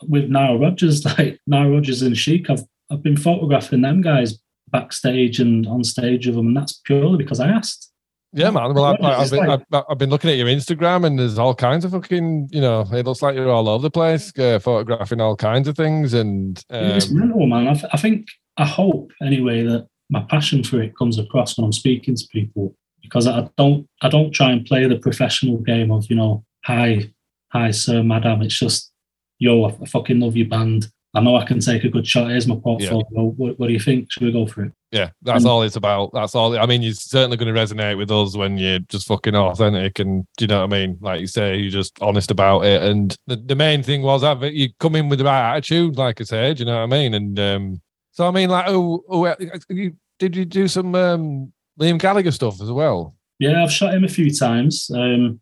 with 0.07 0.29
Nile 0.29 0.59
Rodgers, 0.59 1.05
like 1.17 1.39
Nile 1.47 1.69
Rodgers 1.69 2.01
and 2.01 2.17
Chic. 2.17 2.49
I've 2.49 2.63
I've 2.91 3.01
been 3.01 3.17
photographing 3.17 3.81
them 3.81 4.01
guys 4.01 4.37
backstage 4.69 5.39
and 5.39 5.65
on 5.67 5.83
stage 5.83 6.27
of 6.27 6.35
them, 6.35 6.47
and 6.47 6.57
that's 6.57 6.73
purely 6.85 7.17
because 7.17 7.39
I 7.39 7.47
asked. 7.47 7.91
Yeah, 8.33 8.49
man. 8.49 8.73
Well, 8.73 8.85
I, 8.85 9.21
I've, 9.21 9.29
been, 9.29 9.49
I've, 9.49 9.83
I've 9.89 9.97
been 9.97 10.09
looking 10.09 10.31
at 10.31 10.37
your 10.37 10.47
Instagram, 10.47 11.05
and 11.05 11.19
there's 11.19 11.37
all 11.37 11.53
kinds 11.53 11.85
of 11.85 11.91
fucking, 11.91 12.49
you 12.51 12.61
know, 12.61 12.81
it 12.91 13.05
looks 13.05 13.21
like 13.21 13.35
you're 13.35 13.49
all 13.49 13.69
over 13.69 13.83
the 13.83 13.91
place, 13.91 14.37
uh, 14.39 14.59
photographing 14.59 15.21
all 15.21 15.35
kinds 15.35 15.67
of 15.67 15.77
things, 15.77 16.13
and 16.13 16.63
Yeah, 16.71 16.95
it's 16.95 17.11
um, 17.11 17.19
mental, 17.19 17.45
man. 17.45 17.67
I, 17.67 17.73
th- 17.73 17.91
I 17.93 17.97
think, 17.97 18.27
I 18.57 18.65
hope 18.65 19.11
anyway 19.21 19.63
that 19.63 19.87
my 20.09 20.21
passion 20.29 20.63
for 20.63 20.81
it 20.81 20.97
comes 20.97 21.19
across 21.19 21.57
when 21.57 21.65
I'm 21.65 21.71
speaking 21.71 22.15
to 22.15 22.27
people 22.31 22.75
because 23.01 23.27
I 23.27 23.49
don't, 23.57 23.87
I 24.01 24.09
don't 24.09 24.31
try 24.31 24.51
and 24.51 24.65
play 24.65 24.87
the 24.87 24.97
professional 24.97 25.57
game 25.57 25.91
of, 25.91 26.09
you 26.09 26.15
know, 26.15 26.43
hi, 26.65 27.11
hi, 27.49 27.69
sir, 27.71 28.01
madam. 28.01 28.41
It's 28.41 28.57
just, 28.57 28.91
yo, 29.37 29.65
I 29.65 29.85
fucking 29.85 30.19
love 30.19 30.35
your 30.35 30.47
band. 30.47 30.87
I 31.15 31.21
know 31.21 31.35
I 31.35 31.45
can 31.45 31.59
take 31.59 31.83
a 31.83 31.89
good 31.89 32.07
shot. 32.07 32.31
Here's 32.31 32.47
my 32.47 32.55
portfolio. 32.55 33.05
What, 33.11 33.59
what 33.59 33.67
do 33.67 33.73
you 33.73 33.79
think? 33.79 34.11
Should 34.11 34.23
we 34.23 34.31
go 34.31 34.47
for 34.47 34.65
it? 34.65 34.71
yeah, 34.91 35.09
that's 35.21 35.43
And- 35.43 35.47
all 35.47 35.61
it's 35.61 35.75
about. 35.75 36.11
That's 36.13 36.33
all. 36.33 36.57
I 36.57 36.65
mean, 36.65 36.81
you're 36.81 36.93
certainly 36.93 37.37
going 37.37 37.53
to 37.53 37.59
resonate 37.59 37.97
with 37.97 38.09
us 38.11 38.35
when 38.35 38.57
you're 38.57 38.79
just 38.79 39.07
fucking 39.07 39.35
authentic, 39.35 39.99
and 39.99 40.25
do 40.37 40.45
you 40.45 40.47
know 40.47 40.65
what 40.65 40.73
I 40.73 40.77
mean? 40.77 40.97
Like 41.01 41.21
you 41.21 41.27
say, 41.27 41.57
you're 41.57 41.71
just 41.71 42.01
honest 42.01 42.31
about 42.31 42.65
it. 42.65 42.81
And 42.81 43.15
the, 43.27 43.35
the 43.35 43.55
main 43.55 43.83
thing 43.83 44.01
was 44.01 44.21
that 44.21 44.41
you 44.53 44.69
come 44.79 44.95
in 44.95 45.09
with 45.09 45.19
the 45.19 45.25
right 45.25 45.51
attitude, 45.51 45.97
like 45.97 46.19
I 46.19 46.23
said. 46.23 46.57
Do 46.57 46.61
you 46.61 46.65
know 46.65 46.77
what 46.77 46.83
I 46.83 46.97
mean? 46.97 47.13
And 47.13 47.39
um, 47.39 47.81
so 48.11 48.27
I 48.27 48.31
mean, 48.31 48.49
like, 48.49 48.65
oh, 48.67 49.03
oh 49.09 49.35
you, 49.69 49.95
did 50.19 50.35
you 50.35 50.45
do 50.45 50.67
some 50.67 50.95
um, 50.95 51.53
Liam 51.79 51.99
Gallagher 51.99 52.31
stuff 52.31 52.61
as 52.61 52.71
well? 52.71 53.15
Yeah, 53.39 53.63
I've 53.63 53.71
shot 53.71 53.93
him 53.93 54.03
a 54.03 54.07
few 54.09 54.31
times. 54.31 54.89
Um, 54.93 55.41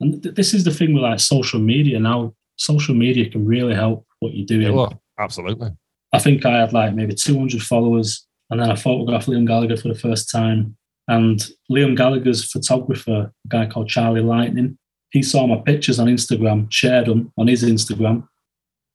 and 0.00 0.22
th- 0.22 0.34
this 0.34 0.54
is 0.54 0.64
the 0.64 0.70
thing 0.70 0.94
with 0.94 1.02
like 1.02 1.20
social 1.20 1.60
media 1.60 1.98
now. 1.98 2.34
Social 2.56 2.94
media 2.94 3.28
can 3.28 3.44
really 3.44 3.74
help 3.74 4.05
what 4.20 4.34
you're 4.34 4.46
doing. 4.46 4.74
Well, 4.74 5.00
absolutely. 5.18 5.70
I 6.12 6.18
think 6.18 6.44
I 6.46 6.60
had 6.60 6.72
like 6.72 6.94
maybe 6.94 7.14
200 7.14 7.62
followers, 7.62 8.26
and 8.50 8.60
then 8.60 8.70
I 8.70 8.76
photographed 8.76 9.28
Liam 9.28 9.46
Gallagher 9.46 9.76
for 9.76 9.88
the 9.88 9.98
first 9.98 10.30
time. 10.30 10.76
And 11.08 11.40
Liam 11.70 11.96
Gallagher's 11.96 12.50
photographer, 12.50 13.32
a 13.44 13.48
guy 13.48 13.66
called 13.66 13.88
Charlie 13.88 14.20
Lightning, 14.22 14.78
he 15.10 15.22
saw 15.22 15.46
my 15.46 15.56
pictures 15.64 15.98
on 16.00 16.08
Instagram, 16.08 16.66
shared 16.70 17.06
them 17.06 17.32
on 17.38 17.46
his 17.48 17.62
Instagram. 17.62 18.26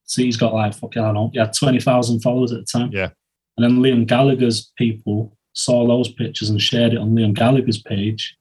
So 0.04 0.22
he's 0.22 0.38
got 0.38 0.54
like 0.54 0.74
fucking 0.74 1.02
I 1.02 1.06
don't 1.06 1.14
know, 1.16 1.30
he 1.34 1.40
had 1.40 1.54
20,000 1.54 2.20
followers 2.22 2.52
at 2.52 2.60
the 2.60 2.66
time. 2.66 2.92
Yeah. 2.92 3.10
And 3.58 3.64
then 3.64 3.80
Liam 3.84 4.06
Gallagher's 4.06 4.72
people 4.78 5.38
saw 5.54 5.88
those 5.88 6.12
pictures 6.12 6.50
and 6.50 6.62
shared 6.62 6.94
it 6.94 6.98
on 6.98 7.12
Liam 7.16 7.34
Gallagher's 7.34 7.82
page. 7.82 8.36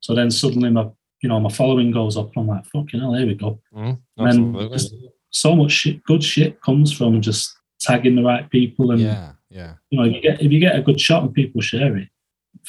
So 0.00 0.14
then 0.14 0.30
suddenly 0.30 0.70
my 0.70 0.88
you 1.22 1.28
know 1.28 1.40
my 1.40 1.50
following 1.50 1.90
goes 1.90 2.16
up. 2.16 2.26
and 2.36 2.42
I'm 2.42 2.46
like, 2.46 2.64
fucking 2.66 3.00
hell, 3.00 3.14
here 3.14 3.26
we 3.26 3.34
go 3.34 3.60
Mm, 3.74 3.98
And 4.18 4.54
then 4.54 4.70
so 5.30 5.54
much 5.56 5.72
shit, 5.72 6.02
good 6.04 6.22
shit 6.24 6.60
comes 6.62 6.92
from 6.92 7.20
just 7.20 7.54
tagging 7.80 8.16
the 8.16 8.22
right 8.22 8.48
people 8.50 8.90
and 8.92 9.00
Yeah. 9.00 9.32
Yeah. 9.50 9.74
you 9.90 9.98
know 9.98 10.04
if 10.04 10.14
you 10.14 10.20
get 10.20 10.42
if 10.42 10.52
you 10.52 10.60
get 10.60 10.76
a 10.76 10.82
good 10.82 11.00
shot 11.00 11.22
and 11.22 11.32
people 11.32 11.60
share 11.62 11.96
it 11.96 12.08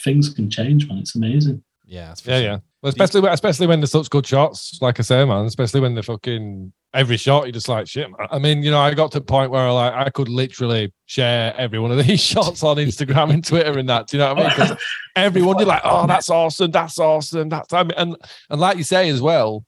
things 0.03 0.29
can 0.29 0.49
change 0.49 0.87
man 0.87 0.99
it's 0.99 1.15
amazing 1.15 1.61
Yeah. 1.85 2.13
Yeah, 2.23 2.35
sure. 2.35 2.41
yeah. 2.43 2.57
Well, 2.81 2.89
especially 2.91 3.21
when- 3.21 3.33
especially 3.33 3.67
when 3.67 3.79
there's 3.81 3.91
such 3.91 4.09
good 4.09 4.25
shots, 4.25 4.77
like 4.81 4.99
I 4.99 5.03
say, 5.03 5.25
man. 5.25 5.43
Especially 5.45 5.81
when 5.81 5.95
they're 5.95 6.03
fucking 6.03 6.71
every 6.93 7.17
shot, 7.17 7.43
you're 7.43 7.51
just 7.51 7.67
like 7.67 7.87
shit. 7.87 8.09
Man. 8.09 8.27
I 8.31 8.39
mean, 8.39 8.63
you 8.63 8.71
know, 8.71 8.79
I 8.79 8.93
got 8.93 9.11
to 9.13 9.17
a 9.17 9.21
point 9.21 9.51
where 9.51 9.69
like 9.73 9.93
I 9.93 10.09
could 10.11 10.29
literally 10.29 10.93
share 11.07 11.53
every 11.57 11.77
one 11.79 11.91
of 11.91 12.05
these 12.07 12.21
shots 12.31 12.63
on 12.63 12.77
Instagram 12.77 13.31
and 13.33 13.43
Twitter 13.43 13.77
and 13.77 13.89
that. 13.89 14.07
Do 14.07 14.15
you 14.17 14.23
know 14.23 14.33
what 14.33 14.45
I 14.45 14.47
mean? 14.47 14.55
'Cause 14.55 14.77
everyone, 15.17 15.57
you're 15.57 15.67
like, 15.67 15.81
oh, 15.83 16.07
that's 16.07 16.29
awesome, 16.29 16.71
that's 16.71 16.99
awesome, 16.99 17.49
that's 17.49 17.73
I 17.73 17.83
mean, 17.83 17.91
and 17.97 18.15
and 18.49 18.61
like 18.61 18.77
you 18.77 18.83
say 18.83 19.09
as 19.09 19.19
well, 19.21 19.65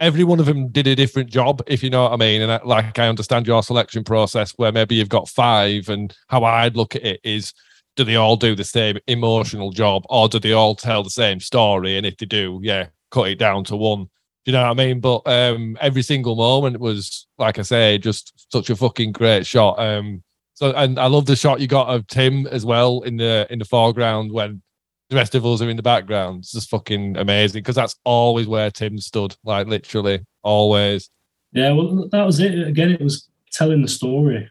every 0.00 0.24
one 0.24 0.40
of 0.40 0.46
them 0.46 0.68
did 0.68 0.86
a 0.86 0.96
different 0.96 1.30
job, 1.30 1.62
if 1.66 1.82
you 1.82 1.90
know 1.90 2.04
what 2.04 2.12
I 2.12 2.16
mean. 2.16 2.42
And 2.42 2.52
I, 2.52 2.60
like 2.64 2.98
I 2.98 3.08
understand 3.08 3.46
your 3.46 3.62
selection 3.62 4.04
process, 4.04 4.52
where 4.52 4.72
maybe 4.72 4.94
you've 4.94 5.08
got 5.08 5.28
five, 5.28 5.88
and 5.88 6.14
how 6.28 6.44
I'd 6.44 6.76
look 6.76 6.94
at 6.94 7.04
it 7.04 7.20
is 7.24 7.52
do 7.96 8.04
they 8.04 8.16
all 8.16 8.36
do 8.36 8.54
the 8.54 8.64
same 8.64 8.96
emotional 9.08 9.72
job 9.72 10.04
or 10.08 10.28
do 10.28 10.38
they 10.38 10.52
all 10.52 10.76
tell 10.76 11.02
the 11.02 11.10
same 11.10 11.40
story? 11.40 11.96
And 11.96 12.06
if 12.06 12.16
they 12.16 12.26
do, 12.26 12.60
yeah, 12.62 12.86
cut 13.10 13.28
it 13.28 13.38
down 13.40 13.64
to 13.64 13.76
one. 13.76 14.08
You 14.46 14.52
know 14.52 14.62
what 14.62 14.70
I 14.70 14.74
mean? 14.74 15.00
But 15.00 15.22
um, 15.26 15.76
every 15.80 16.02
single 16.02 16.36
moment 16.36 16.78
was, 16.78 17.26
like 17.38 17.58
I 17.58 17.62
say, 17.62 17.98
just 17.98 18.50
such 18.52 18.70
a 18.70 18.76
fucking 18.76 19.12
great 19.12 19.46
shot. 19.46 19.80
Um, 19.80 20.22
so 20.54 20.72
and 20.72 20.98
I 20.98 21.06
love 21.06 21.26
the 21.26 21.36
shot 21.36 21.60
you 21.60 21.66
got 21.66 21.88
of 21.88 22.06
Tim 22.06 22.46
as 22.46 22.64
well 22.64 23.02
in 23.02 23.16
the 23.16 23.46
in 23.50 23.58
the 23.58 23.64
foreground 23.64 24.32
when 24.32 24.62
the 25.10 25.16
rest 25.16 25.34
of 25.34 25.44
us 25.46 25.62
are 25.62 25.70
in 25.70 25.76
the 25.76 25.82
background. 25.82 26.40
It's 26.40 26.52
just 26.52 26.68
fucking 26.70 27.16
amazing 27.16 27.60
because 27.62 27.76
that's 27.76 27.96
always 28.04 28.46
where 28.46 28.70
Tim 28.70 28.98
stood, 28.98 29.36
like 29.44 29.66
literally 29.66 30.20
always. 30.42 31.10
yeah 31.52 31.72
well 31.72 32.08
that 32.12 32.24
was 32.24 32.40
it. 32.40 32.66
Again 32.66 32.90
it 32.90 33.00
was 33.00 33.28
telling 33.52 33.82
the 33.82 33.88
story. 33.88 34.50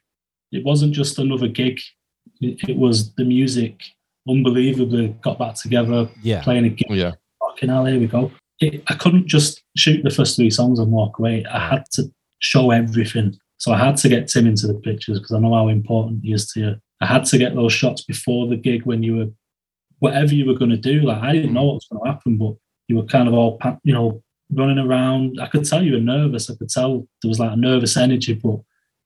It 0.52 0.63
wasn't 0.65 0.93
just 0.93 1.20
another 1.20 1.48
gig. 1.48 1.80
It, 2.41 2.70
it 2.70 2.78
was 2.78 3.13
the 3.15 3.24
music 3.26 3.82
unbelievably 4.28 5.15
got 5.22 5.39
back 5.39 5.56
together 5.56 6.10
Yeah. 6.22 6.41
playing 6.43 6.65
a 6.65 6.70
gig. 6.70 6.89
Yeah, 6.89 7.12
fucking 7.39 7.70
hell 7.70 7.86
here 7.86 8.00
we 8.00 8.08
go. 8.08 8.32
It, 8.60 8.84
i 8.88 8.96
couldn't 8.96 9.28
just 9.28 9.62
shoot 9.78 10.04
the 10.04 10.10
first 10.10 10.36
three 10.36 10.50
songs 10.50 10.80
and 10.80 10.91
walk 10.91 11.20
away. 11.20 11.46
I 11.46 11.60
had 11.70 11.86
to 11.91 12.12
show 12.39 12.72
everything. 12.72 13.38
So 13.60 13.72
i 13.72 13.78
had 13.78 13.98
to 13.98 14.10
get 14.10 14.28
tim 14.28 14.46
into 14.48 14.67
the 14.67 14.76
pictures 14.76 15.17
because 15.20 15.32
i 15.34 15.39
know 15.39 15.54
how 15.54 15.67
important 15.67 16.22
he 16.24 16.34
is 16.34 16.48
to 16.52 16.60
you. 16.60 16.76
I 17.02 17.06
had 17.06 17.26
to 17.26 17.38
get 17.38 17.54
those 17.56 17.74
shots 17.74 18.04
before 18.04 18.48
the 18.48 18.56
gig 18.58 18.84
when 18.86 19.04
you 19.04 19.15
were 19.17 19.28
whatever 20.00 20.34
you 20.34 20.46
were 20.46 20.58
going 20.58 20.72
to 20.72 20.78
do 20.78 21.02
like 21.02 21.22
i 21.22 21.32
didn't 21.32 21.54
know 21.54 21.64
what 21.64 21.76
was 21.76 21.88
going 21.92 22.04
to 22.04 22.10
happen 22.10 22.38
but 22.38 22.54
you 22.88 22.96
were 22.96 23.06
kind 23.06 23.28
of 23.28 23.34
all 23.34 23.60
you 23.84 23.94
know 23.94 24.22
running 24.52 24.80
around 24.80 25.40
i 25.42 25.48
could 25.48 25.66
tell 25.66 25.84
you 25.84 25.94
were 25.94 26.00
nervous 26.00 26.50
i 26.50 26.56
could 26.56 26.70
tell 26.70 27.08
there 27.22 27.30
was 27.30 27.40
like 27.40 27.52
a 27.52 27.56
nervous 27.56 27.98
energy 27.98 28.34
but 28.34 28.58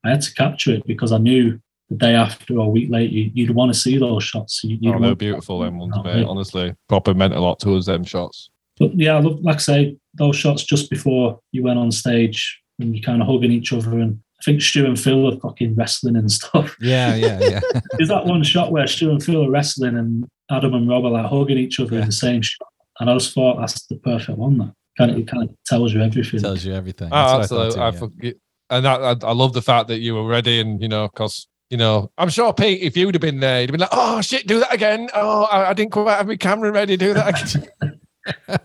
i 0.03 0.09
had 0.09 0.21
to 0.21 0.33
capture 0.33 0.71
it 0.73 0.85
because 0.85 1.11
i 1.11 1.17
knew 1.17 1.59
the 1.91 1.97
day 1.97 2.15
after 2.15 2.55
or 2.55 2.65
a 2.65 2.69
week 2.69 2.89
later 2.89 3.13
you, 3.13 3.31
you'd 3.33 3.55
want 3.55 3.71
to 3.71 3.77
see 3.79 3.97
those 3.97 4.23
shots 4.23 4.61
you, 4.63 4.79
oh, 4.93 4.99
they're 4.99 5.13
beautiful. 5.13 5.59
Them 5.59 5.77
ones, 5.77 5.93
mate. 6.05 6.25
Honestly, 6.25 6.73
proper 6.87 7.13
meant 7.13 7.33
a 7.33 7.39
lot 7.39 7.59
to 7.59 7.75
us. 7.75 7.85
Them 7.85 8.05
shots. 8.05 8.49
But 8.79 8.97
yeah, 8.97 9.17
I 9.17 9.19
love, 9.19 9.41
like 9.41 9.57
I 9.57 9.59
say, 9.59 9.97
those 10.15 10.35
shots 10.35 10.63
just 10.63 10.89
before 10.89 11.39
you 11.51 11.63
went 11.63 11.77
on 11.77 11.91
stage 11.91 12.61
and 12.79 12.95
you 12.95 13.01
kind 13.01 13.21
of 13.21 13.27
hugging 13.27 13.51
each 13.51 13.73
other. 13.73 13.99
And 13.99 14.19
I 14.41 14.43
think 14.43 14.61
Stu 14.61 14.85
and 14.87 14.99
Phil 14.99 15.31
are 15.31 15.39
fucking 15.39 15.75
wrestling 15.75 16.15
and 16.15 16.31
stuff. 16.31 16.75
Yeah. 16.81 17.15
Yeah. 17.15 17.39
Yeah. 17.39 17.59
There's 17.97 18.09
that 18.09 18.25
one 18.25 18.43
shot 18.43 18.71
where 18.71 18.87
Stu 18.87 19.11
and 19.11 19.23
Phil 19.23 19.45
are 19.45 19.49
wrestling 19.51 19.95
and 19.97 20.25
Adam 20.49 20.73
and 20.73 20.89
Rob 20.89 21.05
are 21.05 21.11
like 21.11 21.27
hugging 21.27 21.59
each 21.59 21.79
other 21.79 21.95
Yeah. 21.95 22.01
in 22.01 22.05
the 22.07 22.11
same 22.11 22.41
shot. 22.41 22.67
And 22.99 23.09
I 23.09 23.13
just 23.13 23.33
thought 23.33 23.59
that's 23.59 23.85
the 23.87 23.97
perfect 23.97 24.37
one. 24.37 24.57
That 24.57 24.73
kind 24.97 25.11
of 25.11 25.17
it 25.17 25.27
kind 25.27 25.43
of 25.47 25.55
tells 25.65 25.93
you 25.93 26.01
everything. 26.01 26.39
Tells 26.41 26.65
you 26.65 26.73
everything. 26.73 27.09
Oh, 27.11 27.37
That's 27.39 27.51
absolutely. 27.51 27.79
I 27.81 27.87
I, 27.87 27.91
thought 27.91 27.99
too, 27.99 28.15
forget, 28.15 28.35
and 28.69 28.85
that, 28.85 29.01
I, 29.01 29.27
I 29.27 29.33
love 29.33 29.53
the 29.53 29.61
fact 29.61 29.87
that 29.89 29.99
you 29.99 30.15
were 30.15 30.27
ready, 30.27 30.59
and 30.59 30.81
you 30.81 30.87
know, 30.87 31.07
because 31.07 31.47
you 31.69 31.77
know, 31.77 32.11
I'm 32.17 32.29
sure 32.29 32.53
Pete, 32.53 32.81
if 32.81 32.97
you'd 32.97 33.15
have 33.15 33.21
been 33.21 33.39
there, 33.39 33.61
you'd 33.61 33.69
have 33.69 33.73
been 33.73 33.81
like, 33.81 33.89
"Oh 33.91 34.21
shit, 34.21 34.45
do 34.45 34.59
that 34.59 34.73
again! 34.73 35.09
Oh, 35.13 35.43
I, 35.43 35.69
I 35.69 35.73
didn't 35.73 35.91
quite 35.91 36.17
have 36.17 36.27
my 36.27 36.35
camera 36.35 36.71
ready. 36.71 36.97
Do 36.97 37.13
that 37.13 37.67
again." 37.79 37.99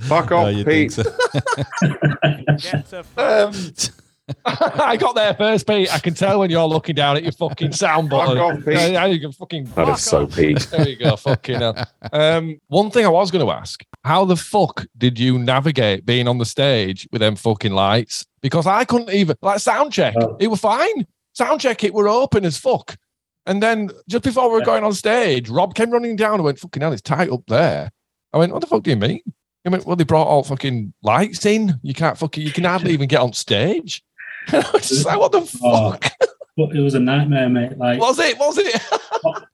Fuck 0.00 0.30
yeah. 0.30 0.36
off, 0.36 0.54
you 0.54 0.64
think 0.64 0.94
Pete. 0.94 1.06
so? 2.86 3.02
um, 3.18 3.52
I 4.44 4.96
got 4.96 5.14
there 5.14 5.34
first, 5.34 5.66
Pete. 5.66 5.92
I 5.92 5.98
can 5.98 6.14
tell 6.14 6.40
when 6.40 6.50
you're 6.50 6.66
looking 6.66 6.94
down 6.94 7.16
at 7.16 7.22
your 7.22 7.32
fucking 7.32 7.72
sound 7.72 8.10
Fuck 8.10 8.26
button. 8.26 8.38
off, 8.38 8.64
Pete. 8.64 8.74
Yeah, 8.92 9.06
you 9.06 9.20
can 9.20 9.32
fucking. 9.32 9.64
That 9.74 9.88
is 9.88 10.02
so. 10.02 10.26
Pete. 10.26 10.60
There 10.70 10.88
you 10.88 10.96
go. 10.96 11.16
Fucking 11.16 11.56
hell. 11.60 11.86
Um, 12.12 12.58
one 12.68 12.90
thing 12.90 13.06
I 13.06 13.08
was 13.08 13.30
going 13.30 13.44
to 13.46 13.52
ask: 13.52 13.82
How 14.04 14.24
the 14.24 14.36
fuck 14.36 14.86
did 14.96 15.18
you 15.18 15.38
navigate 15.38 16.04
being 16.04 16.28
on 16.28 16.38
the 16.38 16.44
stage 16.44 17.08
with 17.12 17.20
them 17.20 17.36
fucking 17.36 17.72
lights? 17.72 18.26
Because 18.42 18.66
I 18.66 18.84
couldn't 18.84 19.10
even 19.10 19.36
like 19.42 19.60
sound 19.60 19.92
check. 19.92 20.14
Oh. 20.20 20.36
It 20.40 20.48
were 20.48 20.56
fine. 20.56 21.06
Sound 21.34 21.60
check. 21.60 21.82
It 21.84 21.94
were 21.94 22.08
open 22.08 22.44
as 22.44 22.58
fuck. 22.58 22.96
And 23.46 23.62
then 23.62 23.90
just 24.08 24.24
before 24.24 24.48
we 24.48 24.54
were 24.54 24.58
Yeah. 24.60 24.64
going 24.66 24.84
on 24.84 24.92
stage, 24.92 25.48
Rob 25.48 25.74
came 25.74 25.90
running 25.90 26.16
down 26.16 26.34
and 26.34 26.44
went, 26.44 26.58
"Fucking 26.58 26.82
hell, 26.82 26.92
it's 26.92 27.02
tight 27.02 27.30
up 27.30 27.42
there." 27.48 27.90
I 28.32 28.36
went, 28.38 28.52
what 28.52 28.60
the 28.60 28.66
fuck 28.66 28.82
do 28.82 28.90
you 28.90 28.96
mean? 28.96 29.20
I 29.66 29.70
went, 29.70 29.86
well, 29.86 29.96
they 29.96 30.04
brought 30.04 30.26
all 30.26 30.42
fucking 30.44 30.92
lights 31.02 31.46
in. 31.46 31.78
You 31.82 31.94
can't 31.94 32.16
fucking, 32.18 32.42
you 32.42 32.52
can 32.52 32.64
hardly 32.64 32.92
even 32.92 33.08
get 33.08 33.20
on 33.20 33.32
stage. 33.32 34.02
I 34.52 34.70
was 34.72 34.88
just 34.88 35.04
like, 35.06 35.18
what 35.18 35.32
the 35.32 35.38
Oh. 35.62 35.92
fuck? 35.92 36.12
But 36.56 36.74
it 36.74 36.80
was 36.80 36.94
a 36.94 37.00
nightmare, 37.00 37.48
mate. 37.48 37.78
Like 37.78 38.00
Was 38.00 38.18
it? 38.18 38.36
Was 38.38 38.58
it? 38.58 38.82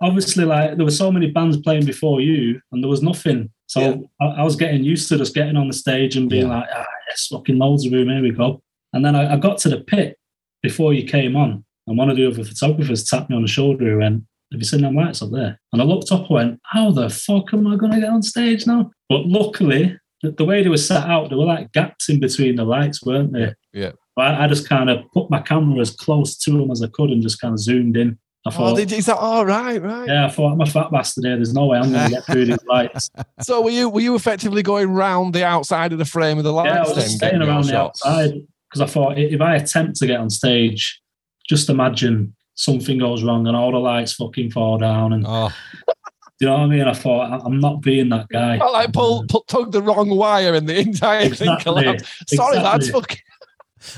obviously, 0.01 0.45
like 0.45 0.76
there 0.76 0.85
were 0.87 0.91
so 0.91 1.12
many 1.12 1.30
bands 1.30 1.57
playing 1.59 1.85
before 1.85 2.20
you, 2.20 2.61
and 2.72 2.82
there 2.82 2.89
was 2.89 3.03
nothing. 3.03 3.51
So 3.66 3.80
Yeah. 3.80 3.95
I, 4.20 4.41
I 4.41 4.43
was 4.43 4.57
getting 4.57 4.85
used 4.85 5.09
to 5.11 5.18
just 5.18 5.35
getting 5.35 5.57
on 5.57 5.68
the 5.68 5.74
stage 5.74 6.16
and 6.16 6.28
being 6.30 6.47
Yeah. 6.49 6.61
like, 6.61 6.68
ah, 6.74 6.87
yes, 7.11 7.26
fucking 7.30 7.59
loads 7.59 7.85
of 7.87 7.93
room, 7.93 8.09
here 8.09 8.22
we 8.22 8.30
go. 8.30 8.62
And 8.93 9.05
then 9.05 9.14
I, 9.16 9.35
I 9.35 9.37
got 9.37 9.59
to 9.59 9.68
the 9.68 9.80
pit 9.80 10.18
before 10.62 10.95
you 10.95 11.07
came 11.07 11.37
on, 11.37 11.64
and 11.87 11.99
one 11.99 12.09
of 12.11 12.16
the 12.16 12.26
other 12.26 12.43
photographers 12.45 13.05
tapped 13.05 13.28
me 13.28 13.37
on 13.37 13.43
the 13.43 13.49
shoulder 13.49 13.91
and 13.91 13.99
went, 13.99 14.22
Have 14.53 14.61
you 14.61 14.64
seen 14.64 14.80
them 14.82 14.95
lights 14.97 15.20
up 15.20 15.30
there? 15.30 15.61
And 15.74 15.82
I 15.82 15.85
looked 15.85 16.11
up 16.11 16.20
and 16.20 16.30
went, 16.30 16.61
How 16.64 16.91
the 16.91 17.11
fuck 17.11 17.53
am 17.53 17.66
I 17.66 17.76
going 17.76 17.93
to 17.93 18.01
get 18.01 18.09
on 18.11 18.22
stage 18.22 18.66
now? 18.66 18.91
But 19.11 19.26
luckily, 19.26 19.99
the, 20.22 20.30
the 20.30 20.45
way 20.47 20.62
they 20.62 20.70
were 20.70 20.78
set 20.78 21.05
out, 21.05 21.28
there 21.28 21.37
were 21.39 21.45
like 21.45 21.72
gaps 21.72 22.09
in 22.09 22.18
between 22.20 22.57
the 22.57 22.64
lights, 22.64 23.05
weren't 23.05 23.32
there? 23.32 23.59
Yeah. 23.74 23.93
But 24.16 24.26
I, 24.34 24.44
I 24.44 24.48
just 24.48 24.68
kind 24.68 24.90
of 24.90 25.04
put 25.12 25.30
my 25.30 25.40
camera 25.40 25.80
as 25.80 25.90
close 25.90 26.36
to 26.38 26.52
them 26.52 26.70
as 26.70 26.82
I 26.82 26.86
could 26.88 27.10
and 27.10 27.22
just 27.22 27.40
kind 27.40 27.52
of 27.52 27.58
zoomed 27.60 27.96
in. 27.96 28.18
I 28.46 28.50
Oh, 28.50 28.52
thought, 28.52 28.76
did, 28.76 28.92
is 28.92 29.06
that 29.06 29.16
all 29.16 29.46
right? 29.46 29.80
Right. 29.82 30.06
yeah, 30.06 30.26
I 30.26 30.30
thought 30.30 30.52
I'm 30.52 30.60
a 30.60 30.66
fat 30.66 30.90
bastard 30.90 31.24
here. 31.24 31.36
There's 31.36 31.54
no 31.54 31.66
way 31.66 31.78
I'm 31.78 31.90
going 31.90 32.04
to 32.04 32.10
get 32.10 32.24
through 32.26 32.44
these 32.44 32.64
lights. 32.68 33.10
So 33.42 33.60
were 33.62 33.70
you 33.70 33.88
were 33.88 34.00
you 34.02 34.14
effectively 34.14 34.62
going 34.62 34.90
round 34.90 35.34
the 35.34 35.44
outside 35.44 35.92
of 35.92 35.98
the 35.98 36.04
frame 36.04 36.38
of 36.38 36.44
the 36.44 36.52
lights? 36.52 36.68
yeah, 36.74 36.82
I 36.82 36.86
was 36.86 36.94
then, 36.96 37.08
staying 37.08 37.42
around 37.42 37.64
the 37.64 37.70
shots? 37.72 38.04
outside 38.04 38.34
because 38.70 38.80
I 38.82 38.86
thought 38.92 39.18
if 39.18 39.40
I 39.40 39.56
attempt 39.56 39.96
to 39.98 40.06
get 40.06 40.20
on 40.20 40.28
stage, 40.30 41.00
just 41.48 41.68
imagine 41.70 42.34
something 42.54 42.98
goes 42.98 43.22
wrong 43.24 43.46
and 43.46 43.56
all 43.56 43.72
the 43.72 43.78
lights 43.78 44.12
fucking 44.14 44.50
fall 44.50 44.78
down. 44.78 45.12
And 45.14 45.24
Oh, 45.26 45.50
you 46.40 46.46
know 46.46 46.52
what 46.54 46.60
I 46.60 46.66
mean? 46.66 46.82
I 46.86 46.92
thought 46.92 47.42
I'm 47.44 47.60
not 47.60 47.80
being 47.80 48.08
that 48.10 48.28
guy. 48.28 48.58
I 48.58 48.68
like 48.70 48.92
pull, 48.92 49.24
pull 49.28 49.42
tug 49.48 49.72
the 49.72 49.80
wrong 49.82 50.10
wire 50.10 50.54
and 50.54 50.68
the 50.68 50.78
entire 50.78 51.30
thing 51.30 51.56
collapsed. 51.60 52.06
Sorry, 52.28 52.58
lads. 52.58 52.90
Fucking 52.90 53.18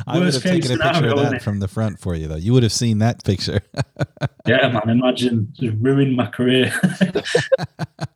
I 0.06 0.18
would 0.18 0.32
have 0.32 0.42
taken 0.42 0.72
a 0.72 0.82
picture 0.82 1.08
of 1.08 1.16
that 1.18 1.32
it? 1.34 1.42
from 1.42 1.60
the 1.60 1.68
front 1.68 1.98
for 2.00 2.14
you, 2.14 2.28
though. 2.28 2.36
You 2.36 2.52
would 2.52 2.62
have 2.62 2.72
seen 2.72 2.98
that 2.98 3.24
picture. 3.24 3.60
Yeah, 4.46 4.68
man. 4.68 4.88
Imagine 4.88 5.52
just 5.54 5.74
ruined 5.80 6.14
my 6.14 6.26
career. 6.26 6.72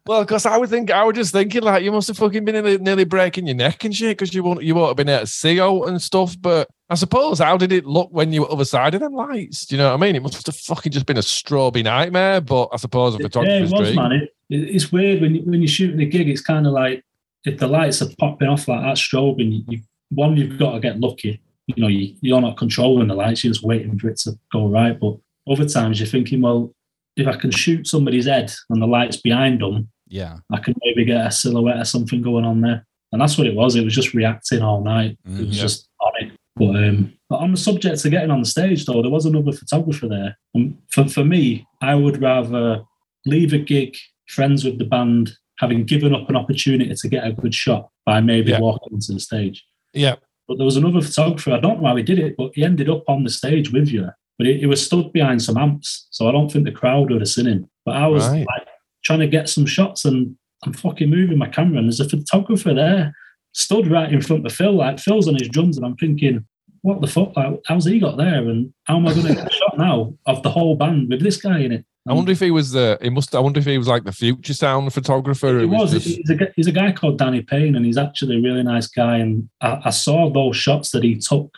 Well, 0.07 0.23
because 0.25 0.45
I 0.45 0.57
would 0.57 0.69
think 0.71 0.91
I 0.91 1.05
was 1.05 1.15
just 1.15 1.33
thinking 1.33 1.63
like 1.63 1.85
you 1.85 1.93
must 1.93 2.09
have 2.09 2.17
fucking 2.19 2.45
been 2.45 2.55
nearly, 2.55 2.79
nearly 2.79 3.05
breaking 3.05 3.47
your 3.47 3.55
neck 3.55 3.85
and 3.85 3.95
shit 3.95 4.19
because 4.19 4.35
you 4.35 4.43
won't 4.43 4.65
you 4.65 4.75
won't 4.75 4.89
have 4.89 4.97
been 4.97 5.09
able 5.09 5.21
to 5.21 5.27
see 5.29 5.61
out 5.61 5.85
and 5.85 6.03
stuff. 6.03 6.37
But 6.41 6.69
I 6.89 6.97
suppose 6.97 7.39
how 7.39 7.57
did 7.57 7.71
it 7.71 7.87
look 7.87 8.09
when 8.11 8.33
you 8.33 8.41
were 8.43 8.51
other 8.51 8.65
side 8.65 8.95
of 8.95 9.01
them 9.03 9.13
lights? 9.13 9.67
Do 9.67 9.77
you 9.77 9.79
know 9.79 9.89
what 9.91 10.03
I 10.03 10.05
mean? 10.05 10.17
It 10.17 10.23
must 10.23 10.45
have 10.45 10.57
fucking 10.57 10.91
just 10.91 11.07
been 11.07 11.17
a 11.17 11.21
stroby 11.21 11.85
nightmare. 11.85 12.41
But 12.41 12.71
I 12.73 12.77
suppose 12.79 13.15
a 13.15 13.19
yeah, 13.19 13.27
it 13.27 13.33
photographer's 13.33 13.71
was, 13.73 13.81
dream. 13.83 13.95
man. 13.97 14.13
It, 14.13 14.23
it- 14.23 14.75
it's 14.75 14.91
weird 14.91 15.21
when 15.21 15.37
you, 15.37 15.43
when 15.43 15.61
you're 15.61 15.69
shooting 15.69 16.01
a 16.01 16.07
gig. 16.07 16.29
It's 16.29 16.41
kind 16.41 16.67
of 16.67 16.73
like 16.73 17.05
if 17.45 17.59
the 17.59 17.69
lights 17.69 18.03
are 18.03 18.09
popping 18.19 18.49
off 18.49 18.67
like 18.67 18.81
that, 18.81 18.97
strobe, 18.97 19.37
strobing. 19.39 19.65
You, 19.69 19.81
one, 20.09 20.37
you've 20.37 20.59
got 20.59 20.73
to 20.73 20.81
get 20.81 20.99
lucky. 20.99 21.41
You 21.77 21.83
know, 21.83 21.89
you, 21.89 22.15
you're 22.21 22.41
not 22.41 22.57
controlling 22.57 23.09
the 23.09 23.15
lights. 23.15 23.45
You're 23.45 23.53
just 23.53 23.65
waiting 23.65 23.99
for 23.99 24.09
it 24.09 24.19
to 24.21 24.39
go 24.53 24.69
right. 24.69 24.99
But 24.99 25.17
other 25.51 25.69
times 25.69 26.01
you're 26.01 26.07
thinking, 26.09 26.41
well, 26.43 26.73
if 27.17 27.27
I 27.27 27.37
can 27.37 27.51
shoot 27.51 27.87
somebody's 27.87 28.27
head 28.27 28.53
and 28.71 28.81
the 28.81 28.87
lights 28.87 29.17
behind 29.17 29.61
them, 29.61 29.89
yeah. 30.09 30.39
I 30.53 30.59
can 30.59 30.75
maybe 30.85 31.05
get 31.05 31.27
a 31.27 31.31
silhouette 31.31 31.79
or 31.81 31.85
something 31.85 32.23
going 32.23 32.45
on 32.45 32.61
there. 32.61 32.87
And 33.13 33.21
that's 33.21 33.37
what 33.37 33.47
it 33.47 33.55
was. 33.55 33.75
It 33.77 33.85
was 33.85 33.95
just 33.95 34.15
reacting 34.15 34.63
all 34.63 34.83
night. 34.83 35.19
It 35.25 35.47
was 35.47 35.57
Mhm. 35.57 35.61
just 35.61 35.89
on 36.01 36.13
it. 36.21 36.33
But, 36.57 36.77
um, 36.77 37.13
but 37.29 37.37
on 37.41 37.51
the 37.53 37.57
subject 37.57 38.05
of 38.05 38.11
getting 38.11 38.31
on 38.31 38.41
the 38.41 38.47
stage, 38.49 38.85
though, 38.85 39.03
there 39.03 39.11
was 39.11 39.27
another 39.27 39.53
photographer 39.53 40.09
there. 40.09 40.39
And 40.55 40.77
for, 40.91 41.05
for 41.09 41.25
me, 41.25 41.67
I 41.81 41.95
would 41.95 42.21
rather 42.21 42.83
leave 43.27 43.53
a 43.53 43.59
gig, 43.59 43.97
friends 44.29 44.65
with 44.65 44.79
the 44.79 44.85
band, 44.85 45.33
having 45.59 45.85
given 45.85 46.15
up 46.15 46.29
an 46.29 46.37
opportunity 46.37 46.95
to 46.95 47.09
get 47.09 47.27
a 47.27 47.33
good 47.33 47.55
shot 47.55 47.89
by 48.07 48.21
maybe 48.21 48.51
Yeah. 48.51 48.61
walking 48.61 48.95
onto 48.95 49.13
the 49.13 49.21
stage. 49.21 49.65
Yeah, 49.93 50.17
But 50.51 50.59
there 50.59 50.65
was 50.65 50.77
another 50.77 51.01
photographer, 51.01 51.53
I 51.53 51.61
don't 51.61 51.81
know 51.81 51.87
how 51.91 51.95
he 51.95 52.03
did 52.03 52.19
it, 52.19 52.35
but 52.37 52.51
he 52.57 52.65
ended 52.65 52.91
up 52.91 53.05
on 53.09 53.23
the 53.23 53.31
stage 53.31 53.73
with 53.73 53.87
you. 53.89 54.09
But 54.37 54.49
he, 54.49 54.59
he 54.59 54.67
was 54.67 54.85
stood 54.85 55.13
behind 55.13 55.41
some 55.41 55.57
amps. 55.57 56.09
So 56.11 56.29
I 56.29 56.33
don't 56.33 56.51
think 56.51 56.65
the 56.65 56.73
crowd 56.73 57.09
would 57.13 57.21
have 57.21 57.29
seen 57.29 57.47
him. 57.47 57.71
But 57.87 57.95
I 57.95 58.09
was 58.09 58.27
Right. 58.29 58.45
like 58.45 58.67
trying 59.05 59.21
to 59.21 59.29
get 59.29 59.49
some 59.49 59.65
shots 59.65 60.05
and 60.05 60.35
I'm 60.67 60.73
fucking 60.73 61.09
moving 61.09 61.39
my 61.39 61.47
camera 61.47 61.79
and 61.79 61.87
there's 61.87 62.01
a 62.01 62.09
photographer 62.09 62.75
there 62.75 63.15
stood 63.53 63.87
right 63.87 64.13
in 64.13 64.21
front 64.23 64.45
of 64.45 64.53
Phil. 64.53 64.73
Like 64.73 64.99
Phil's 64.99 65.29
on 65.29 65.37
his 65.37 65.49
drums 65.49 65.77
and 65.77 65.87
I'm 65.87 65.97
thinking, 65.97 66.45
what 66.83 67.01
the 67.01 67.07
fuck? 67.07 67.37
Like, 67.37 67.61
how's 67.67 67.85
he 67.85 68.01
got 68.01 68.17
there? 68.17 68.49
And 68.49 68.75
how 68.87 68.97
am 68.97 69.07
I 69.07 69.15
going 69.15 69.27
to 69.29 69.35
get 69.37 69.47
a 69.47 69.55
shot 69.55 69.79
now 69.79 70.13
of 70.27 70.43
the 70.43 70.51
whole 70.51 70.75
band 70.75 71.11
with 71.11 71.23
this 71.23 71.41
guy 71.41 71.61
in 71.61 71.71
it? 71.71 71.85
I 72.09 72.15
wonder 72.15 72.33
if 72.33 72.41
he 72.41 72.51
was 72.51 72.73
the. 72.73 72.99
He 73.03 73.11
must. 73.11 73.35
I 73.35 73.41
wonder 73.41 73.61
if 73.61 73.67
he 73.67 73.77
was 73.79 73.87
like 73.87 74.05
the 74.05 74.13
future 74.13 74.55
sound 74.55 74.93
photographer. 74.93 75.59
He 75.59 75.65
It 75.65 75.67
was. 75.67 75.93
just- 75.93 76.07
He's 76.07 76.31
a, 76.31 76.39
he's 76.57 76.67
a 76.67 76.73
guy 76.73 76.93
called 76.93 77.19
Danny 77.19 77.43
Payne, 77.43 77.77
and 77.77 77.85
he's 77.85 77.99
actually 77.99 78.39
a 78.39 78.41
really 78.43 78.63
nice 78.63 78.87
guy. 78.87 79.19
And 79.19 79.49
I, 79.61 79.81
I 79.87 79.91
saw 79.91 80.31
those 80.31 80.57
shots 80.57 80.91
that 80.93 81.05
he 81.05 81.17
took, 81.19 81.55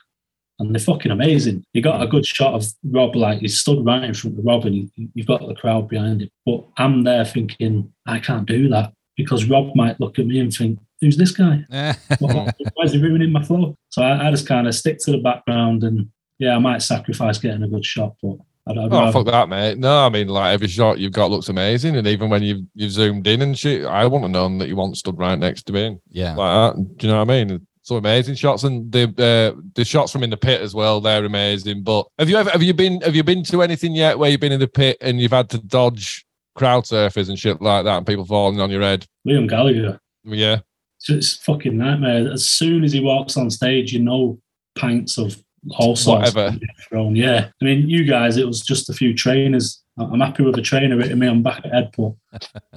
and 0.59 0.75
they're 0.75 0.81
fucking 0.81 1.13
amazing. 1.13 1.65
He 1.73 1.81
got 1.81 2.03
a 2.03 2.09
good 2.09 2.27
shot 2.27 2.55
of 2.55 2.67
Rob, 2.85 3.15
like 3.15 3.39
he 3.39 3.49
stood 3.49 3.87
right 3.87 4.03
in 4.03 4.15
front 4.15 4.39
of 4.39 4.45
Rob, 4.45 4.67
and 4.67 4.75
he, 4.75 5.09
you've 5.15 5.29
got 5.29 5.47
the 5.47 5.55
crowd 5.55 5.89
behind 5.89 6.23
him. 6.23 6.29
But 6.45 6.65
I'm 6.77 7.05
there 7.05 7.25
thinking, 7.25 7.93
I 8.07 8.19
can't 8.19 8.45
do 8.47 8.69
that 8.71 8.93
because 9.17 9.45
Rob 9.45 9.77
might 9.77 10.01
look 10.01 10.19
at 10.19 10.27
me 10.27 10.41
and 10.41 10.53
think, 10.53 10.79
who's 11.01 11.17
this 11.17 11.31
guy? 11.31 11.65
Why 12.19 12.51
why 12.75 12.85
is 12.85 12.93
he 12.93 12.99
ruining 13.01 13.31
my 13.31 13.43
flow? 13.45 13.77
So 13.91 14.03
I, 14.03 14.27
I 14.27 14.31
just 14.33 14.49
kind 14.49 14.67
of 14.67 14.75
stick 14.75 14.99
to 15.05 15.13
the 15.13 15.19
background, 15.19 15.85
and 15.85 16.09
yeah, 16.41 16.57
I 16.57 16.59
might 16.59 16.83
sacrifice 16.83 17.39
getting 17.39 17.63
a 17.63 17.69
good 17.69 17.85
shot, 17.87 18.17
but 18.21 18.39
I'd, 18.67 18.79
I'd 18.79 18.93
Oh 18.93 19.01
rather- 19.01 19.13
fuck 19.13 19.27
that, 19.27 19.49
mate! 19.49 19.79
No, 19.79 20.07
I 20.07 20.09
mean 20.09 20.29
like 20.29 20.55
every 20.55 20.69
shot 20.69 20.99
you've 20.99 21.13
got 21.13 21.31
looks 21.31 21.49
amazing, 21.49 21.97
and 21.97 22.07
even 22.07 22.31
when 22.31 22.43
you've 22.43 22.63
you've 22.75 22.93
zoomed 22.93 23.27
in 23.27 23.43
and 23.43 23.59
shit, 23.59 23.85
I 23.85 24.07
want 24.07 24.25
to 24.25 24.29
know 24.29 24.59
that 24.59 24.69
you 24.69 24.77
want 24.77 24.97
stood 24.97 25.19
right 25.19 25.39
next 25.39 25.65
to 25.65 25.73
me 25.73 25.99
yeah. 26.09 26.35
like 26.35 26.75
that. 26.75 26.97
Do 26.97 27.07
you 27.07 27.13
know 27.13 27.19
what 27.25 27.31
I 27.31 27.45
mean? 27.45 27.67
So 27.85 27.97
amazing 27.97 28.37
shots, 28.37 28.63
and 28.63 28.93
the 28.93 29.05
uh, 29.19 29.61
the 29.75 29.85
shots 29.85 30.13
from 30.13 30.23
in 30.23 30.31
the 30.31 30.37
pit 30.37 30.61
as 30.61 30.73
well. 30.75 31.01
They're 31.01 31.25
amazing. 31.25 31.83
But 31.83 32.07
have 32.19 32.29
you 32.31 32.37
ever 32.37 32.51
have 32.51 32.63
you 32.63 32.73
been 32.73 33.01
have 33.01 33.17
you 33.17 33.25
been 33.25 33.43
to 33.45 33.63
anything 33.63 33.95
yet 33.97 34.19
where 34.19 34.31
you've 34.31 34.41
been 34.41 34.53
in 34.53 34.61
the 34.61 34.69
pit 34.69 34.97
and 35.01 35.21
you've 35.21 35.33
had 35.33 35.51
to 35.51 35.59
dodge 35.59 36.25
crowd 36.55 36.85
surfers 36.85 37.29
and 37.29 37.39
shit 37.39 37.61
like 37.61 37.85
that, 37.85 37.97
and 37.97 38.07
people 38.07 38.25
falling 38.25 38.61
on 38.61 38.71
your 38.71 38.83
head? 38.83 39.05
Liam 39.27 39.49
Gallagher. 39.49 39.99
Yeah, 40.23 40.61
It's, 41.01 41.11
it's 41.11 41.35
a 41.35 41.39
fucking 41.41 41.77
nightmare. 41.77 42.31
As 42.31 42.49
soon 42.49 42.85
as 42.85 42.93
he 42.93 43.01
walks 43.01 43.37
on 43.37 43.51
stage, 43.51 43.93
you 43.93 43.99
know 43.99 44.39
pints 44.77 45.19
of 45.19 45.43
all 45.79 45.95
sorts 45.97 46.35
Whatever. 46.35 46.59
being 46.59 46.71
thrown. 46.89 47.17
Yeah, 47.17 47.49
I 47.61 47.65
mean, 47.65 47.89
you 47.89 48.05
guys, 48.05 48.37
it 48.37 48.47
was 48.47 48.61
just 48.61 48.91
a 48.91 48.93
few 48.93 49.15
trainers. 49.15 49.83
I- 49.99 50.05
I'm 50.05 50.21
happy 50.21 50.43
with 50.43 50.57
a 50.59 50.63
trainer 50.63 50.97
hitting 51.01 51.19
me. 51.19 51.29
I'm 51.29 51.43
back 51.43 51.65
at 51.65 51.73
head, 51.73 51.91
but 51.97 52.13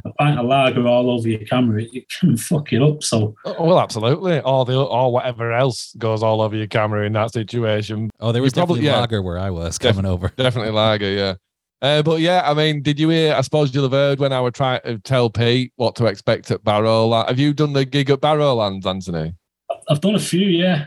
a 0.04 0.12
pint 0.20 0.38
of 0.40 0.46
lager 0.46 0.86
all 0.88 1.10
over 1.10 1.28
your 1.28 1.40
camera, 1.40 1.82
it, 1.82 1.90
it 1.94 2.06
can 2.10 2.36
fuck 2.38 2.74
it 2.74 2.82
up. 2.82 3.02
So 3.04 3.36
Oh, 3.46 3.66
well, 3.68 3.80
absolutely. 3.80 4.40
Or 4.42 4.66
the 4.66 4.78
or 4.84 5.12
whatever 5.12 5.52
else 5.54 5.96
goes 5.98 6.22
all 6.22 6.42
over 6.42 6.56
your 6.56 6.68
camera 6.68 7.06
in 7.06 7.14
that 7.14 7.32
situation. 7.34 8.10
Oh, 8.20 8.32
there 8.32 8.42
was 8.42 8.54
probably- 8.54 8.82
definitely 8.82 8.88
yeah. 8.96 9.00
lager 9.00 9.22
where 9.22 9.40
I 9.40 9.50
was 9.50 9.78
Def- 9.80 9.96
coming 9.96 10.10
over. 10.10 10.28
Definitely 10.36 10.72
lager, 10.74 11.10
yeah. 11.12 11.36
Uh, 11.82 12.02
but 12.02 12.20
yeah, 12.20 12.42
I 12.50 12.54
mean, 12.54 12.82
did 12.82 13.00
you 13.00 13.10
hear? 13.10 13.34
I 13.36 13.42
suppose 13.42 13.74
you'll 13.74 13.84
have 13.84 13.92
heard 13.92 14.20
when 14.20 14.32
I 14.34 14.40
would 14.42 14.56
try 14.56 14.80
to 14.80 14.98
tell 15.00 15.30
Pete 15.30 15.72
what 15.76 15.96
to 15.98 16.06
expect 16.06 16.50
at 16.52 16.64
Barrowland. 16.64 17.28
Have 17.28 17.38
you 17.38 17.54
done 17.54 17.74
the 17.74 17.86
gig 17.86 18.10
at 18.10 18.22
Barrowlands, 18.22 18.86
Anthony? 18.86 19.36
I've 19.90 20.02
done 20.02 20.16
a 20.16 20.20
few, 20.20 20.48
yeah. 20.48 20.86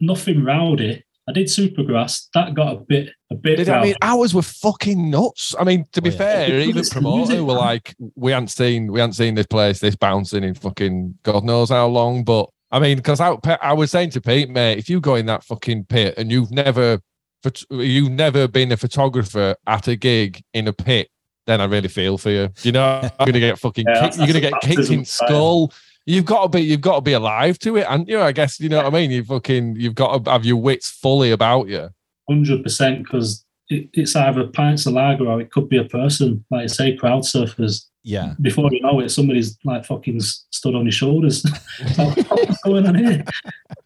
Nothing 0.00 0.42
rowdy. 0.42 1.04
I 1.28 1.32
did 1.32 1.46
Supergrass. 1.46 2.26
That 2.34 2.52
got 2.54 2.72
a 2.74 2.80
bit, 2.80 3.10
a 3.30 3.34
bit. 3.36 3.56
Did 3.56 3.68
I 3.68 3.82
mean 3.82 3.94
ours 4.02 4.34
were 4.34 4.42
fucking 4.42 5.10
nuts? 5.10 5.54
I 5.58 5.64
mean, 5.64 5.86
to 5.92 6.02
be 6.02 6.10
Oh, 6.10 6.12
yeah. 6.12 6.18
fair, 6.18 6.46
Because 6.46 6.66
even 6.68 6.78
it's 6.80 6.88
the 6.88 6.92
promoter 6.94 7.16
music, 7.18 7.38
were 7.40 7.46
man. 7.54 7.56
like, 7.56 7.94
we 8.16 8.32
hadn't 8.32 8.48
seen 8.48 8.90
we 8.90 8.98
hadn't 9.00 9.12
seen 9.14 9.34
this 9.36 9.46
place 9.46 9.78
this 9.78 9.94
bouncing 9.96 10.42
in 10.42 10.54
fucking 10.54 11.18
God 11.22 11.44
knows 11.44 11.70
how 11.70 11.86
long. 11.86 12.24
But 12.24 12.48
I 12.72 12.78
mean, 12.80 12.96
because 12.96 13.20
I, 13.20 13.36
I 13.62 13.72
was 13.72 13.90
saying 13.90 14.10
to 14.10 14.20
Pete, 14.20 14.50
mate, 14.50 14.78
if 14.78 14.88
you 14.90 15.00
go 15.00 15.14
in 15.14 15.26
that 15.26 15.44
fucking 15.44 15.84
pit 15.84 16.14
and 16.16 16.30
you've 16.32 16.50
never 16.50 17.00
you've 17.70 18.10
never 18.10 18.46
been 18.48 18.72
a 18.72 18.76
photographer 18.76 19.54
at 19.66 19.88
a 19.88 19.96
gig 19.96 20.42
in 20.54 20.68
a 20.68 20.72
pit, 20.72 21.08
then 21.46 21.60
I 21.60 21.64
really 21.64 21.88
feel 21.88 22.18
for 22.18 22.30
you. 22.30 22.48
You 22.62 22.72
know, 22.72 23.00
you're 23.02 23.26
gonna 23.26 23.40
get 23.40 23.58
fucking 23.58 23.84
Yeah, 23.88 24.00
kicked, 24.02 24.16
you're 24.18 24.26
gonna 24.26 24.40
get 24.40 24.60
kicked 24.60 24.90
in 24.90 25.00
of 25.00 25.08
fire. 25.08 25.28
skull. 25.28 25.72
You've 26.04 26.24
got 26.24 26.42
to 26.42 26.48
be 26.48 26.62
you've 26.62 26.80
got 26.80 26.96
to 26.96 27.00
be 27.00 27.12
alive 27.12 27.58
to 27.60 27.76
it, 27.76 27.86
and 27.88 28.08
you 28.08 28.16
know, 28.16 28.24
I 28.24 28.32
guess 28.32 28.58
you 28.58 28.68
know 28.68 28.78
what 28.78 28.86
I 28.86 28.90
mean. 28.90 29.10
You 29.10 29.24
fucking 29.24 29.76
you've 29.76 29.94
got 29.94 30.24
to 30.24 30.30
have 30.30 30.44
your 30.44 30.56
wits 30.56 30.90
fully 30.90 31.30
about 31.30 31.68
you. 31.68 31.90
hundred 32.28 32.62
percent 32.62 33.04
because 33.04 33.44
it, 33.68 33.88
it's 33.92 34.16
either 34.16 34.46
pints 34.48 34.86
of 34.86 34.94
lager 34.94 35.26
or 35.26 35.40
it 35.40 35.50
could 35.50 35.68
be 35.68 35.78
a 35.78 35.84
person. 35.84 36.44
Like 36.50 36.64
I 36.64 36.66
say, 36.66 36.96
crowd 36.96 37.22
surfers. 37.22 37.86
Yeah. 38.04 38.34
Before 38.40 38.68
you 38.72 38.80
know 38.80 38.98
it, 39.00 39.10
somebody's 39.10 39.56
like 39.64 39.84
fucking 39.84 40.20
stood 40.20 40.74
on 40.74 40.84
your 40.84 40.92
shoulders. 40.92 41.44
Like, 41.98 42.16
What's 42.30 42.62
going 42.62 42.86
on 42.86 42.94
here? 42.96 43.24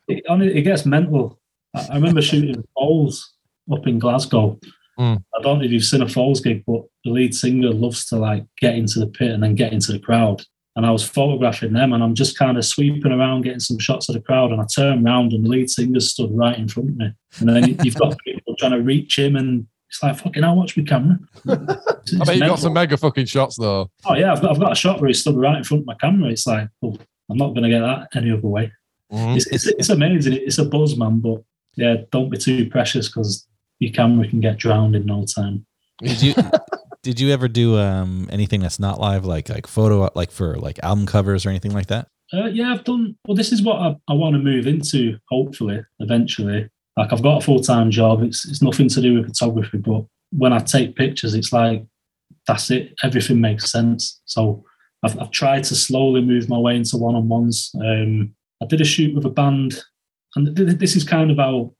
It, 0.08 0.24
on 0.28 0.40
it, 0.42 0.56
it 0.56 0.62
gets 0.62 0.86
mental. 0.86 1.38
I, 1.74 1.86
I 1.90 1.94
remember 1.96 2.22
shooting 2.22 2.64
Foals 2.74 3.34
up 3.70 3.86
in 3.86 3.98
Glasgow. 3.98 4.58
Mm. 4.98 5.22
I 5.38 5.42
don't 5.42 5.58
know 5.58 5.64
if 5.64 5.70
you've 5.70 5.84
seen 5.84 6.02
a 6.02 6.08
Foals 6.08 6.40
gig, 6.40 6.64
but 6.66 6.82
the 7.04 7.10
lead 7.10 7.34
singer 7.34 7.70
loves 7.70 8.06
to 8.06 8.16
like 8.16 8.46
get 8.58 8.74
into 8.74 9.00
the 9.00 9.06
pit 9.06 9.32
and 9.32 9.42
then 9.42 9.54
get 9.54 9.72
into 9.74 9.92
the 9.92 9.98
crowd. 9.98 10.42
And 10.76 10.84
I 10.84 10.90
was 10.90 11.02
photographing 11.08 11.72
them, 11.72 11.94
and 11.94 12.02
I'm 12.04 12.14
just 12.14 12.38
kind 12.38 12.58
of 12.58 12.64
sweeping 12.64 13.10
around, 13.10 13.42
getting 13.42 13.60
some 13.60 13.78
shots 13.78 14.08
of 14.10 14.14
the 14.14 14.20
crowd. 14.20 14.52
And 14.52 14.60
I 14.60 14.66
turned 14.66 15.06
around, 15.06 15.32
and 15.32 15.44
the 15.44 15.48
lead 15.48 15.70
singer 15.70 16.00
stood 16.00 16.30
right 16.32 16.56
in 16.58 16.68
front 16.68 16.90
of 16.90 16.96
me. 16.96 17.12
And 17.40 17.48
then 17.48 17.78
you've 17.82 17.94
got 17.94 18.16
people 18.26 18.54
trying 18.58 18.72
to 18.72 18.82
reach 18.82 19.18
him, 19.18 19.36
and 19.36 19.66
It's 19.88 20.02
like 20.02 20.18
fucking. 20.18 20.44
I 20.44 20.52
watch 20.52 20.76
my 20.76 20.82
camera. 20.84 21.18
It's- 21.46 21.78
I 22.12 22.16
it's 22.18 22.26
bet 22.26 22.36
you 22.36 22.40
got 22.46 22.58
some 22.58 22.74
mega 22.74 22.96
fucking 22.96 23.24
shots 23.26 23.56
though. 23.58 23.90
Oh 24.04 24.14
yeah, 24.14 24.32
I've 24.32 24.42
got, 24.42 24.50
I've 24.52 24.60
got 24.60 24.72
a 24.72 24.74
shot 24.76 25.00
where 25.00 25.08
he's 25.08 25.20
stood 25.20 25.36
right 25.36 25.56
in 25.56 25.64
front 25.64 25.82
of 25.82 25.86
my 25.86 25.94
camera. 25.94 26.30
It's 26.30 26.46
like, 26.46 26.68
well, 26.82 26.98
I'm 27.30 27.38
not 27.38 27.54
going 27.54 27.62
to 27.62 27.68
get 27.70 27.80
that 27.80 28.08
any 28.14 28.30
other 28.30 28.46
way. 28.46 28.70
Mhm. 29.12 29.36
It's, 29.36 29.46
it's, 29.46 29.66
it's 29.66 29.88
amazing. 29.88 30.34
It's 30.34 30.58
a 30.58 30.64
buzz, 30.64 30.96
man. 30.96 31.20
But 31.20 31.42
yeah, 31.76 31.96
don't 32.12 32.28
be 32.28 32.36
too 32.36 32.68
precious 32.68 33.08
because 33.08 33.46
your 33.78 33.92
camera 33.92 34.28
can 34.28 34.40
get 34.40 34.58
drowned 34.58 34.94
in 34.94 35.06
no 35.06 35.24
time. 35.24 35.64
Did 36.02 36.20
you 36.22 36.34
did 37.02 37.20
you 37.20 37.30
ever 37.32 37.48
do 37.48 37.78
um 37.78 38.28
anything 38.30 38.60
that's 38.60 38.78
not 38.78 39.00
live, 39.00 39.24
like 39.24 39.48
like 39.48 39.66
photo, 39.66 40.10
like 40.14 40.30
for 40.30 40.56
like 40.56 40.78
album 40.82 41.06
covers 41.06 41.46
or 41.46 41.50
anything 41.50 41.72
like 41.72 41.86
that? 41.86 42.08
Uh, 42.32 42.46
yeah, 42.46 42.72
I've 42.72 42.84
done. 42.84 43.16
Well, 43.26 43.36
this 43.36 43.52
is 43.52 43.62
what 43.62 43.76
I, 43.76 43.96
I 44.08 44.14
want 44.14 44.34
to 44.34 44.40
move 44.40 44.66
into. 44.66 45.18
Hopefully, 45.28 45.80
eventually. 46.00 46.68
Like 46.96 47.12
I've 47.12 47.22
got 47.22 47.42
a 47.42 47.44
full 47.44 47.60
time 47.60 47.90
job. 47.90 48.22
It's 48.22 48.48
it's 48.48 48.62
nothing 48.62 48.88
to 48.88 49.00
do 49.00 49.14
with 49.14 49.26
photography, 49.26 49.78
but 49.78 50.04
when 50.32 50.52
I 50.52 50.58
take 50.58 50.96
pictures, 50.96 51.34
it's 51.34 51.52
like 51.52 51.84
that's 52.46 52.70
it. 52.70 52.94
Everything 53.02 53.40
makes 53.40 53.70
sense. 53.70 54.20
So 54.24 54.64
I've, 55.02 55.18
I've 55.20 55.30
tried 55.30 55.64
to 55.64 55.74
slowly 55.74 56.20
move 56.20 56.48
my 56.48 56.58
way 56.58 56.76
into 56.76 56.96
one 56.96 57.14
on 57.14 57.28
ones. 57.28 57.70
Um, 57.80 58.34
I 58.62 58.66
did 58.66 58.80
a 58.80 58.84
shoot 58.84 59.14
with 59.14 59.26
a 59.26 59.30
band, 59.30 59.82
and 60.34 60.56
th- 60.56 60.68
th- 60.68 60.78
this 60.78 60.96
is 60.96 61.04
kind 61.04 61.30
of 61.30 61.36
how 61.36 61.74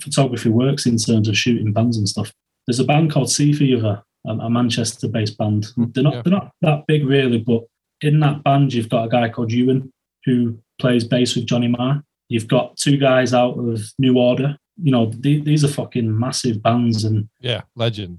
photography 0.00 0.48
works 0.48 0.86
in 0.86 0.96
terms 0.96 1.28
of 1.28 1.36
shooting 1.36 1.72
bands 1.72 1.96
and 1.96 2.08
stuff. 2.08 2.32
There's 2.66 2.80
a 2.80 2.84
band 2.84 3.12
called 3.12 3.30
Sea 3.30 3.52
Fever, 3.52 4.02
a, 4.26 4.30
a 4.32 4.50
Manchester-based 4.50 5.36
band. 5.38 5.66
They're 5.76 6.02
not 6.02 6.14
yeah. 6.14 6.22
they're 6.22 6.32
not 6.32 6.52
that 6.62 6.86
big 6.86 7.06
really, 7.06 7.38
but 7.38 7.62
in 8.00 8.20
that 8.20 8.42
band 8.44 8.72
you've 8.72 8.88
got 8.88 9.04
a 9.06 9.08
guy 9.08 9.28
called 9.28 9.52
Iwan 9.52 9.92
who 10.24 10.58
plays 10.80 11.04
bass 11.04 11.34
with 11.36 11.46
Johnny 11.46 11.68
Marr. 11.68 12.02
You've 12.28 12.48
got 12.48 12.76
two 12.76 12.96
guys 12.96 13.34
out 13.34 13.58
of 13.58 13.80
New 13.98 14.16
Order. 14.18 14.56
You 14.82 14.90
know 14.92 15.10
th- 15.22 15.44
these 15.44 15.64
are 15.64 15.68
fucking 15.68 16.18
massive 16.18 16.62
bands, 16.62 17.04
and 17.04 17.28
Yeah, 17.40 17.62
legend. 17.76 18.18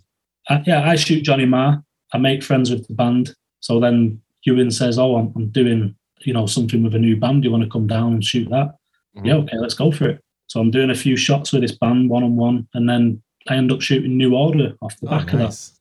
I, 0.49 0.63
yeah, 0.65 0.87
I 0.89 0.95
shoot 0.95 1.23
Johnny 1.23 1.45
Marr. 1.45 1.83
I 2.13 2.17
make 2.17 2.43
friends 2.43 2.69
with 2.69 2.87
the 2.87 2.93
band. 2.93 3.35
So 3.59 3.79
then 3.79 4.21
Iwan 4.47 4.71
says, 4.71 4.97
"Oh, 4.99 5.15
I'm, 5.17 5.33
I'm 5.35 5.49
doing 5.49 5.95
you 6.21 6.33
know 6.33 6.45
something 6.45 6.83
with 6.83 6.95
a 6.95 6.99
new 6.99 7.17
band. 7.17 7.41
Do 7.41 7.47
you 7.47 7.51
want 7.51 7.63
to 7.63 7.69
come 7.69 7.87
down 7.87 8.13
and 8.13 8.23
shoot 8.23 8.49
that?" 8.51 8.75
Mhm. 9.17 9.25
Yeah, 9.25 9.35
okay, 9.35 9.57
let's 9.57 9.73
go 9.73 9.91
for 9.91 10.07
it. 10.09 10.21
So 10.47 10.59
I'm 10.61 10.71
doing 10.71 10.91
a 10.91 10.95
few 10.95 11.17
shots 11.17 11.51
with 11.51 11.61
this 11.63 11.75
band 11.77 12.09
one 12.09 12.23
on 12.23 12.35
one, 12.35 12.67
and 12.73 12.87
then 12.87 13.21
I 13.49 13.55
end 13.55 13.71
up 13.71 13.81
shooting 13.81 14.15
New 14.17 14.35
Order 14.35 14.75
off 14.81 14.97
the 15.01 15.07
Oh, 15.07 15.11
back 15.11 15.33
of 15.33 15.39
that 15.39 15.45
nice. 15.45 15.79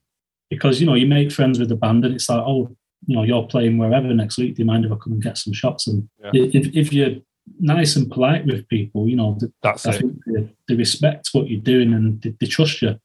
Because 0.54 0.80
you 0.80 0.86
know 0.86 0.94
you 0.94 1.06
make 1.06 1.30
friends 1.32 1.58
with 1.58 1.68
the 1.68 1.76
band, 1.76 2.04
and 2.04 2.14
it's 2.14 2.28
like, 2.28 2.42
oh, 2.46 2.74
you 3.06 3.16
know, 3.16 3.22
you're 3.22 3.46
playing 3.46 3.76
wherever 3.78 4.12
next 4.14 4.38
week. 4.38 4.54
Do 4.56 4.62
you 4.62 4.66
mind 4.66 4.84
if 4.84 4.92
I 4.92 4.96
come 4.96 5.12
and 5.12 5.22
get 5.22 5.36
some 5.38 5.52
shots? 5.52 5.86
And 5.86 6.08
Yeah. 6.22 6.30
if, 6.34 6.74
if 6.74 6.92
you're 6.92 7.16
nice 7.60 7.96
and 7.96 8.10
polite 8.10 8.46
with 8.46 8.66
people, 8.68 9.06
you 9.08 9.16
know, 9.16 9.36
th- 9.38 9.52
That's 9.62 9.84
I 9.86 9.96
it. 9.96 10.04
they, 10.26 10.48
they 10.68 10.74
respect 10.74 11.28
what 11.32 11.48
you're 11.50 11.60
doing 11.60 11.92
and 11.92 12.20
they, 12.22 12.34
they 12.40 12.46
trust 12.46 12.80
you. 12.80 12.98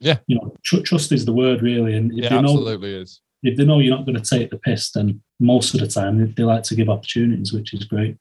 Yeah. 0.00 0.18
you 0.26 0.36
know, 0.36 0.54
tr- 0.62 0.82
trust 0.82 1.10
is 1.12 1.24
the 1.24 1.32
word 1.32 1.62
really. 1.62 1.94
And 1.96 2.12
if 2.12 2.24
Yeah, 2.24 2.28
they 2.28 2.42
know 2.42 2.50
absolutely 2.58 2.94
is. 2.94 3.20
if 3.42 3.56
they 3.56 3.64
know 3.64 3.78
you're 3.80 3.96
not 3.96 4.04
going 4.04 4.20
to 4.22 4.38
take 4.38 4.50
the 4.50 4.58
piss, 4.58 4.90
then 4.92 5.22
most 5.40 5.72
of 5.74 5.80
the 5.80 5.88
time 5.88 6.18
they, 6.18 6.26
they 6.32 6.42
like 6.44 6.62
to 6.64 6.74
give 6.76 6.90
opportunities, 6.90 7.52
which 7.52 7.72
is 7.72 7.84
great. 7.84 8.16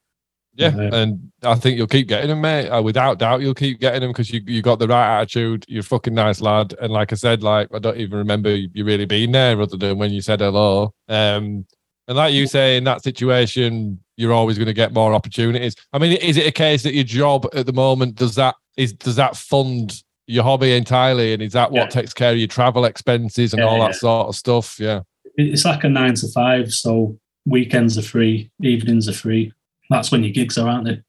Yeah, 0.57 0.75
and 0.91 1.31
I 1.43 1.55
think 1.55 1.77
you'll 1.77 1.87
keep 1.87 2.07
getting 2.07 2.29
them, 2.29 2.41
mate. 2.41 2.67
Uh, 2.67 2.81
without 2.81 3.19
doubt, 3.19 3.41
you'll 3.41 3.53
keep 3.53 3.79
getting 3.79 4.01
them 4.01 4.09
because 4.11 4.31
you 4.31 4.41
you 4.45 4.61
got 4.61 4.79
the 4.79 4.87
right 4.87 5.17
attitude. 5.17 5.63
You're 5.67 5.81
a 5.81 5.83
fucking 5.83 6.13
nice 6.15 6.41
lad, 6.41 6.73
and 6.81 6.91
like 6.91 7.11
I 7.13 7.15
said, 7.15 7.43
like 7.43 7.67
I 7.73 7.79
don't 7.79 7.97
even 7.97 8.17
remember 8.17 8.55
you 8.55 8.83
really 8.83 9.05
being 9.05 9.31
there 9.31 9.59
other 9.61 9.77
than 9.77 9.97
when 9.99 10.11
you 10.11 10.21
said 10.21 10.39
hello. 10.39 10.93
Um, 11.07 11.65
and 12.07 12.15
like 12.17 12.33
you 12.33 12.47
say, 12.47 12.77
in 12.77 12.85
that 12.85 13.03
situation, 13.03 13.99
you're 14.15 14.33
always 14.33 14.57
going 14.57 14.67
to 14.67 14.73
get 14.73 14.93
more 14.93 15.13
opportunities. 15.13 15.75
I 15.93 15.99
mean, 15.99 16.13
is 16.13 16.37
it 16.37 16.47
a 16.47 16.51
case 16.51 16.81
that 16.83 16.93
your 16.95 17.03
job 17.03 17.47
at 17.53 17.65
the 17.65 17.73
moment 17.73 18.15
does 18.15 18.33
that 18.35 18.55
is 18.77 18.93
does 18.93 19.15
that 19.17 19.35
fund 19.37 19.93
your 20.25 20.43
hobby 20.43 20.73
entirely, 20.75 21.33
and 21.33 21.41
is 21.43 21.53
that 21.53 21.71
what 21.71 21.83
Yeah. 21.83 21.87
takes 22.01 22.13
care 22.13 22.31
of 22.31 22.37
your 22.37 22.47
travel 22.47 22.85
expenses 22.85 23.53
and 23.53 23.61
Yeah, 23.61 23.67
all 23.69 23.77
yeah. 23.77 23.87
that 23.89 23.95
sort 23.95 24.27
of 24.27 24.35
stuff? 24.35 24.77
Yeah, 24.79 25.01
It's 25.35 25.65
like 25.65 25.83
a 25.83 25.89
nine 25.89 26.15
to 26.15 26.27
five, 26.29 26.73
so 26.73 27.17
weekends 27.45 27.97
are 27.97 28.01
free, 28.01 28.49
evenings 28.61 29.07
are 29.07 29.13
free. 29.13 29.53
That's 29.89 30.11
when 30.11 30.23
your 30.23 30.33
gigs 30.33 30.57
are, 30.57 30.67
aren't 30.67 30.85
they? 30.85 31.01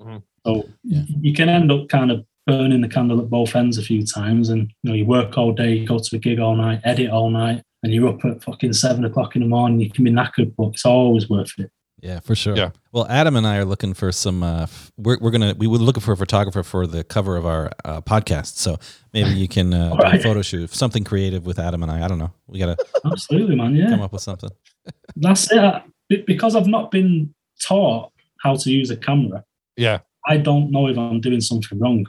Mhm. 0.00 0.22
So 0.46 0.68
Yeah. 0.84 1.02
you 1.20 1.32
can 1.32 1.48
end 1.48 1.70
up 1.70 1.88
kind 1.88 2.10
of 2.10 2.24
burning 2.46 2.80
the 2.80 2.88
candle 2.88 3.20
at 3.20 3.30
both 3.30 3.54
ends 3.54 3.78
a 3.78 3.82
few 3.82 4.04
times, 4.04 4.48
and 4.48 4.70
you 4.82 4.90
know 4.90 4.94
you 4.94 5.04
work 5.04 5.38
all 5.38 5.52
day, 5.52 5.74
you 5.76 5.86
go 5.86 5.98
to 5.98 6.16
a 6.16 6.18
gig 6.18 6.38
all 6.40 6.56
night, 6.56 6.80
edit 6.84 7.10
all 7.10 7.30
night, 7.30 7.62
and 7.82 7.92
you're 7.94 8.08
up 8.08 8.24
at 8.24 8.42
fucking 8.42 8.72
seven 8.72 9.04
o'clock 9.04 9.36
in 9.36 9.42
the 9.42 9.48
morning. 9.48 9.80
You 9.80 9.90
can 9.90 10.04
be 10.04 10.10
knackered, 10.10 10.54
but 10.56 10.68
it's 10.68 10.84
always 10.84 11.28
worth 11.30 11.52
it. 11.58 11.70
Yeah, 12.00 12.18
for 12.18 12.34
sure. 12.34 12.56
Yeah. 12.56 12.70
Well, 12.90 13.06
Adam 13.08 13.36
and 13.36 13.46
I 13.46 13.58
are 13.58 13.64
looking 13.64 13.94
for 13.94 14.10
some. 14.10 14.42
Uh, 14.42 14.66
we're 14.96 15.18
we're 15.20 15.30
gonna 15.30 15.54
we 15.56 15.68
were 15.68 15.78
looking 15.78 16.00
for 16.02 16.10
a 16.10 16.16
photographer 16.16 16.64
for 16.64 16.84
the 16.88 17.04
cover 17.04 17.36
of 17.36 17.46
our 17.46 17.70
uh, 17.84 18.00
podcast. 18.00 18.56
So 18.56 18.76
maybe 19.14 19.30
you 19.38 19.46
can 19.46 19.72
uh, 19.72 19.94
do 20.10 20.18
a 20.18 20.18
photo 20.18 20.42
shoot, 20.42 20.70
something 20.74 21.04
creative 21.04 21.46
with 21.46 21.60
Adam 21.60 21.80
and 21.84 21.92
I. 21.92 22.04
I 22.04 22.08
don't 22.08 22.18
know. 22.18 22.32
We 22.48 22.58
gotta 22.58 22.76
Absolutely, 23.04 23.54
man. 23.54 23.76
Yeah. 23.76 23.90
come 23.90 24.00
up 24.00 24.12
with 24.12 24.22
something. 24.22 24.50
That's 25.14 25.48
it. 25.52 26.26
Because 26.26 26.56
I've 26.56 26.66
not 26.66 26.90
been 26.90 27.32
taught 27.62 28.10
how 28.42 28.56
to 28.56 28.70
use 28.70 28.90
a 28.90 28.96
camera, 28.96 29.44
yeah, 29.76 29.98
I 30.26 30.36
don't 30.36 30.70
know 30.70 30.88
if 30.88 30.98
I'm 30.98 31.20
doing 31.20 31.40
something 31.40 31.78
wrong. 31.78 32.06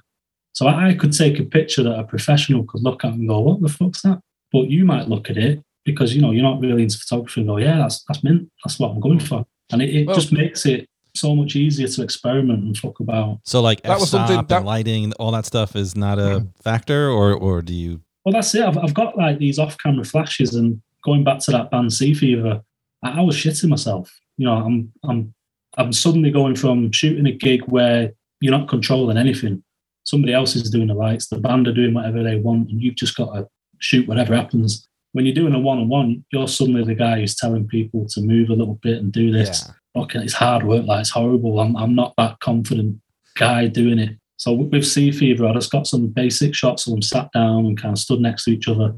So 0.53 0.67
I 0.67 0.89
I 0.89 0.93
could 0.93 1.13
take 1.13 1.39
a 1.39 1.43
picture 1.43 1.83
that 1.83 1.99
a 1.99 2.03
professional 2.03 2.63
could 2.65 2.83
look 2.83 3.03
at 3.05 3.13
and 3.13 3.27
go, 3.27 3.39
"What 3.39 3.61
the 3.61 3.69
fuck's 3.69 4.01
that?" 4.03 4.19
But 4.51 4.69
you 4.69 4.85
might 4.85 5.09
look 5.09 5.29
at 5.29 5.37
it 5.37 5.61
because 5.83 6.15
you 6.15 6.21
know 6.21 6.31
you're 6.31 6.43
not 6.43 6.61
really 6.61 6.83
into 6.83 6.97
photography 6.97 7.41
and 7.41 7.49
go, 7.49 7.57
"Yeah, 7.57 7.77
that's 7.77 8.03
that's 8.07 8.23
mint. 8.23 8.49
That's 8.63 8.79
what 8.79 8.91
I'm 8.91 8.99
going 8.99 9.19
mm. 9.19 9.27
for." 9.27 9.45
And 9.71 9.81
it, 9.81 9.95
it 9.95 10.07
Well- 10.07 10.15
just 10.15 10.31
makes 10.31 10.65
it 10.65 10.87
so 11.15 11.35
much 11.35 11.55
easier 11.55 11.87
to 11.87 12.01
experiment 12.01 12.63
and 12.63 12.75
talk 12.75 12.99
about. 12.99 13.39
So 13.45 13.61
like 13.61 13.83
That 13.83 13.99
was 13.99 14.09
something 14.09 14.37
f-stop 14.37 14.47
that- 14.47 14.57
and 14.57 14.65
lighting, 14.65 15.13
all 15.13 15.31
that 15.31 15.45
stuff 15.45 15.75
is 15.75 15.95
not 15.95 16.17
a 16.17 16.41
mm. 16.41 16.47
factor, 16.61 17.09
or 17.09 17.33
or 17.33 17.61
do 17.61 17.73
you? 17.73 18.01
Well, 18.25 18.33
that's 18.33 18.53
it. 18.55 18.63
I've, 18.63 18.77
I've 18.77 18.93
got 18.93 19.17
like 19.17 19.37
these 19.37 19.59
off-camera 19.59 20.05
flashes, 20.05 20.55
and 20.55 20.81
going 21.03 21.23
back 21.23 21.39
to 21.39 21.51
that 21.51 21.69
band 21.71 21.91
Sea 21.93 22.13
Fever, 22.13 22.61
I, 23.03 23.19
I 23.19 23.21
was 23.21 23.35
shitting 23.35 23.69
myself. 23.69 24.11
You 24.37 24.45
know, 24.47 24.55
I'm 24.55 24.91
I'm 25.03 25.33
I'm 25.77 25.93
suddenly 25.93 26.31
going 26.31 26.55
from 26.55 26.91
shooting 26.91 27.25
a 27.25 27.31
gig 27.31 27.63
where 27.65 28.13
you're 28.39 28.57
not 28.57 28.67
controlling 28.67 29.17
anything. 29.17 29.63
Somebody 30.03 30.33
else 30.33 30.55
is 30.55 30.69
doing 30.69 30.87
the 30.87 30.93
lights, 30.93 31.27
the 31.27 31.39
band 31.39 31.67
are 31.67 31.73
doing 31.73 31.93
whatever 31.93 32.23
they 32.23 32.35
want, 32.35 32.69
and 32.69 32.81
you've 32.81 32.95
just 32.95 33.15
got 33.15 33.33
to 33.33 33.47
shoot 33.79 34.07
whatever 34.07 34.35
happens. 34.35 34.87
When 35.13 35.25
you're 35.25 35.35
doing 35.35 35.53
a 35.53 35.59
one-on-one, 35.59 36.25
you're 36.31 36.47
suddenly 36.47 36.83
the 36.83 36.95
guy 36.95 37.19
who's 37.19 37.35
telling 37.35 37.67
people 37.67 38.07
to 38.09 38.21
move 38.21 38.49
a 38.49 38.55
little 38.55 38.79
bit 38.81 38.97
and 38.97 39.11
do 39.11 39.31
this. 39.31 39.69
Okay, 39.95 40.19
it's 40.19 40.33
hard 40.33 40.63
work, 40.63 40.85
like 40.85 41.01
it's 41.01 41.11
horrible. 41.11 41.59
I'm 41.59 41.77
I'm 41.77 41.93
not 41.95 42.13
that 42.17 42.39
confident 42.39 42.99
guy 43.35 43.67
doing 43.67 43.99
it. 43.99 44.17
So 44.37 44.51
with 44.51 44.85
Sea 44.85 45.11
Fever, 45.11 45.45
I 45.47 45.53
just 45.53 45.71
got 45.71 45.87
some 45.87 46.07
basic 46.07 46.55
shots 46.55 46.87
of 46.87 46.91
them 46.91 47.01
sat 47.01 47.31
down 47.31 47.65
and 47.65 47.79
kind 47.79 47.93
of 47.93 47.99
stood 47.99 48.19
next 48.19 48.45
to 48.45 48.51
each 48.51 48.67
other. 48.67 48.95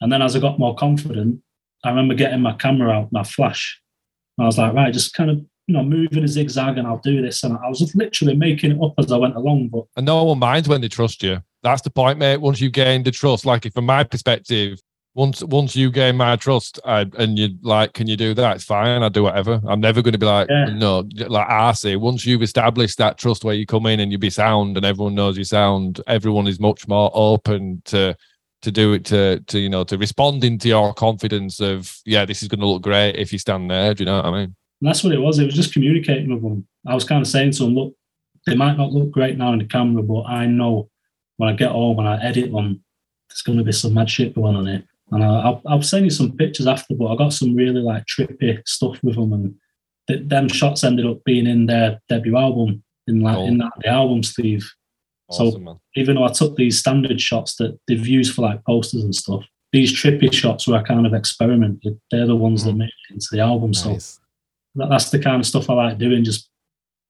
And 0.00 0.10
then 0.10 0.22
as 0.22 0.34
I 0.34 0.40
got 0.40 0.58
more 0.58 0.74
confident, 0.74 1.42
I 1.84 1.90
remember 1.90 2.14
getting 2.14 2.40
my 2.40 2.54
camera 2.54 2.90
out, 2.90 3.12
my 3.12 3.22
flash. 3.22 3.80
I 4.38 4.46
was 4.46 4.58
like, 4.58 4.72
right, 4.72 4.92
just 4.92 5.12
kind 5.12 5.30
of, 5.30 5.44
you 5.66 5.74
know, 5.74 5.82
moving 5.84 6.24
a 6.24 6.28
zigzag 6.28 6.78
and 6.78 6.86
I'll 6.86 7.00
do 7.04 7.22
this. 7.22 7.42
And 7.44 7.56
I 7.64 7.68
was 7.68 7.78
just 7.78 7.94
literally 7.94 8.34
making 8.34 8.72
it 8.72 8.82
up 8.82 8.94
as 8.98 9.12
I 9.12 9.16
went 9.16 9.36
along. 9.36 9.68
But 9.68 9.84
and 9.96 10.06
no 10.06 10.24
one 10.24 10.38
minds 10.38 10.68
when 10.68 10.80
they 10.80 10.88
trust 10.88 11.22
you. 11.22 11.40
That's 11.62 11.82
the 11.82 11.90
point, 11.90 12.18
mate. 12.18 12.38
Once 12.38 12.60
you 12.60 12.70
gain 12.70 13.02
the 13.02 13.10
trust, 13.10 13.46
like 13.46 13.70
from 13.72 13.86
my 13.86 14.02
perspective, 14.04 14.80
once 15.14 15.42
once 15.42 15.74
you 15.74 15.90
gain 15.90 16.16
my 16.16 16.36
trust 16.36 16.78
I, 16.84 17.06
and 17.18 17.38
you 17.38 17.50
like, 17.62 17.92
can 17.94 18.06
you 18.06 18.16
do 18.16 18.32
that? 18.34 18.56
It's 18.56 18.64
fine. 18.64 19.02
I'll 19.02 19.10
do 19.10 19.24
whatever. 19.24 19.60
I'm 19.66 19.80
never 19.80 20.02
going 20.02 20.12
to 20.12 20.18
be 20.18 20.26
like, 20.26 20.48
Yeah. 20.48 20.66
no, 20.66 21.04
like 21.28 21.48
I 21.48 21.72
say, 21.72 21.96
once 21.96 22.24
you've 22.24 22.42
established 22.42 22.98
that 22.98 23.18
trust 23.18 23.44
where 23.44 23.54
you 23.54 23.66
come 23.66 23.86
in 23.86 24.00
and 24.00 24.12
you 24.12 24.18
be 24.18 24.30
sound 24.30 24.76
and 24.76 24.86
everyone 24.86 25.14
knows 25.14 25.36
you 25.36 25.44
sound, 25.44 26.00
everyone 26.06 26.46
is 26.46 26.60
much 26.60 26.86
more 26.88 27.10
open 27.12 27.82
to 27.86 28.16
to 28.62 28.70
do 28.70 28.92
it 28.92 29.04
to 29.06 29.40
to 29.46 29.58
you 29.58 29.68
know 29.68 29.84
to 29.84 29.96
responding 29.98 30.58
to 30.58 30.68
your 30.68 30.92
confidence 30.94 31.60
of 31.60 31.94
yeah, 32.04 32.24
this 32.24 32.42
is 32.42 32.48
going 32.48 32.60
to 32.60 32.66
look 32.66 32.82
great 32.82 33.16
if 33.16 33.32
you 33.32 33.38
stand 33.38 33.70
there. 33.70 33.94
Do 33.94 34.02
you 34.02 34.06
know 34.06 34.16
what 34.16 34.26
I 34.26 34.30
mean? 34.30 34.56
And 34.80 34.88
that's 34.88 35.04
what 35.04 35.12
it 35.12 35.18
was. 35.20 35.38
It 35.38 35.44
was 35.44 35.54
just 35.54 35.72
communicating 35.72 36.32
with 36.32 36.42
them. 36.42 36.66
I 36.86 36.94
was 36.94 37.04
kind 37.04 37.20
of 37.20 37.28
saying 37.28 37.52
to 37.52 37.64
them, 37.64 37.74
look, 37.74 37.94
they 38.46 38.54
might 38.54 38.76
not 38.78 38.92
look 38.92 39.10
great 39.10 39.36
now 39.36 39.52
in 39.52 39.58
the 39.58 39.66
camera, 39.66 40.02
but 40.02 40.22
I 40.22 40.46
know 40.46 40.88
when 41.36 41.50
I 41.50 41.52
get 41.54 41.70
home, 41.72 41.98
and 41.98 42.08
I 42.08 42.22
edit 42.22 42.52
them, 42.52 42.82
there's 43.28 43.42
going 43.42 43.58
to 43.58 43.64
be 43.64 43.72
some 43.72 43.94
mad 43.94 44.08
shit 44.10 44.34
going 44.34 44.56
on 44.56 44.66
here. 44.66 44.82
And 45.12 45.24
I, 45.24 45.40
I'll, 45.40 45.62
I'll 45.66 45.82
send 45.82 46.04
you 46.04 46.10
some 46.10 46.36
pictures 46.36 46.66
after, 46.66 46.94
but 46.94 47.06
I 47.08 47.16
got 47.16 47.32
some 47.32 47.54
really 47.54 47.80
like 47.80 48.04
trippy 48.06 48.60
stuff 48.66 48.98
with 49.02 49.16
them. 49.16 49.32
And 49.32 49.54
th- 50.08 50.28
them 50.28 50.48
shots 50.48 50.84
ended 50.84 51.06
up 51.06 51.22
being 51.24 51.46
in 51.46 51.66
their 51.66 52.00
debut 52.08 52.36
album, 52.36 52.82
in 53.06 53.20
like 53.20 53.38
in 53.38 53.58
that 53.58 53.72
the 53.80 53.88
album 53.88 54.22
sleeve. 54.22 54.70
So- 55.30 55.58
man. 55.58 55.78
Even 55.96 56.16
though 56.16 56.24
I 56.24 56.32
took 56.32 56.56
these 56.56 56.78
standard 56.78 57.20
shots 57.20 57.56
that 57.56 57.78
they've 57.88 58.06
used 58.06 58.34
for 58.34 58.42
like 58.42 58.64
posters 58.64 59.02
and 59.02 59.14
stuff, 59.14 59.42
these 59.72 59.92
trippy 59.92 60.32
shots 60.32 60.66
where 60.68 60.78
I 60.78 60.82
kind 60.82 61.06
of 61.06 61.14
experimented, 61.14 62.00
they're 62.10 62.26
the 62.26 62.36
ones 62.36 62.64
that 62.64 62.74
Mm. 62.74 62.78
made 62.78 62.88
it 63.08 63.14
into 63.14 63.26
the 63.32 63.40
album. 63.40 63.72
So 63.74 63.92
Nice. 63.92 64.19
That, 64.76 64.88
that's 64.88 65.10
the 65.10 65.18
kind 65.18 65.40
of 65.40 65.46
stuff 65.46 65.68
I 65.70 65.74
like 65.74 65.98
doing, 65.98 66.24
just 66.24 66.48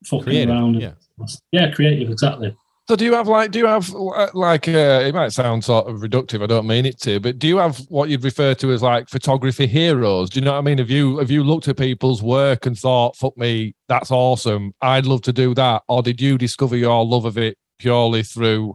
fucking 0.06 0.24
Creative, 0.24 0.50
around. 0.54 0.76
and- 0.76 0.82
yeah. 0.82 1.26
yeah, 1.52 1.70
creative, 1.70 2.10
exactly. 2.10 2.56
So 2.88 2.96
do 2.96 3.04
you 3.04 3.12
have 3.14 3.28
like 3.28 3.52
do 3.52 3.60
you 3.60 3.66
have 3.66 3.94
uh, 3.94 4.28
like 4.34 4.66
uh, 4.66 5.02
it 5.04 5.14
might 5.14 5.30
sound 5.32 5.62
sort 5.62 5.86
of 5.86 5.98
reductive 6.00 6.42
I 6.42 6.46
don't 6.46 6.66
mean 6.66 6.84
it 6.86 6.98
to 7.02 7.20
but 7.20 7.38
do 7.38 7.46
you 7.46 7.58
have 7.58 7.78
what 7.88 8.08
you'd 8.08 8.24
refer 8.24 8.52
to 8.54 8.72
as 8.72 8.82
like 8.82 9.08
photography 9.08 9.68
heroes 9.68 10.28
do 10.28 10.40
you 10.40 10.44
know 10.44 10.50
what 10.54 10.58
I 10.58 10.62
mean 10.62 10.78
have 10.78 10.90
you 10.90 11.18
have 11.18 11.30
you 11.30 11.44
looked 11.44 11.68
at 11.68 11.76
people's 11.76 12.20
work 12.20 12.66
and 12.66 12.76
thought 12.76 13.14
fuck 13.14 13.36
me 13.38 13.76
that's 13.86 14.10
awesome 14.10 14.74
I'd 14.82 15.06
love 15.06 15.22
to 15.22 15.32
do 15.32 15.54
that 15.54 15.84
or 15.86 16.02
did 16.02 16.20
you 16.20 16.36
discover 16.36 16.76
your 16.76 17.04
love 17.06 17.26
of 17.26 17.38
it 17.38 17.56
purely 17.78 18.24
through 18.24 18.74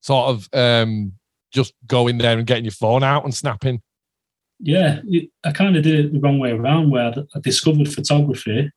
sort 0.00 0.30
of 0.30 0.48
um 0.54 1.12
just 1.52 1.72
going 1.86 2.18
there 2.18 2.36
and 2.38 2.46
getting 2.48 2.64
your 2.64 2.72
phone 2.72 3.04
out 3.04 3.22
and 3.22 3.32
snapping? 3.34 3.80
Yeah, 4.64 5.00
it, 5.04 5.28
I 5.44 5.50
kind 5.50 5.76
of 5.76 5.82
did 5.82 6.06
it 6.06 6.12
the 6.12 6.20
wrong 6.20 6.38
way 6.38 6.52
around, 6.52 6.90
where 6.90 7.06
I, 7.06 7.14
I 7.34 7.40
discovered 7.40 7.92
photography, 7.92 8.70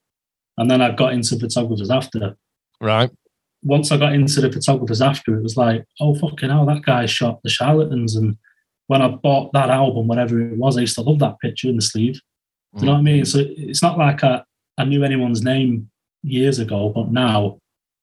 and 0.58 0.72
then 0.72 0.82
I 0.82 0.92
got 0.92 1.14
into 1.14 1.40
photographers 1.40 1.92
after. 1.92 2.36
Right. 2.82 3.12
Once 3.64 3.92
I 3.92 3.98
got 3.98 4.14
into 4.14 4.42
the 4.42 4.52
photographers 4.52 5.02
after, 5.02 5.38
it 5.38 5.44
was 5.44 5.58
like, 5.58 5.86
oh 6.00 6.16
fucking 6.16 6.50
hell, 6.50 6.66
that 6.66 6.84
guy 6.84 7.06
shot 7.06 7.42
the 7.44 7.50
charlatans. 7.50 8.16
And 8.16 8.38
when 8.88 9.02
I 9.02 9.08
bought 9.08 9.54
that 9.54 9.70
album, 9.70 10.08
whatever 10.08 10.40
it 10.40 10.58
was, 10.58 10.78
I 10.78 10.82
used 10.82 10.96
to 10.96 11.02
love 11.02 11.20
that 11.20 11.40
picture 11.40 11.70
in 11.70 11.76
the 11.76 11.82
sleeve. 11.82 12.20
Do 12.76 12.82
you 12.82 12.86
know 12.88 12.92
mm. 12.92 12.96
what 12.96 13.00
I 13.00 13.04
mean? 13.04 13.26
So 13.26 13.40
it's 13.42 13.82
not 13.82 13.98
like 13.98 14.24
I, 14.24 14.44
I 14.78 14.86
knew 14.86 15.04
anyone's 15.04 15.42
name 15.42 15.90
years 16.24 16.60
ago, 16.60 16.90
but 16.90 17.12
now 17.12 17.60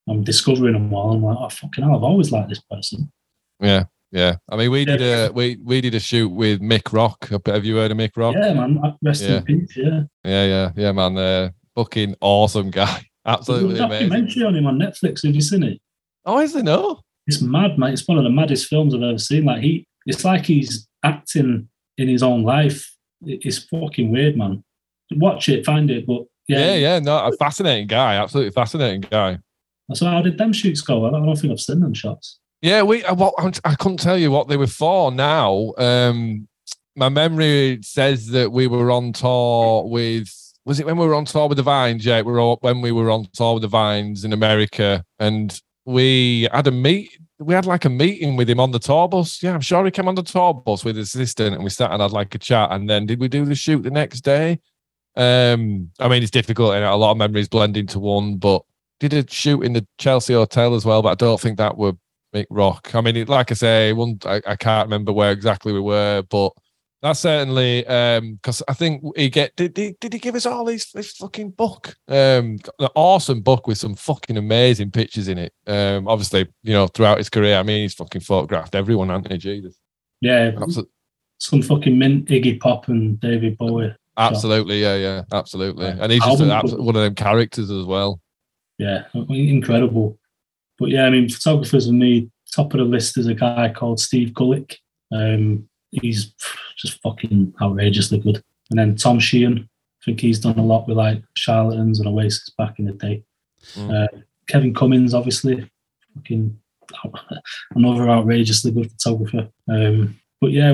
I'm 0.09 0.25
discovering 0.25 0.73
them 0.73 0.93
all. 0.93 1.13
I'm 1.13 1.23
like, 1.23 1.37
oh 1.39 1.49
fucking 1.49 1.85
hell, 1.85 1.97
I've 1.97 2.03
always 2.03 2.33
liked 2.33 2.49
this 2.49 2.63
person. 2.71 3.13
Yeah, 3.61 3.85
yeah. 4.13 4.37
I 4.49 4.57
mean, 4.57 4.71
we 4.71 4.85
did 4.85 5.01
a 5.03 5.31
we 5.33 5.57
we 5.65 5.81
did 5.81 5.95
a 5.95 6.01
shoot 6.01 6.29
with 6.29 6.61
Mick 6.61 6.93
Rock. 6.93 7.29
Have 7.47 7.65
you 7.65 7.77
heard 7.77 7.91
of 7.91 7.97
Mick 7.97 8.13
Rock? 8.17 8.37
Yeah, 8.39 8.53
man. 8.55 8.81
Rest 9.03 9.23
Yeah. 9.25 9.39
in 9.39 9.45
peace. 9.45 9.77
Yeah. 9.77 10.03
Yeah, 10.25 10.45
yeah, 10.47 10.71
yeah, 10.77 10.93
man. 10.93 11.17
Uh, 11.17 11.51
fucking 11.75 12.15
awesome 12.21 12.71
guy. 12.71 12.87
There's 13.25 13.39
Absolutely 13.39 13.79
a 13.79 13.85
amazing. 13.85 14.09
documentary 14.09 14.43
on 14.45 14.55
him 14.57 14.67
on 14.67 14.79
Netflix. 14.79 15.25
Have 15.25 15.35
you 15.35 15.41
seen 15.41 15.63
it? 15.63 15.81
Oh, 16.25 16.39
is 16.41 16.53
there 16.53 16.63
no? 16.63 17.01
It's 17.27 17.41
mad, 17.41 17.79
mate. 17.79 17.93
It's 17.95 18.07
one 18.07 18.19
of 18.19 18.25
the 18.25 18.31
maddest 18.31 18.67
films 18.67 18.95
I've 18.95 19.03
ever 19.03 19.19
seen. 19.19 19.45
Like 19.45 19.63
he, 19.63 19.87
it's 20.07 20.25
like 20.25 20.45
he's 20.47 20.89
acting 21.05 21.69
in 21.99 22.09
his 22.09 22.23
own 22.23 22.43
life. 22.43 22.89
It's 23.25 23.59
fucking 23.59 24.11
weird, 24.11 24.37
man. 24.37 24.65
Watch 25.13 25.49
it, 25.49 25.65
find 25.65 25.89
it. 25.91 26.05
But 26.07 26.23
Yeah, 26.49 26.59
yeah, 26.59 26.75
yeah, 26.75 26.99
no, 26.99 27.17
a 27.27 27.33
fascinating 27.37 27.87
guy. 27.87 28.17
Absolutely 28.17 28.51
fascinating 28.51 29.03
guy. 29.03 29.39
So 29.95 30.07
how 30.07 30.21
did 30.23 30.37
them 30.39 30.53
shoots 30.53 30.81
go? 30.81 31.07
I 31.07 31.11
don't, 31.11 31.23
I 31.23 31.27
don't 31.27 31.37
think 31.37 31.53
I've 31.53 31.61
seen 31.61 31.79
them 31.81 31.95
shots. 31.95 32.41
Yeah, 32.63 32.83
we. 32.83 33.05
uh, 33.05 33.15
Well, 33.15 33.35
I 33.65 33.75
couldn't 33.75 33.99
tell 33.99 34.17
you 34.17 34.31
what 34.31 34.49
they 34.49 34.57
were 34.57 34.67
for 34.69 35.11
now. 35.11 35.73
Um, 35.79 36.49
my 36.95 37.09
memory 37.09 37.81
says 37.83 38.29
that 38.29 38.53
we 38.53 38.67
were 38.69 38.91
on 38.91 39.13
tour 39.13 39.85
with. 39.89 40.31
Was 40.65 40.79
it 40.79 40.87
when 40.87 40.97
we 40.97 41.07
were 41.07 41.15
on 41.15 41.25
tour 41.25 41.49
with 41.49 41.57
the 41.57 41.65
Vines? 41.65 42.07
Yeah, 42.07 42.23
we 42.23 42.31
were 42.31 42.39
all- 42.39 42.59
when 42.61 42.81
we 42.81 42.93
were 42.93 43.11
on 43.11 43.27
tour 43.33 43.55
with 43.55 43.63
the 43.63 43.69
Vines 43.69 44.25
in 44.25 44.33
America, 44.33 45.05
and 45.19 45.61
we 45.85 46.49
had 46.53 46.69
a 46.69 46.71
meet. 46.71 47.11
We 47.41 47.55
had 47.55 47.67
like 47.67 47.85
a 47.85 47.91
meeting 47.91 48.37
with 48.37 48.49
him 48.49 48.61
on 48.61 48.71
the 48.71 48.79
tour 48.79 49.09
bus. 49.09 49.43
Yeah, 49.43 49.55
I'm 49.55 49.61
sure 49.61 49.85
he 49.85 49.91
came 49.91 50.07
on 50.07 50.15
the 50.15 50.23
tour 50.23 50.55
bus 50.55 50.85
with 50.85 50.97
his 50.97 51.13
assistant, 51.13 51.57
and 51.57 51.65
we 51.65 51.71
sat 51.71 51.91
and 51.91 52.01
had 52.01 52.13
like 52.13 52.33
a 52.37 52.39
chat. 52.39 52.71
And 52.71 52.89
then 52.89 53.07
did 53.07 53.19
we 53.19 53.27
do 53.27 53.45
the 53.45 53.57
shoot 53.57 53.83
the 53.83 53.91
next 53.91 54.21
day? 54.21 54.61
Um, 55.17 55.91
I 55.99 56.07
mean, 56.09 56.23
it's 56.23 56.31
difficult, 56.31 56.75
and 56.75 56.85
a 56.85 56.95
lot 56.95 57.11
of 57.11 57.17
memories 57.19 57.49
blend 57.49 57.77
into 57.77 57.99
one. 57.99 58.37
But 58.37 58.63
did 59.01 59.13
a 59.15 59.29
shoot 59.29 59.63
in 59.63 59.73
the 59.73 59.85
Chelsea 59.99 60.35
hotel 60.35 60.77
as 60.77 60.85
well, 60.85 61.03
but 61.03 61.09
I 61.11 61.15
don't 61.17 61.41
think 61.41 61.59
that 61.59 61.77
would 61.77 61.99
Mick 62.35 62.47
Rock. 62.51 62.95
I 62.95 63.01
mean, 63.01 63.17
it, 63.17 63.29
like 63.29 63.51
I 63.51 63.55
say, 63.55 63.93
one 63.93 64.19
I, 64.25 64.41
I 64.47 64.57
can't 64.57 64.87
remember 64.87 65.13
where 65.13 65.33
exactly 65.33 65.73
we 65.73 65.81
were, 65.81 66.23
but 66.29 66.53
that's 67.03 67.21
certainly 67.21 67.83
because 67.83 68.63
I 68.69 68.75
think 68.75 69.03
he 69.17 69.29
get 69.29 69.57
did, 69.57 69.75
did, 69.75 69.99
did 69.99 70.13
he 70.13 70.19
give 70.21 70.37
us 70.37 70.47
all 70.47 70.65
these 70.65 70.91
this 70.93 71.13
fucking 71.17 71.51
book? 71.51 71.97
Um, 72.09 72.59
an 72.79 72.89
awesome 72.95 73.41
book 73.41 73.67
with 73.67 73.79
some 73.79 73.97
fucking 73.97 74.37
amazing 74.37 74.93
pictures 74.93 75.29
in 75.29 75.39
it. 75.39 75.53
Um, 75.67 76.07
obviously, 76.07 76.47
you 76.63 76.73
know, 76.73 76.87
throughout 76.87 77.19
his 77.19 77.29
career, 77.29 77.57
I 77.59 77.65
mean, 77.65 77.83
he's 77.83 77.95
fucking 77.95 78.21
photographed 78.23 78.75
everyone, 78.75 79.11
Anthony 79.11 79.39
Jesus. 79.39 79.77
Yeah, 80.21 80.53
Absolutely, 80.57 80.93
some 81.39 81.63
fucking 81.63 81.99
mint 81.99 82.27
Iggy 82.27 82.61
Pop 82.61 82.87
and 82.87 83.19
David 83.19 83.59
Bowie. 83.59 83.93
absolutely, 84.17 84.81
yeah, 84.81 84.95
yeah, 84.95 85.23
absolutely. 85.33 85.87
And 85.87 86.13
he's 86.13 86.25
just 86.25 86.41
an 86.41 86.51
one 86.85 86.95
of 86.95 87.03
them 87.03 87.17
characters 87.17 87.71
as 87.71 87.85
well. 87.85 88.21
Yeah, 88.79 89.05
incredible. 89.29 90.19
But 90.83 90.91
yeah, 90.91 91.05
I 91.07 91.11
mean, 91.11 91.29
photographers 91.29 91.87
and 91.87 91.97
me, 91.97 92.29
top 92.53 92.75
of 92.75 92.79
the 92.79 92.85
list 92.85 93.17
is 93.17 93.29
a 93.29 93.35
guy 93.35 93.73
called 93.73 94.01
Steve 94.01 94.31
Gullick. 94.31 94.75
Um, 95.13 95.69
he's 95.93 96.35
just 96.77 97.01
fucking 97.03 97.55
outrageously 97.63 98.19
good. 98.19 98.43
And 98.71 98.79
then 98.81 98.97
Tom 98.97 99.21
Sheehan, 99.21 99.59
I 99.61 100.05
think 100.05 100.21
he's 100.21 100.41
done 100.41 100.59
a 100.59 100.65
lot 100.65 100.89
with 100.89 100.97
like 100.97 101.23
Charlatans 101.37 102.01
and 102.01 102.09
Oasis 102.09 102.51
back 102.59 102.81
in 102.81 102.87
the 102.87 102.95
day. 102.95 103.23
Mm. 103.75 103.95
Uh, 103.95 104.19
Kevin 104.49 104.75
Cummins, 104.75 105.15
obviously, 105.15 105.71
fucking 106.17 106.59
another 107.77 108.11
outrageously 108.11 108.73
good 108.73 108.91
photographer. 108.91 109.49
Um, 109.69 110.19
but 110.41 110.51
yeah, 110.51 110.73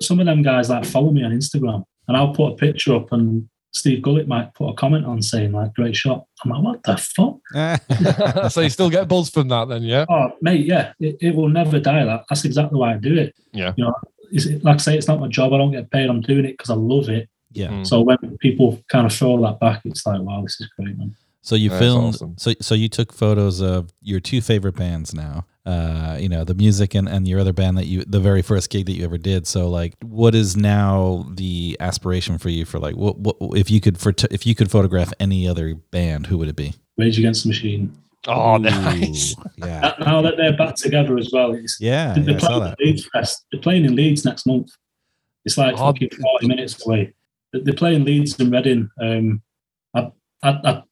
some 0.00 0.20
of 0.20 0.26
them 0.26 0.40
guys 0.40 0.70
like 0.70 0.86
follow 0.86 1.10
me 1.10 1.22
on 1.22 1.32
Instagram, 1.32 1.84
and 2.08 2.16
I'll 2.16 2.32
put 2.32 2.54
a 2.54 2.56
picture 2.56 2.94
up, 2.94 3.12
and 3.12 3.46
Steve 3.72 4.02
Gullick 4.02 4.26
might 4.26 4.52
put 4.54 4.68
a 4.68 4.74
comment 4.74 5.06
on 5.06 5.22
saying 5.22 5.52
like 5.52 5.74
"great 5.74 5.96
shot." 5.96 6.26
I'm 6.44 6.50
like, 6.50 6.62
what 6.62 6.82
the 6.82 6.96
fuck? 6.96 8.50
so 8.52 8.60
you 8.60 8.68
still 8.68 8.90
get 8.90 9.08
buzz 9.08 9.30
from 9.30 9.48
that, 9.48 9.68
then, 9.68 9.82
yeah? 9.82 10.04
Oh, 10.08 10.32
mate, 10.40 10.66
yeah, 10.66 10.92
it, 11.00 11.16
it 11.20 11.34
will 11.34 11.48
never 11.48 11.80
die. 11.80 12.04
That 12.04 12.24
that's 12.28 12.44
exactly 12.44 12.78
why 12.78 12.94
I 12.94 12.96
do 12.98 13.16
it. 13.16 13.34
Yeah. 13.52 13.72
you 13.76 13.84
know, 13.84 13.94
it's, 14.30 14.46
like 14.64 14.74
I 14.74 14.78
say, 14.78 14.98
it's 14.98 15.08
not 15.08 15.20
my 15.20 15.28
job. 15.28 15.52
I 15.52 15.58
don't 15.58 15.72
get 15.72 15.90
paid. 15.90 16.08
I'm 16.08 16.20
doing 16.20 16.44
it 16.44 16.52
because 16.58 16.70
I 16.70 16.74
love 16.74 17.08
it. 17.08 17.28
yeah. 17.52 17.68
Mm. 17.68 17.86
So 17.86 18.00
when 18.00 18.18
people 18.38 18.82
kind 18.88 19.06
of 19.06 19.12
throw 19.12 19.40
that 19.42 19.60
back, 19.60 19.82
it's 19.84 20.04
like, 20.04 20.20
wow, 20.20 20.42
this 20.42 20.60
is 20.60 20.68
great, 20.78 20.96
man. 20.98 21.14
So 21.42 21.54
you 21.56 21.70
That's 21.70 21.80
filmed. 21.82 22.14
awesome. 22.14 22.34
So 22.38 22.52
so 22.60 22.74
you 22.74 22.88
took 22.88 23.12
photos 23.12 23.60
of 23.60 23.92
your 24.00 24.20
two 24.20 24.40
favorite 24.40 24.76
bands 24.76 25.12
now. 25.14 25.46
Uh, 25.64 26.16
you 26.20 26.28
know 26.28 26.42
the 26.42 26.54
music 26.54 26.92
and, 26.94 27.08
and 27.08 27.26
your 27.28 27.38
other 27.38 27.52
band 27.52 27.78
that 27.78 27.86
you 27.86 28.04
the 28.04 28.18
very 28.20 28.42
first 28.42 28.68
gig 28.70 28.86
that 28.86 28.92
you 28.92 29.04
ever 29.04 29.18
did. 29.18 29.46
So 29.46 29.68
like, 29.68 29.94
what 30.02 30.34
is 30.34 30.56
now 30.56 31.24
the 31.34 31.76
aspiration 31.80 32.38
for 32.38 32.48
you 32.48 32.64
for 32.64 32.78
like 32.80 32.96
what, 32.96 33.18
what 33.18 33.36
if 33.56 33.70
you 33.70 33.80
could 33.80 33.98
for 33.98 34.12
if 34.30 34.46
you 34.46 34.54
could 34.54 34.70
photograph 34.70 35.12
any 35.20 35.46
other 35.48 35.74
band, 35.74 36.26
who 36.26 36.38
would 36.38 36.48
it 36.48 36.56
be? 36.56 36.74
Rage 36.98 37.18
Against 37.18 37.42
the 37.44 37.48
Machine. 37.48 37.96
Oh, 38.28 38.54
Ooh, 38.54 38.58
nice. 38.60 39.34
Yeah. 39.56 39.94
Now 39.98 40.22
that 40.22 40.36
they're 40.36 40.56
back 40.56 40.76
together 40.76 41.18
as 41.18 41.30
well, 41.32 41.52
it's, 41.54 41.78
Yeah. 41.80 42.14
they're 42.14 42.30
yeah 42.30 42.36
I 42.36 42.38
saw 42.38 42.46
playing 42.48 42.62
that. 42.64 42.78
Leeds 42.80 43.08
Fest. 43.12 43.44
They're 43.50 43.60
playing 43.60 43.84
in 43.84 43.96
Leeds 43.96 44.24
next 44.24 44.46
month. 44.46 44.70
It's 45.44 45.58
like 45.58 45.74
Oh, 45.74 45.86
fucking 45.86 46.10
40 46.10 46.46
minutes 46.46 46.86
away. 46.86 47.14
They're 47.52 47.62
they're 47.64 47.74
playing 47.74 48.04
Leeds 48.04 48.38
and 48.38 48.52
Reading. 48.52 48.88
Um, 49.00 49.42
I, 49.94 50.12
I, 50.44 50.50
I, 50.50 50.70
I'm 50.72 50.82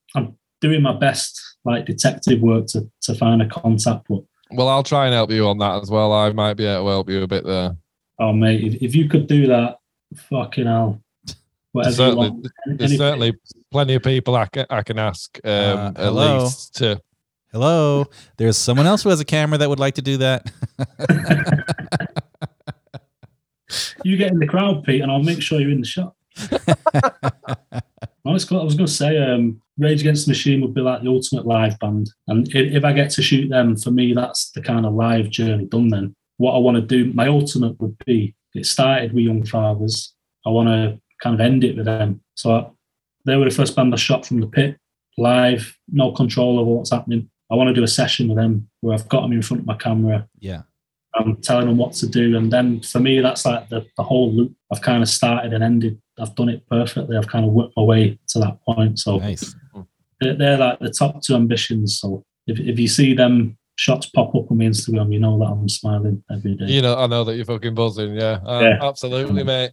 doing 0.60 0.82
my 0.82 0.92
best, 0.92 1.40
like 1.64 1.86
detective 1.86 2.40
work 2.40 2.66
to, 2.68 2.88
to 3.02 3.14
find 3.14 3.42
a 3.42 3.48
contact, 3.48 4.06
but 4.08 4.22
Well, 4.52 4.68
I'll 4.68 4.82
try 4.82 5.06
and 5.06 5.14
help 5.14 5.30
you 5.30 5.46
on 5.46 5.58
that 5.58 5.82
as 5.82 5.90
well. 5.90 6.12
I 6.12 6.32
might 6.32 6.54
be 6.54 6.66
able 6.66 6.84
to 6.84 6.90
help 6.90 7.10
you 7.10 7.22
a 7.22 7.26
bit 7.26 7.44
there. 7.44 7.76
Oh 8.18 8.32
mate, 8.32 8.62
if, 8.62 8.82
if 8.82 8.94
you 8.94 9.08
could 9.08 9.26
do 9.26 9.46
that, 9.46 9.78
fucking 10.14 10.66
hell, 10.66 11.02
whatever 11.72 11.94
Certainly, 11.94 12.26
you 12.26 12.32
want. 12.32 12.78
There's 12.78 12.96
certainly 12.96 13.34
plenty 13.70 13.94
of 13.94 14.02
people 14.02 14.36
I 14.36 14.46
can, 14.46 14.66
I 14.68 14.82
can 14.82 14.98
ask 14.98 15.38
um, 15.44 15.50
Uh, 15.50 15.92
at 15.96 16.14
least 16.14 16.76
to. 16.76 17.00
Hello. 17.52 18.04
There's 18.36 18.56
someone 18.56 18.86
else 18.86 19.02
who 19.02 19.08
has 19.08 19.18
a 19.18 19.24
camera 19.24 19.58
that 19.58 19.68
would 19.68 19.80
like 19.80 19.94
to 19.94 20.02
do 20.02 20.18
that. 20.18 20.52
you 24.04 24.16
get 24.16 24.30
in 24.30 24.38
the 24.38 24.46
crowd, 24.46 24.84
Pete, 24.84 25.00
and 25.00 25.10
I'll 25.10 25.22
make 25.22 25.42
sure 25.42 25.60
you're 25.60 25.72
in 25.72 25.80
the 25.80 25.86
shot. 25.86 26.14
I 28.30 28.32
was, 28.32 28.44
going 28.44 28.68
to 28.68 28.86
say, 28.86 29.18
um, 29.18 29.60
Rage 29.78 30.00
Against 30.00 30.26
the 30.26 30.30
Machine 30.30 30.60
would 30.60 30.74
be 30.74 30.80
like 30.80 31.02
the 31.02 31.08
ultimate 31.08 31.46
live 31.46 31.78
band, 31.78 32.10
and 32.28 32.48
if, 32.48 32.74
if 32.74 32.84
I 32.84 32.92
get 32.92 33.10
to 33.12 33.22
shoot 33.22 33.48
them, 33.48 33.76
for 33.76 33.90
me, 33.90 34.12
that's 34.12 34.50
the 34.50 34.62
kind 34.62 34.86
of 34.86 34.94
live 34.94 35.30
journey 35.30 35.66
done. 35.66 35.88
Then 35.88 36.14
what 36.36 36.54
I 36.54 36.58
want 36.58 36.76
to 36.76 36.82
do, 36.82 37.12
my 37.12 37.28
ultimate 37.28 37.80
would 37.80 37.96
be. 38.04 38.34
It 38.54 38.66
started 38.66 39.12
with 39.12 39.24
Young 39.24 39.44
Fathers. 39.44 40.12
I 40.44 40.50
want 40.50 40.68
to 40.68 41.00
kind 41.22 41.34
of 41.34 41.40
end 41.40 41.64
it 41.64 41.76
with 41.76 41.86
them. 41.86 42.20
So 42.34 42.52
I, 42.52 42.66
they 43.24 43.36
were 43.36 43.44
the 43.44 43.54
first 43.54 43.76
band 43.76 43.92
I 43.94 43.96
shot 43.96 44.26
from 44.26 44.40
the 44.40 44.46
pit, 44.46 44.76
live, 45.18 45.76
no 45.88 46.12
control 46.12 46.58
over 46.58 46.70
what's 46.70 46.90
happening. 46.90 47.30
I 47.50 47.54
want 47.54 47.68
to 47.68 47.74
do 47.74 47.82
a 47.82 47.88
session 47.88 48.28
with 48.28 48.38
them 48.38 48.68
where 48.80 48.94
I've 48.94 49.08
got 49.08 49.22
them 49.22 49.32
in 49.32 49.42
front 49.42 49.62
of 49.62 49.66
my 49.66 49.76
camera. 49.76 50.28
yeah. 50.38 50.62
I'm 51.14 51.36
telling 51.42 51.66
them 51.66 51.76
what 51.76 51.92
to 51.94 52.06
do. 52.08 52.36
And 52.36 52.52
then 52.52 52.80
for 52.82 53.00
me, 53.00 53.20
that's 53.20 53.44
like 53.44 53.68
the, 53.68 53.84
the 53.96 54.02
whole 54.02 54.32
loop. 54.32 54.52
I've 54.72 54.80
kind 54.80 55.02
of 55.02 55.08
started 55.08 55.52
and 55.52 55.64
ended. 55.64 56.00
I've 56.20 56.34
done 56.34 56.48
it 56.48 56.62
perfectly. 56.68 57.16
I've 57.16 57.26
kind 57.26 57.44
of 57.44 57.52
worked 57.52 57.74
my 57.76 57.82
way 57.82 58.18
to 58.28 58.38
that 58.40 58.58
point. 58.64 58.98
So 58.98 59.18
Nice. 59.18 59.54
they're, 60.20 60.36
they're 60.36 60.58
like 60.58 60.78
the 60.78 60.90
top 60.90 61.22
two 61.22 61.34
ambitions. 61.34 61.98
So 61.98 62.24
if, 62.46 62.60
if 62.60 62.78
you 62.78 62.86
see 62.88 63.14
them 63.14 63.56
shots 63.76 64.06
pop 64.10 64.34
up 64.34 64.50
on 64.50 64.58
my 64.58 64.64
Instagram, 64.64 65.12
you 65.12 65.18
know 65.18 65.38
that 65.38 65.46
I'm 65.46 65.68
smiling 65.68 66.22
every 66.30 66.54
day. 66.54 66.66
You 66.66 66.82
know, 66.82 66.96
I 66.96 67.06
know 67.06 67.24
that 67.24 67.34
you're 67.36 67.44
fucking 67.44 67.74
buzzing. 67.74 68.14
Yeah, 68.14 68.38
uh, 68.46 68.60
Yeah. 68.60 68.78
absolutely, 68.86 69.42
mate. 69.42 69.72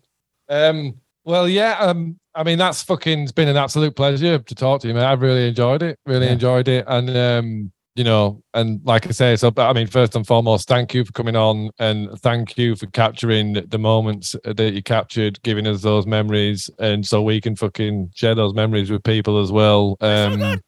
Um, 0.49 0.95
well, 1.25 1.47
yeah. 1.47 1.77
Um, 1.79 2.17
I 2.33 2.43
mean, 2.43 2.57
that's 2.57 2.81
fucking. 2.83 3.19
It's 3.23 3.31
been 3.31 3.49
an 3.49 3.57
absolute 3.57 3.95
pleasure 3.95 4.39
to 4.39 4.55
talk 4.55 4.81
to 4.81 4.88
you, 4.88 4.93
mate. 4.93 5.03
I've 5.03 5.21
really 5.21 5.49
enjoyed 5.49 5.83
it. 5.83 5.99
Really 6.05 6.27
Yeah. 6.27 6.33
enjoyed 6.33 6.67
it, 6.67 6.85
and 6.88 7.09
um, 7.17 7.71
you 7.97 8.03
know, 8.03 8.43
and 8.53 8.79
like 8.83 9.07
I 9.07 9.09
say, 9.09 9.35
so. 9.35 9.51
I 9.57 9.73
mean, 9.73 9.87
first 9.87 10.15
and 10.15 10.25
foremost, 10.25 10.67
thank 10.67 10.93
you 10.93 11.03
for 11.03 11.11
coming 11.13 11.35
on, 11.35 11.71
and 11.79 12.11
thank 12.19 12.55
you 12.55 12.75
for 12.75 12.85
capturing 12.87 13.53
the 13.53 13.79
moments 13.79 14.35
that 14.43 14.73
you 14.73 14.83
captured, 14.83 15.41
giving 15.41 15.65
us 15.65 15.81
those 15.81 16.05
memories, 16.05 16.69
and 16.77 17.03
so 17.03 17.23
we 17.23 17.41
can 17.41 17.55
fucking 17.55 18.11
share 18.13 18.35
those 18.35 18.53
memories 18.53 18.91
with 18.91 19.03
people 19.03 19.41
as 19.41 19.51
well. 19.51 19.97
Um, 19.99 20.61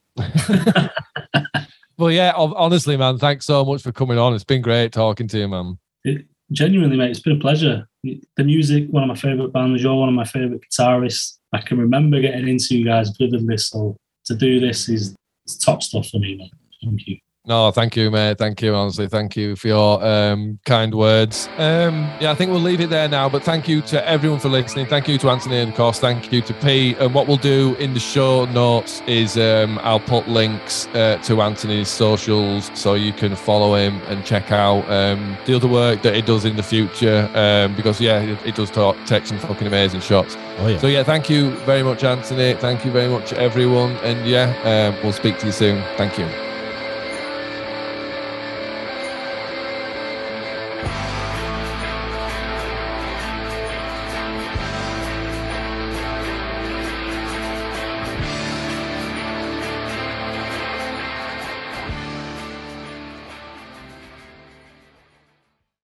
well, 2.00 2.12
yeah. 2.12 2.34
Honestly, 2.36 2.98
man, 2.98 3.20
thanks 3.20 3.46
so 3.46 3.64
much 3.64 3.84
for 3.84 3.92
coming 3.92 4.18
on. 4.18 4.34
It's 4.34 4.44
been 4.44 4.64
great 4.64 4.92
talking 4.92 5.28
to 5.28 5.38
you, 5.38 5.48
man. 5.48 5.78
It, 6.04 6.26
genuinely, 6.52 6.98
mate, 6.98 7.12
it's 7.12 7.20
been 7.20 7.38
a 7.38 7.40
pleasure. 7.40 7.88
The 8.04 8.44
music, 8.44 8.88
one 8.90 9.04
of 9.04 9.10
my 9.10 9.16
favourite 9.16 9.54
bands. 9.54 9.84
You're 9.84 9.94
one 9.94 10.10
of 10.10 10.16
my 10.16 10.26
favourite 10.26 10.62
guitarists. 10.72 11.38
I 11.54 11.62
can 11.62 11.78
remember 11.78 12.20
getting 12.22 12.48
into 12.48 12.76
you 12.76 12.86
guys 12.86 13.12
vividly. 13.20 13.58
So 13.58 13.96
to 14.26 14.36
do 14.36 14.60
this 14.60 14.90
is 14.90 15.16
top 15.64 15.84
stuff 15.84 16.10
for 16.10 16.18
me, 16.18 16.36
mate. 16.36 16.54
Thank 16.84 17.08
you. 17.08 17.18
No, 17.46 17.72
thank 17.72 17.96
you, 17.96 18.12
mate. 18.12 18.38
Thank 18.38 18.62
you, 18.62 18.76
honestly. 18.76 19.08
Thank 19.08 19.36
you 19.36 19.56
for 19.56 19.70
your 19.70 20.04
um, 20.06 20.60
kind 20.66 20.94
words. 20.94 21.48
Um, 21.58 22.04
yeah, 22.20 22.30
I 22.32 22.36
think 22.36 22.52
we'll 22.52 22.60
leave 22.60 22.80
it 22.80 22.92
there 22.92 23.08
now. 23.08 23.28
But 23.28 23.44
thank 23.44 23.68
you 23.68 23.82
to 23.84 24.08
everyone 24.08 24.40
for 24.40 24.50
listening. 24.50 24.86
Thank 24.86 25.08
you 25.08 25.18
to 25.18 25.30
Anthony, 25.30 25.58
and 25.58 25.72
of 25.72 25.76
course, 25.76 26.00
thank 26.00 26.32
you 26.32 26.42
to 26.44 26.54
Pete. 26.54 26.98
And 27.00 27.14
what 27.14 27.28
we'll 27.28 27.38
do 27.38 27.76
in 27.80 27.96
the 27.96 28.00
show 28.00 28.46
notes 28.46 29.02
is 29.08 29.36
um, 29.36 29.80
I'll 29.82 30.02
put 30.02 30.28
links 30.28 30.86
uh, 30.90 31.20
to 31.24 31.42
Anthony's 31.42 31.88
socials 31.88 32.70
so 32.76 32.94
you 32.94 33.14
can 33.14 33.36
follow 33.36 33.74
him 33.74 34.00
and 34.04 34.24
check 34.24 34.52
out 34.52 34.88
um, 34.88 35.36
the 35.46 35.56
other 35.56 35.68
work 35.68 36.04
that 36.04 36.14
he 36.14 36.22
does 36.22 36.46
in 36.46 36.56
the 36.56 36.64
future. 36.64 37.32
Um, 37.34 37.76
because 37.76 38.00
yeah, 38.00 38.20
it, 38.20 38.46
it 38.46 38.56
does 38.56 38.70
talk, 38.70 38.96
take 39.08 39.26
some 39.26 39.40
fucking 39.40 39.66
amazing 39.66 40.02
shots. 40.02 40.36
Oh 40.60 40.68
yeah. 40.68 40.78
So 40.78 40.86
yeah, 40.88 41.04
thank 41.04 41.32
you 41.32 41.52
very 41.62 41.82
much, 41.82 42.04
Anthony. 42.04 42.54
Thank 42.54 42.86
you 42.86 42.92
very 42.92 43.10
much, 43.10 43.34
everyone. 43.34 43.94
And 44.04 44.30
yeah, 44.30 44.54
um, 44.64 45.02
we'll 45.02 45.14
speak 45.14 45.40
to 45.40 45.48
you 45.48 45.52
soon. 45.52 45.82
Thank 45.96 46.20
you. 46.20 46.49